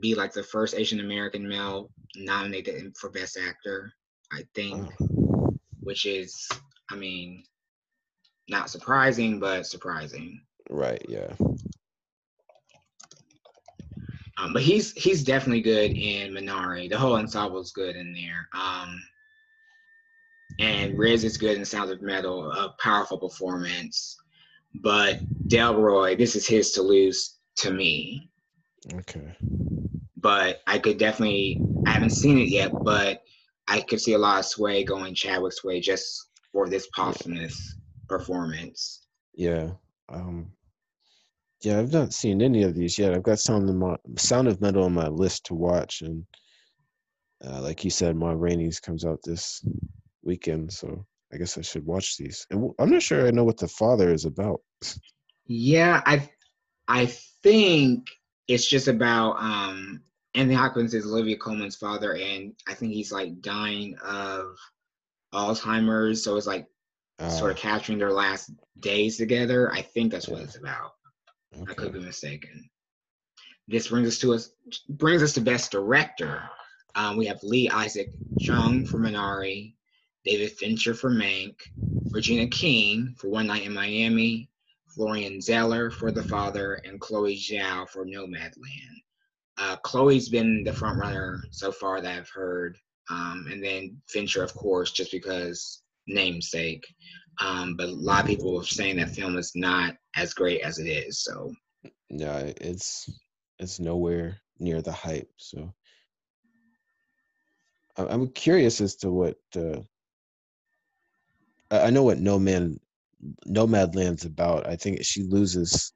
be 0.00 0.14
like 0.14 0.32
the 0.32 0.42
first 0.42 0.74
Asian 0.74 1.00
American 1.00 1.46
male 1.46 1.90
nominated 2.16 2.96
for 2.96 3.10
Best 3.10 3.38
Actor, 3.38 3.92
I 4.32 4.42
think, 4.54 4.90
oh. 5.02 5.54
which 5.80 6.06
is, 6.06 6.48
I 6.90 6.96
mean, 6.96 7.44
not 8.48 8.70
surprising, 8.70 9.38
but 9.38 9.66
surprising. 9.66 10.40
Right. 10.70 11.04
Yeah. 11.08 11.32
Um, 14.38 14.52
but 14.52 14.62
he's 14.62 14.92
he's 14.92 15.22
definitely 15.22 15.60
good 15.60 15.90
in 15.90 16.32
Minari. 16.32 16.88
The 16.88 16.96
whole 16.96 17.16
ensemble 17.16 17.60
is 17.60 17.72
good 17.72 17.96
in 17.96 18.14
there. 18.14 18.48
Um, 18.54 19.02
and 20.58 20.96
Riz 20.96 21.24
is 21.24 21.36
good 21.36 21.58
in 21.58 21.64
Sound 21.64 21.90
of 21.90 22.00
Metal, 22.00 22.50
a 22.52 22.74
powerful 22.78 23.18
performance. 23.18 24.16
But 24.74 25.20
Delroy, 25.48 26.16
this 26.16 26.36
is 26.36 26.46
his 26.46 26.72
to 26.72 26.82
lose 26.82 27.38
to 27.56 27.72
me. 27.72 28.30
Okay. 28.94 29.36
But 30.16 30.60
I 30.66 30.78
could 30.78 30.98
definitely, 30.98 31.60
I 31.86 31.90
haven't 31.90 32.10
seen 32.10 32.38
it 32.38 32.48
yet, 32.48 32.72
but 32.84 33.22
I 33.68 33.80
could 33.80 34.00
see 34.00 34.12
a 34.12 34.18
lot 34.18 34.38
of 34.38 34.44
sway 34.44 34.84
going 34.84 35.14
Chadwick's 35.14 35.64
way 35.64 35.80
just 35.80 36.28
for 36.52 36.68
this 36.68 36.88
posthumous 36.94 37.76
performance. 38.08 39.06
Yeah. 39.34 39.70
Um, 40.08 40.52
yeah, 41.62 41.78
I've 41.78 41.92
not 41.92 42.12
seen 42.12 42.40
any 42.40 42.62
of 42.62 42.74
these 42.74 42.98
yet. 42.98 43.12
I've 43.12 43.22
got 43.22 43.38
Sound 43.38 43.68
of, 43.68 43.76
my, 43.76 43.96
Sound 44.16 44.48
of 44.48 44.60
Metal 44.60 44.84
on 44.84 44.94
my 44.94 45.08
list 45.08 45.46
to 45.46 45.54
watch, 45.54 46.02
and 46.02 46.24
uh, 47.44 47.60
like 47.60 47.84
you 47.84 47.90
said, 47.90 48.16
Ma 48.16 48.32
Rainey's 48.32 48.80
comes 48.80 49.04
out 49.04 49.20
this 49.22 49.64
weekend, 50.22 50.72
so 50.72 51.04
I 51.32 51.36
guess 51.36 51.58
I 51.58 51.62
should 51.62 51.84
watch 51.84 52.16
these. 52.16 52.46
And 52.50 52.70
I'm 52.78 52.90
not 52.90 53.02
sure 53.02 53.26
I 53.26 53.30
know 53.30 53.44
what 53.44 53.58
the 53.58 53.68
father 53.68 54.12
is 54.12 54.24
about. 54.24 54.60
Yeah, 55.46 56.02
I 56.06 56.28
I 56.88 57.06
think 57.42 58.08
it's 58.48 58.66
just 58.66 58.88
about 58.88 59.36
um 59.40 60.02
Anthony 60.34 60.54
Hopkins 60.54 60.94
is 60.94 61.06
Olivia 61.06 61.36
Colman's 61.36 61.76
father, 61.76 62.14
and 62.14 62.54
I 62.68 62.74
think 62.74 62.92
he's 62.92 63.12
like 63.12 63.40
dying 63.40 63.96
of 64.04 64.56
Alzheimer's, 65.34 66.22
so 66.22 66.36
it's 66.36 66.46
like 66.46 66.66
uh, 67.18 67.28
sort 67.28 67.50
of 67.50 67.58
ah. 67.58 67.60
capturing 67.60 67.98
their 67.98 68.12
last 68.12 68.50
days 68.78 69.16
together. 69.16 69.72
I 69.72 69.82
think 69.82 70.12
that's 70.12 70.28
what 70.28 70.42
it's 70.42 70.56
about. 70.56 70.92
Okay. 71.62 71.72
I 71.72 71.74
could 71.74 71.92
be 71.92 72.00
mistaken. 72.00 72.68
This 73.68 73.88
brings 73.88 74.08
us 74.08 74.18
to 74.18 74.34
us 74.34 74.50
brings 74.88 75.22
us 75.22 75.32
to 75.34 75.40
best 75.40 75.70
director. 75.70 76.42
Um, 76.94 77.16
we 77.16 77.26
have 77.26 77.42
Lee 77.42 77.68
Isaac 77.68 78.10
Chung 78.36 78.84
for 78.84 78.98
Minari, 78.98 79.74
David 80.24 80.52
Fincher 80.52 80.94
for 80.94 81.10
Mank, 81.10 81.56
Regina 82.12 82.48
King 82.48 83.14
for 83.18 83.28
One 83.28 83.46
Night 83.46 83.64
in 83.64 83.72
Miami, 83.72 84.48
Florian 84.88 85.40
Zeller 85.40 85.90
for 85.90 86.10
The 86.10 86.22
Father, 86.22 86.74
and 86.84 87.00
Chloe 87.00 87.36
Zhao 87.36 87.88
for 87.88 88.04
Nomadland. 88.04 89.02
Uh, 89.58 89.76
Chloe's 89.76 90.28
been 90.28 90.64
the 90.64 90.72
front 90.72 90.98
runner 90.98 91.44
so 91.50 91.70
far 91.70 92.00
that 92.00 92.18
I've 92.18 92.30
heard, 92.30 92.78
um, 93.10 93.46
and 93.50 93.62
then 93.62 94.00
Fincher, 94.08 94.42
of 94.42 94.54
course, 94.54 94.90
just 94.90 95.12
because 95.12 95.82
namesake. 96.06 96.84
Um, 97.38 97.76
but 97.76 97.88
a 97.88 97.92
lot 97.92 98.22
of 98.22 98.26
people 98.26 98.60
are 98.60 98.64
saying 98.64 98.96
that 98.96 99.10
film 99.10 99.38
is 99.38 99.52
not 99.54 99.94
as 100.16 100.34
great 100.34 100.60
as 100.60 100.78
it 100.78 100.86
is. 100.86 101.22
So 101.22 101.52
yeah, 102.10 102.50
it's 102.60 103.08
it's 103.58 103.80
nowhere 103.80 104.38
near 104.58 104.82
the 104.82 104.92
hype. 104.92 105.30
So 105.36 105.72
I'm 107.96 108.28
curious 108.28 108.80
as 108.80 108.96
to 108.96 109.10
what 109.10 109.36
uh, 109.56 109.80
I 111.70 111.90
know 111.90 112.02
what 112.02 112.18
No 112.18 112.38
Man 112.38 112.78
Nomadland's 113.46 114.24
about. 114.24 114.66
I 114.66 114.76
think 114.76 115.04
she 115.04 115.22
loses 115.22 115.92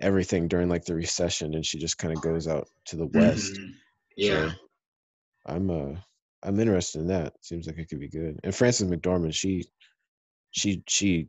everything 0.00 0.46
during 0.48 0.68
like 0.68 0.84
the 0.84 0.94
recession 0.94 1.54
and 1.54 1.66
she 1.66 1.78
just 1.78 1.98
kind 1.98 2.12
of 2.16 2.22
goes 2.22 2.46
out 2.46 2.68
to 2.86 2.96
the 2.96 3.06
west. 3.06 3.52
Mm-hmm. 3.52 3.70
Yeah. 4.16 4.50
So 4.50 4.56
I'm 5.46 5.70
uh 5.70 5.96
I'm 6.42 6.60
interested 6.60 7.00
in 7.00 7.08
that. 7.08 7.34
Seems 7.40 7.66
like 7.66 7.78
it 7.78 7.88
could 7.88 8.00
be 8.00 8.08
good. 8.08 8.38
And 8.44 8.54
Frances 8.54 8.88
McDormand, 8.88 9.34
she 9.34 9.64
she 10.50 10.82
she 10.86 11.28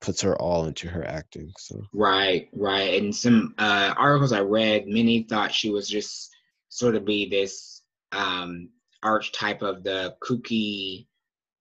puts 0.00 0.22
her 0.22 0.40
all 0.40 0.64
into 0.64 0.88
her 0.88 1.06
acting. 1.06 1.52
So 1.58 1.82
Right, 1.92 2.48
right. 2.52 3.00
And 3.02 3.14
some 3.14 3.54
uh 3.58 3.94
articles 3.96 4.32
I 4.32 4.40
read, 4.40 4.86
many 4.86 5.24
thought 5.24 5.54
she 5.54 5.70
was 5.70 5.88
just 5.88 6.30
sort 6.68 6.94
of 6.94 7.04
be 7.04 7.28
this 7.28 7.82
um 8.12 8.70
archetype 9.02 9.62
of 9.62 9.82
the 9.82 10.14
kooky 10.22 11.06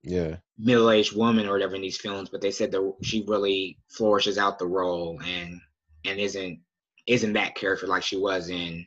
yeah 0.03 0.37
middle-aged 0.57 1.15
woman 1.15 1.47
or 1.47 1.53
whatever 1.53 1.75
in 1.75 1.81
these 1.81 1.97
films 1.97 2.29
but 2.29 2.41
they 2.41 2.51
said 2.51 2.71
that 2.71 2.93
she 3.01 3.23
really 3.27 3.77
flourishes 3.89 4.37
out 4.37 4.59
the 4.59 4.65
role 4.65 5.19
and 5.25 5.59
and 6.05 6.19
isn't 6.19 6.59
isn't 7.05 7.33
that 7.33 7.55
character 7.55 7.87
like 7.87 8.03
she 8.03 8.17
was 8.17 8.49
in 8.49 8.85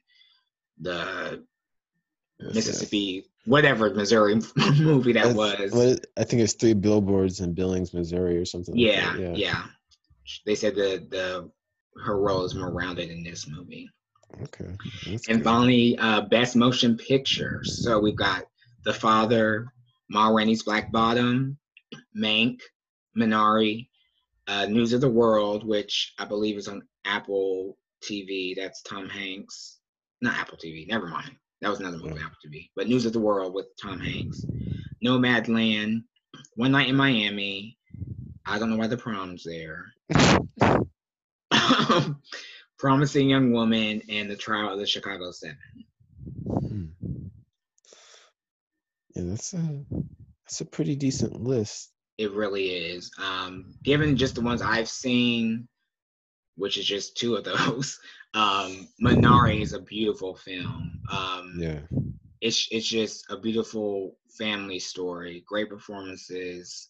the 0.81 1.45
yes, 2.47 2.55
mississippi 2.55 3.25
whatever 3.45 3.93
missouri 3.95 4.41
movie 4.79 5.13
that 5.13 5.35
was 5.35 5.73
what, 5.73 6.07
i 6.17 6.25
think 6.25 6.43
it's 6.43 6.55
three 6.55 6.75
billboards 6.75 7.41
in 7.41 7.53
billings 7.53 7.93
missouri 7.93 8.37
or 8.37 8.45
something 8.45 8.77
yeah 8.77 9.11
like 9.11 9.21
yeah. 9.21 9.33
yeah 9.35 9.65
they 10.47 10.55
said 10.55 10.75
the 10.75 11.07
the 11.11 11.51
her 12.03 12.19
role 12.19 12.45
is 12.45 12.55
more 12.55 12.71
rounded 12.71 13.11
in 13.11 13.23
this 13.23 13.49
movie 13.49 13.89
okay 14.43 14.75
That's 15.07 15.29
and 15.29 15.39
good. 15.39 15.45
finally 15.45 15.99
uh 15.99 16.23
best 16.23 16.57
motion 16.57 16.97
picture 16.97 17.61
so 17.65 17.99
we've 17.99 18.17
got 18.17 18.45
the 18.85 18.95
father 18.95 19.73
Ma 20.13 20.29
Rainey's 20.29 20.63
Black 20.63 20.93
Bottom, 20.93 21.59
Mank, 22.15 22.61
Minari, 23.17 23.89
uh, 24.47 24.67
News 24.67 24.93
of 24.93 25.01
the 25.01 25.09
World, 25.09 25.67
which 25.67 26.13
I 26.19 26.27
believe 26.27 26.59
is 26.59 26.69
on 26.69 26.83
Apple 27.07 27.79
TV. 28.05 28.55
That's 28.55 28.83
Tom 28.83 29.09
Hanks. 29.09 29.79
Not 30.21 30.37
Apple 30.37 30.59
TV. 30.59 30.87
Never 30.87 31.07
mind. 31.07 31.35
That 31.63 31.71
was 31.71 31.81
another 31.81 31.97
movie 31.99 32.21
on 32.21 32.33
to 32.43 32.49
TV. 32.49 32.71
But 32.75 32.89
News 32.89 33.07
of 33.07 33.13
the 33.13 33.21
World 33.21 33.55
with 33.55 33.67
Tom 33.81 34.01
Hanks. 34.01 34.45
Nomadland, 35.05 36.03
One 36.57 36.73
Night 36.73 36.89
in 36.89 36.97
Miami. 36.97 37.79
I 38.45 38.59
don't 38.59 38.69
know 38.69 38.77
why 38.77 38.89
the 38.89 38.97
prom's 38.97 39.45
there. 39.45 39.87
Promising 42.79 43.31
Young 43.31 43.53
Woman 43.53 44.03
and 44.09 44.29
The 44.29 44.37
Trial 44.37 44.73
of 44.73 44.81
the 44.81 44.87
Chicago 44.87 45.31
Seven. 45.31 45.57
Hmm. 46.49 46.87
Yeah, 49.15 49.23
that's 49.27 49.55
a 49.55 49.85
that's 50.45 50.61
a 50.63 50.65
pretty 50.65 50.97
decent 50.97 51.41
list. 51.41 51.93
It 52.19 52.33
really 52.33 52.71
is. 52.71 53.13
Um, 53.23 53.77
given 53.85 54.17
just 54.17 54.35
the 54.35 54.41
ones 54.41 54.63
I've 54.63 54.89
seen, 54.89 55.69
which 56.57 56.77
is 56.77 56.85
just 56.85 57.17
two 57.17 57.37
of 57.37 57.45
those, 57.45 58.01
um, 58.35 58.89
Minari 59.03 59.61
is 59.61 59.73
a 59.73 59.81
beautiful 59.81 60.35
film. 60.35 61.01
Um, 61.11 61.55
yeah, 61.59 61.81
it's 62.41 62.69
it's 62.71 62.89
just 62.89 63.31
a 63.31 63.37
beautiful 63.37 64.17
family 64.39 64.79
story. 64.79 65.45
Great 65.47 65.69
performances. 65.69 66.89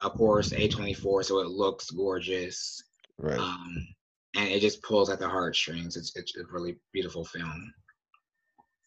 Of 0.00 0.12
course, 0.12 0.50
A24, 0.50 1.24
so 1.24 1.40
it 1.40 1.48
looks 1.48 1.90
gorgeous. 1.90 2.84
Right. 3.18 3.38
Um, 3.38 3.88
and 4.36 4.48
it 4.48 4.60
just 4.60 4.80
pulls 4.82 5.10
at 5.10 5.18
the 5.18 5.28
heartstrings. 5.28 5.96
It's 5.96 6.14
it's 6.14 6.36
a 6.36 6.44
really 6.52 6.78
beautiful 6.92 7.24
film. 7.24 7.72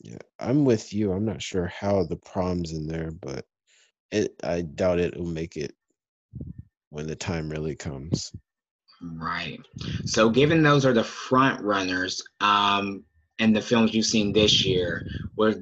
Yeah, 0.02 0.20
I'm 0.40 0.64
with 0.64 0.94
you. 0.94 1.12
I'm 1.12 1.26
not 1.26 1.42
sure 1.42 1.68
how 1.68 2.04
the 2.04 2.16
prom's 2.16 2.72
in 2.72 2.88
there, 2.88 3.12
but 3.12 3.46
it 4.12 4.34
I 4.44 4.62
doubt 4.62 5.00
it 5.00 5.18
will 5.18 5.26
make 5.26 5.58
it 5.58 5.76
when 6.90 7.08
the 7.08 7.16
time 7.16 7.50
really 7.50 7.76
comes. 7.76 8.32
Right. 9.02 9.60
So 10.06 10.30
given 10.30 10.62
those 10.62 10.86
are 10.86 10.94
the 10.94 11.04
front 11.04 11.62
runners, 11.64 12.24
um, 12.40 13.04
and 13.40 13.56
the 13.56 13.62
films 13.62 13.94
you've 13.94 14.06
seen 14.06 14.32
this 14.32 14.64
year, 14.64 15.04
was 15.36 15.58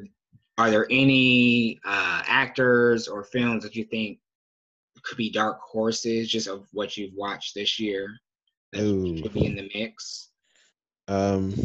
are 0.57 0.69
there 0.69 0.87
any 0.89 1.79
uh, 1.85 2.21
actors 2.25 3.07
or 3.07 3.23
films 3.23 3.63
that 3.63 3.75
you 3.75 3.85
think 3.85 4.19
could 5.03 5.17
be 5.17 5.31
dark 5.31 5.61
horses 5.61 6.29
just 6.29 6.47
of 6.47 6.67
what 6.73 6.97
you've 6.97 7.13
watched 7.15 7.55
this 7.55 7.79
year 7.79 8.09
that 8.73 8.81
Ooh. 8.81 9.17
should 9.17 9.33
be 9.33 9.45
in 9.45 9.55
the 9.55 9.69
mix? 9.73 10.29
Um, 11.07 11.55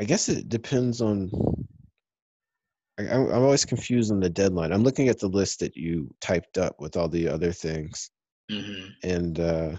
I 0.00 0.04
guess 0.04 0.28
it 0.28 0.48
depends 0.48 1.00
on. 1.00 1.30
I, 2.98 3.02
I'm 3.08 3.42
always 3.42 3.64
confused 3.64 4.12
on 4.12 4.20
the 4.20 4.30
deadline. 4.30 4.72
I'm 4.72 4.84
looking 4.84 5.08
at 5.08 5.18
the 5.18 5.28
list 5.28 5.60
that 5.60 5.76
you 5.76 6.14
typed 6.20 6.56
up 6.56 6.80
with 6.80 6.96
all 6.96 7.08
the 7.08 7.28
other 7.28 7.52
things, 7.52 8.10
hmm 8.50 8.86
and 9.02 9.40
uh, 9.40 9.76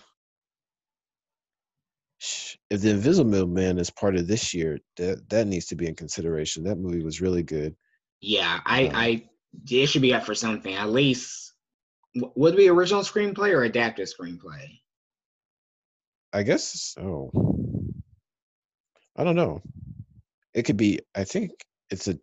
if 2.69 2.81
the 2.81 2.89
Invisible 2.89 3.47
Man 3.47 3.77
is 3.77 3.89
part 3.89 4.15
of 4.15 4.27
this 4.27 4.53
year, 4.53 4.79
that 4.97 5.29
that 5.29 5.47
needs 5.47 5.67
to 5.67 5.75
be 5.75 5.87
in 5.87 5.95
consideration. 5.95 6.63
That 6.63 6.77
movie 6.77 7.03
was 7.03 7.21
really 7.21 7.43
good. 7.43 7.75
Yeah, 8.21 8.59
I, 8.65 8.87
Um, 8.87 8.95
I, 8.95 9.29
it 9.69 9.87
should 9.87 10.01
be 10.01 10.13
up 10.13 10.23
for 10.23 10.35
something. 10.35 10.73
At 10.73 10.89
least, 10.89 11.53
would 12.15 12.55
it 12.55 12.57
be 12.57 12.69
original 12.69 13.03
screenplay 13.03 13.53
or 13.53 13.63
adapted 13.63 14.07
screenplay? 14.07 14.79
I 16.33 16.43
guess. 16.43 16.95
Oh, 16.99 17.31
I 19.15 19.23
don't 19.23 19.35
know. 19.35 19.61
It 20.53 20.63
could 20.63 20.77
be. 20.77 20.99
I 21.15 21.23
think 21.23 21.51
it's 21.89 22.07
a. 22.07 22.17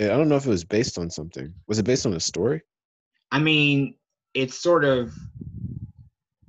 I 0.00 0.06
don't 0.06 0.28
know 0.28 0.36
if 0.36 0.46
it 0.46 0.50
was 0.50 0.64
based 0.64 0.98
on 0.98 1.10
something. 1.10 1.52
Was 1.68 1.78
it 1.78 1.84
based 1.84 2.06
on 2.06 2.14
a 2.14 2.20
story? 2.20 2.62
I 3.32 3.38
mean, 3.38 3.96
it's 4.34 4.58
sort 4.60 4.84
of. 4.84 5.14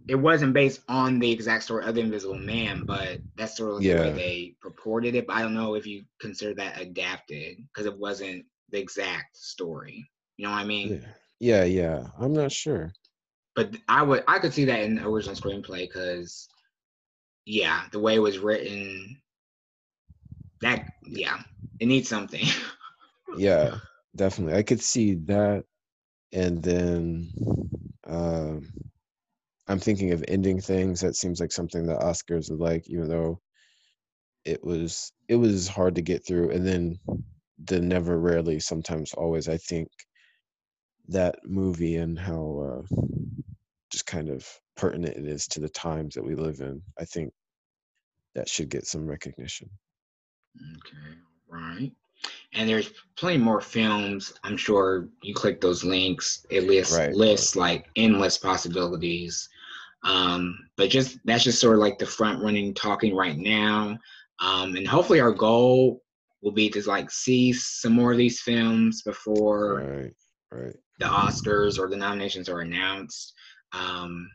It 0.08 0.16
wasn't 0.16 0.54
based 0.54 0.82
on 0.88 1.20
the 1.20 1.32
exact 1.32 1.64
story 1.64 1.86
of 1.86 1.96
the 1.96 2.02
Invisible 2.02 2.38
Man, 2.38 2.84
but 2.86 3.22
that's 3.38 3.58
sort 3.58 3.72
of 3.74 3.84
the 3.84 3.96
way 3.96 4.10
Yeah. 4.10 4.14
they 4.14 4.56
purported 4.62 5.16
it. 5.16 5.26
But 5.28 5.38
I 5.38 5.42
don't 5.42 5.56
know 5.56 5.76
if 5.76 5.88
you 5.88 6.06
consider 6.20 6.54
that 6.56 6.80
adapted 6.80 7.58
because 7.68 7.86
it 7.88 7.98
wasn't 7.98 8.46
the 8.70 8.80
exact 8.80 9.38
story. 9.38 10.08
You 10.38 10.46
know 10.46 10.52
what 10.52 10.60
I 10.60 10.66
mean? 10.66 10.90
Yeah. 10.94 11.08
Yeah, 11.40 11.64
yeah. 11.64 12.08
I'm 12.20 12.34
not 12.34 12.52
sure. 12.52 12.94
But 13.56 13.76
I 13.88 14.04
would, 14.04 14.24
I 14.28 14.40
could 14.40 14.54
see 14.54 14.66
that 14.66 14.82
in 14.82 14.96
the 14.96 15.08
original 15.08 15.36
screenplay 15.36 15.88
because, 15.88 16.48
yeah, 17.46 17.86
the 17.92 18.00
way 18.00 18.16
it 18.16 18.20
was 18.20 18.38
written, 18.40 19.22
that 20.62 20.86
yeah, 21.06 21.40
it 21.80 21.88
needs 21.88 22.10
something. 22.10 22.46
Yeah, 23.38 23.80
definitely. 24.16 24.58
I 24.58 24.64
could 24.64 24.82
see 24.82 25.16
that. 25.26 25.66
And 26.32 26.62
then 26.64 27.34
um 28.08 28.72
I'm 29.68 29.80
thinking 29.80 30.12
of 30.12 30.24
ending 30.28 30.62
things. 30.62 31.02
That 31.02 31.16
seems 31.16 31.40
like 31.40 31.52
something 31.52 31.86
that 31.88 32.02
Oscars 32.02 32.50
would 32.52 32.60
like, 32.60 32.88
even 32.88 33.10
though 33.10 33.42
it 34.46 34.64
was 34.64 35.12
it 35.28 35.36
was 35.38 35.68
hard 35.68 35.96
to 35.96 36.02
get 36.02 36.26
through. 36.26 36.52
And 36.52 36.66
then 36.66 37.00
the 37.64 37.80
never 37.80 38.20
rarely, 38.20 38.60
sometimes 38.60 39.14
always, 39.14 39.50
I 39.50 39.58
think 39.58 39.90
that 41.08 41.36
movie 41.46 41.96
and 41.98 42.18
how 42.18 42.84
uh 42.92 42.96
just 43.92 44.06
kind 44.06 44.30
of 44.30 44.48
pertinent 44.76 45.16
it 45.18 45.26
is 45.26 45.48
to 45.48 45.60
the 45.60 45.70
times 45.70 46.16
that 46.16 46.24
we 46.24 46.36
live 46.36 46.60
in. 46.60 46.82
I 47.00 47.06
think 47.06 47.34
that 48.34 48.50
should 48.50 48.70
get 48.70 48.86
some 48.86 49.06
recognition. 49.08 49.70
Okay, 50.78 51.18
right. 51.48 51.92
And 52.54 52.68
there's 52.68 52.92
plenty 53.16 53.38
more 53.38 53.62
films. 53.62 54.34
I'm 54.44 54.58
sure 54.58 55.10
you 55.22 55.34
click 55.34 55.62
those 55.62 55.84
links, 55.84 56.46
it 56.50 56.64
lists 56.64 56.94
Right. 56.94 57.16
lists 57.16 57.56
like 57.56 57.90
endless 57.96 58.38
possibilities. 58.38 59.50
Um, 60.06 60.58
but 60.78 60.90
just 60.90 61.18
that's 61.26 61.44
just 61.44 61.60
sort 61.60 61.76
of 61.76 61.82
like 61.82 61.98
the 61.98 62.06
front 62.06 62.42
running 62.42 62.74
talking 62.74 63.16
right 63.16 63.38
now. 63.38 63.98
Um, 64.40 64.76
and 64.76 64.88
hopefully 64.88 65.20
our 65.20 65.32
goal 65.32 66.02
will 66.42 66.52
be 66.52 66.70
to 66.70 66.88
like 66.88 67.10
see 67.10 67.52
some 67.52 67.94
more 67.94 68.12
of 68.12 68.18
these 68.18 68.42
films 68.42 69.02
before 69.02 69.82
Right, 69.82 70.14
right. 70.52 70.76
the 71.00 71.06
Oscars 71.06 71.80
or 71.80 71.90
the 71.90 71.98
nominations 71.98 72.50
are 72.50 72.62
announced. 72.62 73.34
Um, 73.74 74.30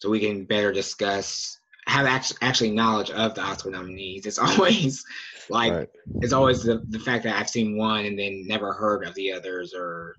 so 0.00 0.10
we 0.10 0.20
can 0.20 0.44
better 0.44 0.72
discuss 0.72 1.58
have 1.86 2.06
actually 2.06 2.38
actually 2.42 2.70
knowledge 2.70 3.10
of 3.10 3.34
the 3.34 3.42
Oscar 3.42 3.70
nominees. 3.70 4.26
It's 4.26 4.38
always 4.38 5.04
like 5.50 5.72
right. 5.72 5.88
it's 6.20 6.32
always 6.32 6.62
the, 6.62 6.84
the 6.88 7.00
fact 7.00 7.24
that 7.24 7.36
I've 7.36 7.50
seen 7.50 7.76
one 7.76 8.04
and 8.04 8.18
then 8.18 8.46
never 8.46 8.72
heard 8.72 9.04
of 9.04 9.14
the 9.14 9.32
others 9.32 9.74
or 9.74 10.14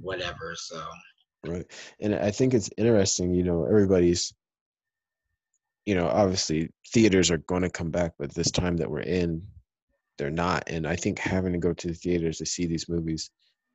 whatever. 0.00 0.54
So 0.56 0.82
Right. 1.46 1.66
And 2.00 2.14
I 2.14 2.30
think 2.30 2.52
it's 2.52 2.70
interesting, 2.76 3.32
you 3.34 3.42
know, 3.42 3.64
everybody's, 3.64 4.34
you 5.86 5.94
know, 5.94 6.06
obviously 6.06 6.70
theaters 6.92 7.30
are 7.30 7.38
going 7.38 7.62
to 7.62 7.70
come 7.70 7.90
back, 7.90 8.12
but 8.18 8.34
this 8.34 8.50
time 8.50 8.76
that 8.76 8.90
we're 8.90 9.00
in, 9.00 9.42
they're 10.18 10.30
not. 10.30 10.64
And 10.66 10.86
I 10.86 10.96
think 10.96 11.18
having 11.18 11.52
to 11.52 11.58
go 11.58 11.72
to 11.72 11.88
the 11.88 11.94
theaters 11.94 12.38
to 12.38 12.46
see 12.46 12.66
these 12.66 12.90
movies 12.90 13.30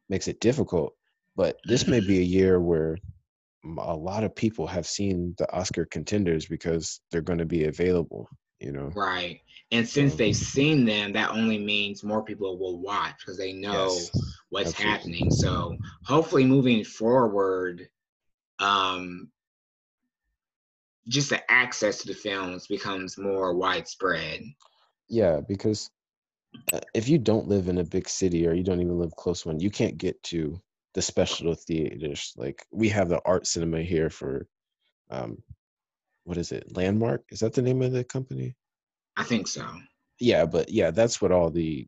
makes 0.10 0.28
it 0.28 0.40
difficult. 0.40 0.94
But 1.36 1.58
this 1.66 1.88
may 1.88 2.00
be 2.00 2.20
a 2.20 2.24
year 2.24 2.60
where 2.60 2.98
a 3.80 3.96
lot 3.96 4.24
of 4.24 4.36
people 4.36 4.68
have 4.68 4.86
seen 4.86 5.34
the 5.40 5.52
Oscar 5.52 5.86
contenders 5.86 6.46
because 6.46 7.02
they're 7.10 7.22
going 7.22 7.40
to 7.40 7.46
be 7.46 7.66
available, 7.66 8.30
you 8.60 8.72
know? 8.72 8.92
right. 8.96 9.42
And 9.72 9.88
since 9.88 10.14
So- 10.14 10.18
they've 10.18 10.36
seen 10.36 10.86
them, 10.86 11.14
that 11.14 11.32
only 11.32 11.58
means 11.58 12.04
more 12.04 12.24
people 12.24 12.58
will 12.58 12.80
watch 12.80 13.16
because 13.20 13.38
they 13.38 13.54
know 13.54 13.88
Yes, 13.88 14.44
what's 14.50 14.70
absolutely. 14.70 14.92
happening. 14.92 15.32
So 15.32 15.78
hopefully 16.06 16.46
moving 16.46 16.84
forward, 16.84 17.90
um 18.60 19.32
just 21.08 21.30
the 21.30 21.52
access 21.52 22.00
to 22.00 22.08
the 22.08 22.14
films 22.14 22.66
becomes 22.68 23.18
more 23.18 23.54
widespread. 23.54 24.42
Yeah, 25.08 25.42
because 25.48 25.92
uh, 26.74 26.80
if 26.96 27.08
you 27.08 27.20
don't 27.20 27.48
live 27.48 27.68
in 27.68 27.78
a 27.78 27.84
big 27.84 28.10
city 28.10 28.48
or 28.48 28.54
you 28.54 28.64
don't 28.64 28.82
even 28.82 28.98
live 28.98 29.16
close 29.16 29.44
to 29.44 29.50
one, 29.50 29.60
you 29.60 29.70
can't 29.70 29.98
get 29.98 30.22
to 30.24 30.60
the 30.96 31.02
special 31.02 31.54
theaters. 31.54 32.34
Like 32.38 32.66
we 32.72 32.90
have 32.90 33.10
the 33.10 33.22
art 33.26 33.46
cinema 33.46 33.82
here 33.84 34.10
for, 34.10 34.48
um, 35.12 35.44
what 36.26 36.38
is 36.38 36.52
it? 36.52 36.76
Landmark? 36.76 37.24
Is 37.30 37.40
that 37.40 37.54
the 37.54 37.62
name 37.62 37.82
of 37.82 37.92
the 37.92 38.04
company? 38.04 38.56
I 39.16 39.24
think 39.24 39.48
so. 39.48 39.66
Yeah, 40.20 40.46
but 40.46 40.70
yeah, 40.70 40.92
that's 40.92 41.22
what 41.22 41.32
all 41.32 41.50
the 41.50 41.88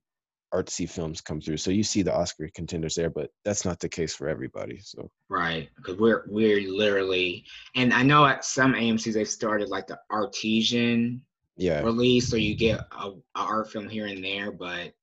artsy 0.53 0.89
films 0.89 1.21
come 1.21 1.41
through. 1.41 1.57
So 1.57 1.71
you 1.71 1.83
see 1.83 2.01
the 2.01 2.15
Oscar 2.15 2.49
contenders 2.53 2.95
there, 2.95 3.09
but 3.09 3.29
that's 3.43 3.65
not 3.65 3.79
the 3.79 3.89
case 3.89 4.15
for 4.15 4.29
everybody. 4.29 4.79
So 4.79 5.09
Right, 5.29 5.69
because 5.75 5.97
we're 5.97 6.25
we're 6.27 6.69
literally, 6.71 7.45
and 7.75 7.93
I 7.93 8.03
know 8.03 8.25
at 8.25 8.45
some 8.45 8.73
AMC's 8.73 9.13
they've 9.13 9.27
started 9.27 9.69
like 9.69 9.87
the 9.87 9.99
artisan 10.09 11.21
yeah, 11.57 11.81
release, 11.81 12.29
so 12.29 12.35
you 12.35 12.55
get 12.55 12.79
a, 12.91 13.07
a 13.07 13.13
art 13.35 13.71
film 13.71 13.89
here 13.89 14.05
and 14.05 14.23
there. 14.23 14.51
But 14.51 14.93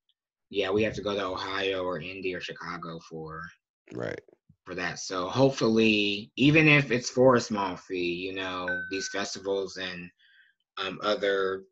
yeah, 0.51 0.71
we 0.71 0.83
have 0.85 0.95
to 0.95 1.03
go 1.03 1.15
to 1.15 1.25
Ohio 1.25 1.85
or 1.85 2.01
Indy 2.01 2.35
or 2.35 2.41
Chicago 2.41 3.01
for 3.01 3.43
right. 3.93 4.21
For 4.65 4.75
that. 4.75 4.99
So 4.99 5.29
hopefully, 5.29 6.33
even 6.37 6.69
if 6.69 6.91
it's 6.91 7.11
for 7.11 7.37
a 7.37 7.41
small 7.41 7.77
fee, 7.77 8.15
you 8.27 8.35
know, 8.35 8.67
these 8.91 9.09
festivals 9.09 9.77
and 9.77 10.11
um, 10.79 10.99
other 11.03 11.65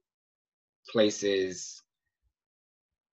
places 0.91 1.83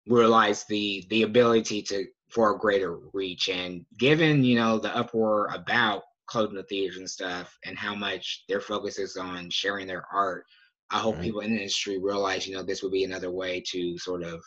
realize 0.08 0.66
the 0.66 1.06
the 1.10 1.24
ability 1.24 1.82
to 1.84 2.06
for 2.30 2.56
a 2.56 2.58
greater 2.60 2.98
reach 3.14 3.50
and 3.50 3.86
given 3.98 4.44
you 4.44 4.56
know 4.56 4.80
the 4.80 4.96
uproar 4.96 5.48
about 5.54 6.04
closing 6.28 6.56
the 6.56 6.64
theaters 6.64 6.98
and 6.98 7.10
stuff 7.10 7.58
and 7.66 7.78
how 7.78 7.96
much 7.96 8.44
their 8.48 8.62
focus 8.62 8.98
is 9.00 9.18
on 9.18 9.50
sharing 9.50 9.88
their 9.88 10.06
art 10.14 10.46
i 10.92 11.00
hope 11.00 11.20
Right. 11.20 11.22
people 11.22 11.42
in 11.42 11.52
the 11.52 11.58
industry 11.58 11.98
realize 12.00 12.48
you 12.48 12.56
know 12.56 12.64
this 12.64 12.82
would 12.84 12.92
be 12.92 13.04
another 13.04 13.32
way 13.32 13.62
to 13.68 13.98
sort 13.98 14.24
of 14.24 14.42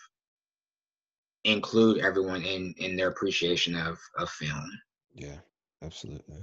include 1.44 1.98
everyone 1.98 2.42
in 2.42 2.74
in 2.78 2.96
their 2.96 3.08
appreciation 3.08 3.74
of 3.76 3.98
of 4.18 4.28
film 4.30 4.70
Yeah, 5.14 5.36
absolutely. 5.82 6.40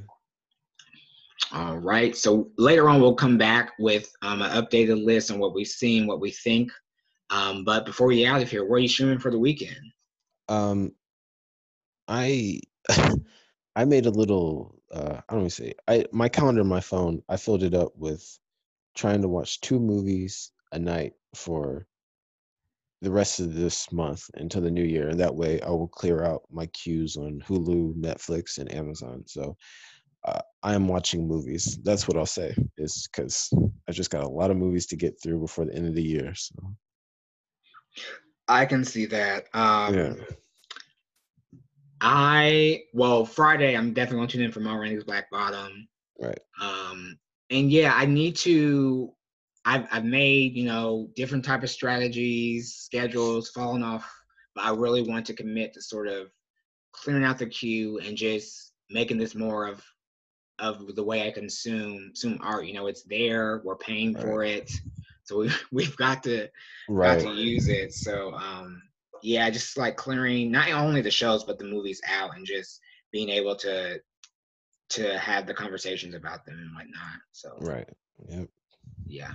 all 1.53 1.77
right 1.77 2.15
so 2.15 2.51
later 2.57 2.89
on 2.89 3.01
we'll 3.01 3.15
come 3.15 3.37
back 3.37 3.71
with 3.79 4.11
um, 4.21 4.41
an 4.41 4.51
updated 4.51 5.03
list 5.03 5.31
on 5.31 5.39
what 5.39 5.53
we've 5.55 5.67
seen 5.67 6.05
what 6.05 6.19
we 6.19 6.31
think 6.31 6.71
um, 7.31 7.63
but 7.63 7.85
before 7.85 8.07
we 8.07 8.17
get 8.17 8.31
out 8.33 8.41
of 8.41 8.49
here 8.51 8.63
where 8.65 8.75
are 8.77 8.79
you 8.79 8.87
streaming 8.87 9.19
for 9.19 9.31
the 9.31 9.39
weekend 9.39 9.79
Um, 10.49 10.91
I 12.07 12.59
I 13.75 13.85
made 13.85 14.05
a 14.05 14.11
little. 14.11 14.75
Uh, 14.91 15.21
I 15.29 15.33
don't 15.33 15.41
want 15.41 15.51
to 15.51 15.63
say 15.63 15.73
I 15.87 16.05
my 16.11 16.27
calendar, 16.29 16.63
my 16.63 16.81
phone. 16.81 17.21
I 17.29 17.37
filled 17.37 17.63
it 17.63 17.73
up 17.75 17.93
with 17.95 18.23
trying 18.95 19.21
to 19.21 19.27
watch 19.27 19.61
two 19.61 19.79
movies 19.79 20.51
a 20.71 20.79
night 20.79 21.13
for 21.35 21.85
the 23.01 23.11
rest 23.11 23.39
of 23.39 23.53
this 23.53 23.91
month 23.91 24.29
until 24.35 24.61
the 24.61 24.71
new 24.71 24.83
year, 24.83 25.09
and 25.09 25.19
that 25.19 25.35
way 25.35 25.61
I 25.61 25.69
will 25.69 25.87
clear 25.87 26.23
out 26.23 26.43
my 26.51 26.65
queues 26.67 27.15
on 27.15 27.41
Hulu, 27.47 27.95
Netflix, 27.95 28.57
and 28.57 28.73
Amazon. 28.73 29.23
So 29.25 29.55
uh, 30.27 30.41
I 30.63 30.73
am 30.73 30.87
watching 30.87 31.27
movies. 31.27 31.79
That's 31.83 32.07
what 32.07 32.17
I'll 32.17 32.25
say. 32.25 32.53
Is 32.77 33.07
because 33.07 33.49
I 33.87 33.91
just 33.91 34.09
got 34.09 34.23
a 34.23 34.29
lot 34.29 34.51
of 34.51 34.57
movies 34.57 34.85
to 34.87 34.97
get 34.97 35.21
through 35.21 35.39
before 35.39 35.65
the 35.65 35.75
end 35.75 35.87
of 35.87 35.95
the 35.95 36.03
year. 36.03 36.33
So 36.35 36.55
I 38.47 38.65
can 38.65 38.83
see 38.83 39.05
that. 39.05 39.45
Um, 39.53 39.93
yeah, 39.93 40.13
I 42.01 42.83
well 42.93 43.25
Friday 43.25 43.75
I'm 43.75 43.93
definitely 43.93 44.19
going 44.19 44.27
to 44.27 44.37
tune 44.37 44.45
in 44.45 44.51
for 44.51 44.59
Ma 44.59 44.75
Rainey's 44.75 45.03
Black 45.03 45.29
Bottom. 45.31 45.87
right. 46.19 46.39
Um, 46.61 47.17
and 47.49 47.71
yeah, 47.71 47.93
I 47.95 48.05
need 48.05 48.35
to. 48.37 49.13
I've 49.69 49.87
I've 49.91 50.05
made 50.05 50.55
you 50.55 50.65
know 50.65 51.09
different 51.15 51.45
type 51.45 51.61
of 51.61 51.69
strategies, 51.69 52.73
schedules, 52.73 53.49
falling 53.49 53.83
off, 53.83 54.11
but 54.55 54.63
I 54.63 54.71
really 54.71 55.03
want 55.03 55.27
to 55.27 55.35
commit 55.35 55.73
to 55.73 55.81
sort 55.81 56.07
of 56.07 56.31
clearing 56.91 57.23
out 57.23 57.37
the 57.37 57.45
queue 57.45 57.99
and 57.99 58.17
just 58.17 58.73
making 58.89 59.19
this 59.19 59.35
more 59.35 59.67
of 59.67 59.83
of 60.57 60.95
the 60.95 61.03
way 61.03 61.27
I 61.27 61.31
consume 61.31 62.07
consume 62.07 62.39
art. 62.41 62.65
You 62.65 62.73
know, 62.73 62.87
it's 62.87 63.03
there, 63.03 63.61
we're 63.63 63.75
paying 63.75 64.13
right. 64.13 64.23
for 64.23 64.43
it, 64.43 64.71
so 65.23 65.37
we 65.37 65.51
we've 65.71 65.95
got 65.97 66.23
to 66.23 66.47
right. 66.89 67.21
got 67.21 67.35
to 67.35 67.35
use 67.35 67.67
it. 67.67 67.93
So 67.93 68.33
um, 68.33 68.81
yeah, 69.21 69.51
just 69.51 69.77
like 69.77 69.97
clearing 69.97 70.51
not 70.51 70.71
only 70.71 71.01
the 71.01 71.11
shows 71.11 71.43
but 71.43 71.59
the 71.59 71.65
movies 71.65 72.01
out 72.09 72.35
and 72.35 72.43
just 72.43 72.79
being 73.11 73.29
able 73.29 73.55
to 73.57 74.01
to 74.89 75.19
have 75.19 75.45
the 75.45 75.53
conversations 75.53 76.15
about 76.15 76.43
them 76.47 76.57
and 76.57 76.73
whatnot. 76.73 77.19
So 77.33 77.55
right, 77.61 77.87
yep, 78.27 78.49
yeah. 79.05 79.33